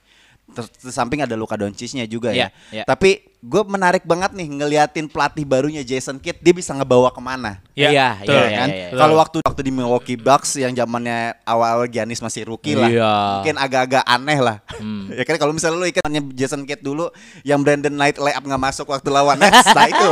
Ter, 0.49 0.65
di 0.65 0.89
samping 0.89 1.21
ada 1.21 1.37
Luka 1.37 1.53
Doncic-nya 1.53 2.09
juga 2.09 2.33
ya. 2.33 2.49
Iya, 2.71 2.81
iya. 2.81 2.83
Tapi 2.83 3.21
gue 3.39 3.63
menarik 3.63 4.03
banget 4.03 4.35
nih 4.35 4.51
ngeliatin 4.51 5.07
pelatih 5.07 5.47
barunya 5.47 5.79
Jason 5.79 6.19
Kidd 6.19 6.43
dia 6.43 6.51
bisa 6.51 6.75
ngebawa 6.75 7.07
ke 7.07 7.21
mana. 7.23 7.63
Iya, 7.71 7.89
Iya, 7.93 8.07
iya, 8.19 8.33
Ya 8.33 8.43
iya, 8.49 8.57
kan? 8.59 8.69
iya. 8.73 8.87
Kalau 8.91 9.15
waktu 9.15 9.37
waktu 9.39 9.61
di 9.63 9.71
Milwaukee 9.71 10.19
Bucks 10.19 10.59
yang 10.59 10.75
zamannya 10.75 11.39
awal-awal 11.47 11.87
Giannis 11.87 12.19
masih 12.19 12.49
rookie 12.49 12.75
lah, 12.75 12.91
Iya. 12.91 13.11
mungkin 13.39 13.55
agak-agak 13.55 14.03
aneh 14.03 14.39
lah. 14.43 14.57
Hmm. 14.75 15.07
ya 15.17 15.23
kan 15.23 15.39
kalau 15.39 15.55
misalnya 15.55 15.79
lu 15.79 15.87
ikannya 15.87 16.21
Jason 16.35 16.67
Kidd 16.67 16.83
dulu, 16.83 17.07
yang 17.47 17.63
Brandon 17.63 17.93
Knight 17.95 18.19
layup 18.19 18.43
nggak 18.43 18.59
masuk 18.59 18.91
waktu 18.91 19.07
lawan 19.07 19.39
Nets, 19.39 19.71
nah 19.77 19.87
itu 19.87 20.09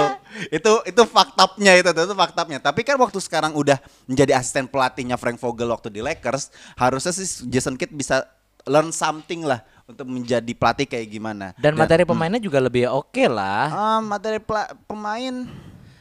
itu 0.53 0.71
itu 0.87 1.01
faktapnya 1.09 1.75
itu 1.75 1.89
itu 1.91 2.15
faktapnya. 2.15 2.59
Tapi 2.63 2.85
kan 2.87 2.95
waktu 2.95 3.19
sekarang 3.19 3.51
udah 3.57 3.75
menjadi 4.07 4.39
asisten 4.39 4.71
pelatihnya 4.71 5.19
Frank 5.19 5.41
Vogel 5.41 5.67
waktu 5.67 5.91
di 5.91 5.99
Lakers, 5.99 6.53
harusnya 6.79 7.11
sih 7.11 7.25
Jason 7.51 7.75
Kidd 7.75 7.91
bisa 7.91 8.23
learn 8.67 8.91
something 8.91 9.47
lah 9.47 9.63
untuk 9.87 10.03
menjadi 10.03 10.51
pelatih 10.51 10.83
kayak 10.83 11.07
gimana. 11.07 11.55
Dan 11.55 11.79
materi 11.79 12.03
pemainnya 12.03 12.43
juga 12.43 12.59
lebih 12.59 12.91
oke 12.91 13.23
lah. 13.31 13.71
Ah, 13.71 13.99
materi 14.03 14.35
pemain 14.83 15.47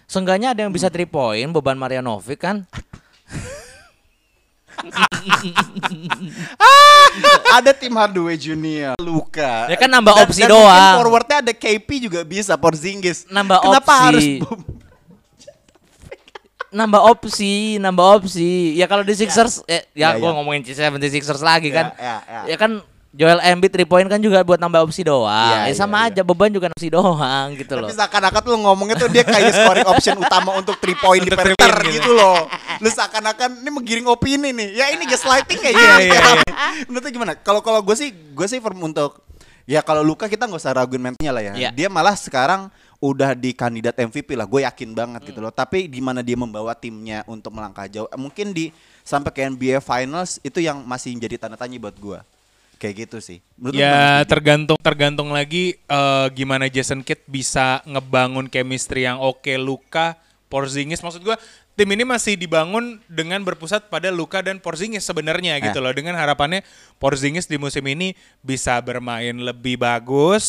Seenggaknya 0.07 0.55
ada 0.55 0.62
yang 0.62 0.70
bisa 0.70 0.87
3 0.87 1.03
point 1.07 1.51
beban 1.51 1.75
Marianovic 1.75 2.38
kan. 2.38 2.62
ada 7.59 7.70
tim 7.75 7.90
Hardaway 7.90 8.38
Junior, 8.38 8.94
Luka. 8.99 9.66
Ya 9.66 9.75
kan 9.75 9.90
nambah 9.90 10.14
Dan- 10.14 10.22
opsi 10.27 10.42
dan 10.46 10.51
doang. 10.55 10.94
Forwardnya 11.03 11.37
ada 11.42 11.53
KP 11.55 11.88
juga 12.03 12.22
bisa 12.22 12.55
Porzingis. 12.55 13.27
Nambah 13.27 13.59
Kenapa 13.62 13.92
opsi. 13.94 14.07
harus 14.07 14.27
nambah 16.70 17.03
opsi, 17.03 17.55
nambah 17.79 18.07
opsi. 18.20 18.79
Ya 18.79 18.87
kalau 18.87 19.03
di 19.03 19.14
Sixers 19.14 19.62
eh, 19.66 19.87
ya, 19.90 20.14
Ya, 20.14 20.18
gua 20.20 20.31
ya. 20.31 20.35
ngomongin 20.38 20.62
76ers 20.62 21.40
lagi 21.40 21.70
kan. 21.70 21.94
Ya, 21.96 22.16
ya, 22.27 22.40
ya. 22.53 22.57
kan 22.59 22.83
Joel 23.16 23.40
Embiid 23.40 23.72
3 23.72 23.88
point 23.88 24.05
kan 24.05 24.20
juga 24.20 24.44
buat 24.44 24.61
nambah 24.61 24.85
opsi 24.85 25.00
doang. 25.00 25.33
Ya, 25.33 25.64
ya, 25.64 25.72
ya, 25.72 25.74
sama 25.74 26.05
ya. 26.05 26.12
aja 26.12 26.20
beban 26.20 26.52
juga 26.52 26.68
opsi 26.68 26.92
doang 26.92 27.57
gitu 27.57 27.72
loh. 27.81 27.88
Tapi 27.88 27.96
seakan-akan 27.96 28.42
lu 28.44 28.57
ngomongnya 28.68 28.96
tuh 29.00 29.09
dia 29.09 29.24
kayak 29.24 29.57
scoring 29.57 29.88
option 29.88 30.20
utama 30.20 30.52
untuk 30.61 30.76
3 30.76 31.00
point 31.00 31.24
di 31.24 31.33
Untuk 31.33 31.40
three 31.40 31.57
perimeter 31.57 31.81
point 31.81 31.96
gitu 31.96 32.11
loh. 32.12 32.44
Lu 32.85 32.88
seakan-akan 32.92 33.64
ini 33.64 33.70
menggiring 33.72 34.07
opini 34.12 34.52
nih. 34.52 34.68
Ya 34.76 34.92
ini 34.92 35.09
gaslighting 35.09 35.57
kayak 35.64 35.74
Iya, 35.81 35.92
gitu. 35.96 36.12
iya, 36.12 36.20
iya. 36.44 36.68
Menurut 36.92 37.09
gimana? 37.09 37.33
Kalau 37.40 37.64
kalau 37.64 37.81
gue 37.81 37.96
sih 37.96 38.12
gue 38.12 38.46
sih 38.46 38.61
firm 38.61 38.85
untuk 38.85 39.24
ya 39.64 39.81
kalau 39.81 40.05
Luka 40.05 40.29
kita 40.29 40.44
nggak 40.44 40.61
usah 40.61 40.76
raguin 40.76 41.00
mentalnya 41.00 41.33
lah 41.33 41.42
ya. 41.42 41.52
Iya. 41.57 41.70
Dia 41.72 41.88
malah 41.88 42.20
sekarang 42.20 42.68
udah 43.00 43.33
di 43.33 43.57
kandidat 43.57 43.96
MVP 43.96 44.37
lah. 44.37 44.44
Gue 44.44 44.68
yakin 44.68 44.92
banget 44.92 45.33
gitu 45.33 45.40
loh. 45.40 45.48
Tapi 45.48 45.88
gimana 45.88 46.20
dia 46.20 46.37
membawa 46.37 46.76
timnya 46.76 47.24
untuk 47.24 47.57
melangkah 47.57 47.88
jauh? 47.88 48.12
Mungkin 48.12 48.52
di 48.52 48.68
sampai 49.00 49.33
ke 49.33 49.40
NBA 49.48 49.81
Finals 49.81 50.37
itu 50.44 50.61
yang 50.61 50.85
masih 50.85 51.16
jadi 51.16 51.40
tanda 51.40 51.57
tanya 51.57 51.81
buat 51.81 51.96
gue. 51.96 52.20
Kayak 52.76 53.08
gitu 53.08 53.18
sih. 53.24 53.38
Menurut? 53.56 53.80
Ya 53.80 54.20
tergantung 54.28 54.76
tergantung 54.80 55.32
lagi 55.32 55.80
eh, 55.80 56.26
gimana 56.36 56.68
Jason 56.68 57.00
Kidd 57.00 57.24
bisa 57.24 57.80
ngebangun 57.88 58.52
chemistry 58.52 59.08
yang 59.08 59.16
oke 59.16 59.48
Luka 59.56 60.20
Porzingis 60.46 61.02
maksud 61.02 61.26
gua 61.26 61.34
tim 61.76 61.90
ini 61.92 62.06
masih 62.06 62.40
dibangun 62.40 63.02
dengan 63.10 63.42
berpusat 63.44 63.92
pada 63.92 64.08
Luka 64.08 64.40
dan 64.40 64.62
Porzingis 64.62 65.04
sebenarnya 65.04 65.58
gitu 65.60 65.82
loh 65.82 65.92
dengan 65.92 66.16
harapannya 66.16 66.62
Porzingis 66.96 67.50
di 67.50 67.58
musim 67.60 67.84
ini 67.84 68.16
bisa 68.40 68.78
bermain 68.80 69.34
lebih 69.36 69.76
bagus 69.76 70.46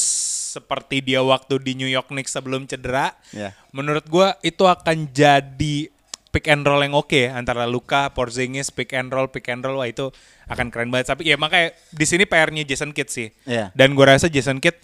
seperti 0.55 1.03
dia 1.03 1.19
waktu 1.19 1.59
di 1.59 1.75
New 1.75 1.89
York 1.89 2.13
Knicks 2.13 2.31
sebelum 2.33 2.63
cedera. 2.69 3.11
Ya. 3.35 3.51
Menurut 3.75 4.07
gua 4.07 4.39
itu 4.45 4.63
akan 4.63 5.11
jadi 5.11 5.91
pick 6.29 6.51
and 6.51 6.67
roll 6.67 6.83
yang 6.83 6.93
oke 6.93 7.13
ya, 7.13 7.35
antara 7.35 7.65
Luka, 7.65 8.11
Porzingis, 8.11 8.69
pick 8.69 8.93
and 8.93 9.09
roll, 9.09 9.31
pick 9.31 9.47
and 9.47 9.63
roll 9.63 9.79
wah 9.79 9.87
itu 9.87 10.11
akan 10.47 10.71
keren 10.71 10.91
banget. 10.91 11.15
Tapi 11.15 11.27
ya 11.27 11.35
makanya 11.39 11.75
di 11.91 12.05
sini 12.05 12.23
PR-nya 12.27 12.67
Jason 12.67 12.91
Kidd 12.91 13.09
sih. 13.09 13.31
Iya. 13.47 13.71
Dan 13.75 13.95
gue 13.95 14.05
rasa 14.05 14.27
Jason 14.27 14.59
Kidd 14.59 14.77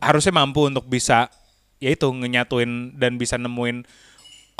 harusnya 0.00 0.32
mampu 0.32 0.64
untuk 0.64 0.88
bisa 0.88 1.28
ya 1.80 1.92
itu 1.92 2.08
ngenyatuin 2.08 2.96
dan 2.96 3.16
bisa 3.16 3.40
nemuin 3.40 3.84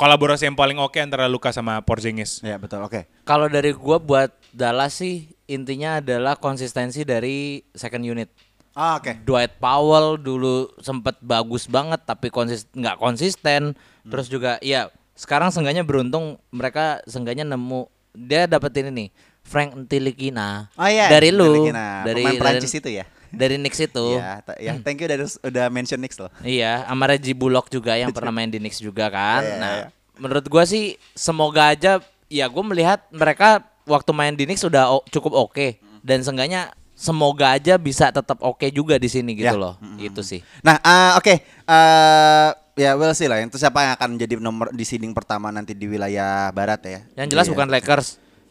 kolaborasi 0.01 0.49
yang 0.49 0.57
paling 0.57 0.81
oke 0.81 0.97
antara 0.97 1.29
Luka 1.29 1.53
sama 1.53 1.77
Porzingis. 1.85 2.41
Ya 2.41 2.57
betul. 2.57 2.81
Oke. 2.81 3.05
Kalau 3.21 3.45
dari 3.45 3.69
gua 3.69 4.01
buat 4.01 4.33
Dallas 4.49 4.97
sih 4.97 5.29
intinya 5.45 6.01
adalah 6.01 6.33
konsistensi 6.41 7.05
dari 7.05 7.61
second 7.77 8.01
unit. 8.01 8.33
Ah, 8.73 8.97
oke. 8.97 9.21
Dwight 9.21 9.61
Powell 9.61 10.17
dulu 10.17 10.73
sempet 10.81 11.21
bagus 11.21 11.69
banget 11.69 12.01
tapi 12.01 12.33
konsis 12.33 12.65
nggak 12.73 12.97
konsisten. 12.97 13.77
Terus 14.01 14.25
juga 14.25 14.57
ya 14.65 14.89
sekarang 15.13 15.49
seenggaknya 15.49 15.83
beruntung 15.83 16.39
mereka 16.49 16.99
seenggaknya 17.05 17.43
nemu 17.43 17.85
dia 18.11 18.43
dapetin 18.45 18.89
ini 18.89 19.07
Frank 19.41 19.73
Ntilikina 19.73 20.69
Oh 20.75 20.85
iya, 20.85 21.07
dari 21.07 21.29
lu 21.29 21.47
Ntilikina. 21.65 22.03
dari 22.03 22.23
Pemain 22.23 22.39
Prancis 22.39 22.69
dari- 22.69 22.81
itu 22.81 22.89
ya? 22.93 23.05
dari 23.31 23.55
Knicks 23.55 23.79
itu. 23.79 24.19
Ya, 24.19 24.43
ya, 24.59 24.75
thank 24.83 24.99
you 24.99 25.07
udah 25.07 25.17
udah 25.23 25.65
mention 25.71 25.95
Knicks 25.95 26.19
loh. 26.19 26.27
Iya, 26.43 26.83
sama 26.83 27.07
Reggie 27.07 27.31
Bullock 27.31 27.71
juga 27.71 27.95
yang 27.95 28.11
pernah 28.11 28.27
main 28.29 28.51
di 28.51 28.59
Knicks 28.59 28.83
juga 28.83 29.07
kan. 29.07 29.39
Iya, 29.39 29.55
nah, 29.55 29.71
iya. 29.71 29.87
menurut 30.19 30.43
gua 30.45 30.67
sih 30.67 30.99
semoga 31.15 31.71
aja 31.71 32.03
ya 32.27 32.45
gue 32.47 32.63
melihat 32.65 32.99
mereka 33.07 33.63
waktu 33.83 34.11
main 34.11 34.35
di 34.35 34.43
Knicks 34.43 34.61
sudah 34.61 34.83
cukup 35.07 35.47
oke 35.47 35.67
dan 35.99 36.19
seenggaknya 36.19 36.75
semoga 36.91 37.55
aja 37.55 37.75
bisa 37.75 38.11
tetap 38.11 38.35
oke 38.37 38.67
juga 38.67 38.99
di 38.99 39.07
sini 39.07 39.31
gitu 39.33 39.47
Ya. 39.47 39.55
loh. 39.55 39.79
Itu 39.95 40.21
sih. 40.21 40.43
Nah, 40.59 40.75
eh, 40.77 41.11
oke. 41.15 41.33
Eh, 41.65 42.49
ya 42.81 42.97
we'll 42.97 43.13
see 43.13 43.29
lah. 43.29 43.37
Itu 43.37 43.61
siapa 43.61 43.85
yang 43.85 43.93
akan 43.93 44.09
menjadi 44.17 44.33
nomor 44.41 44.73
di 44.73 44.81
seeding 44.81 45.13
pertama 45.13 45.53
nanti 45.53 45.77
di 45.77 45.85
wilayah 45.85 46.49
barat 46.49 46.81
ya? 46.81 46.99
Yang 47.15 47.27
jelas 47.31 47.45
Iya. 47.45 47.53
bukan 47.53 47.67
Lakers. 47.69 48.07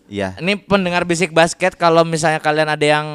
Iya. 0.07 0.29
Ini 0.39 0.53
pendengar 0.63 1.03
bisik 1.03 1.35
basket 1.35 1.75
kalau 1.75 2.07
misalnya 2.07 2.39
kalian 2.39 2.71
ada 2.71 2.87
yang 2.87 3.09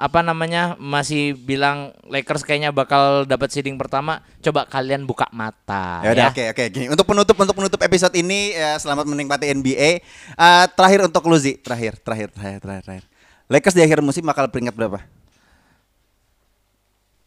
apa 0.00 0.24
namanya 0.24 0.80
masih 0.80 1.36
bilang 1.36 1.92
Lakers 2.08 2.40
kayaknya 2.40 2.72
bakal 2.72 3.28
dapat 3.28 3.52
seeding 3.52 3.76
pertama, 3.76 4.24
coba 4.40 4.64
kalian 4.64 5.04
buka 5.04 5.28
mata 5.28 6.00
Ya 6.00 6.16
udah 6.16 6.26
oke 6.32 6.44
oke 6.56 6.64
gini. 6.72 6.86
Untuk 6.88 7.04
penutup 7.04 7.36
untuk 7.36 7.52
penutup 7.52 7.80
episode 7.84 8.16
ini 8.16 8.56
ya, 8.56 8.80
selamat 8.80 9.04
menikmati 9.04 9.52
NBA. 9.52 10.00
Eh, 10.00 10.64
terakhir 10.72 11.04
untuk 11.04 11.20
Luzi, 11.28 11.60
terakhir 11.60 12.00
terakhir 12.00 12.32
terakhir 12.32 12.58
terakhir 12.64 12.82
terakhir. 12.88 13.04
Lakers 13.52 13.76
di 13.76 13.82
akhir 13.84 14.00
musim 14.00 14.24
bakal 14.24 14.48
peringkat 14.48 14.72
berapa? 14.72 15.04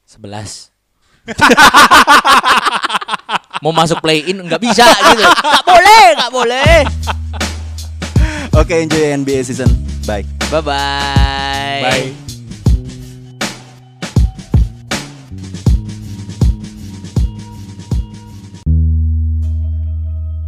11 0.09 0.72
Mau 3.63 3.71
masuk 3.71 4.03
play 4.03 4.27
in 4.27 4.43
nggak 4.43 4.59
bisa 4.59 4.83
gitu. 4.83 5.23
Nggak 5.23 5.65
boleh, 5.65 6.03
nggak 6.19 6.31
boleh. 6.31 6.75
Oke, 8.53 8.83
enjoy 8.83 9.15
NBA 9.23 9.41
season. 9.47 9.71
Bye. 10.03 10.27
Bye 10.51 10.61
bye. 10.61 11.81
Bye. 11.81 12.32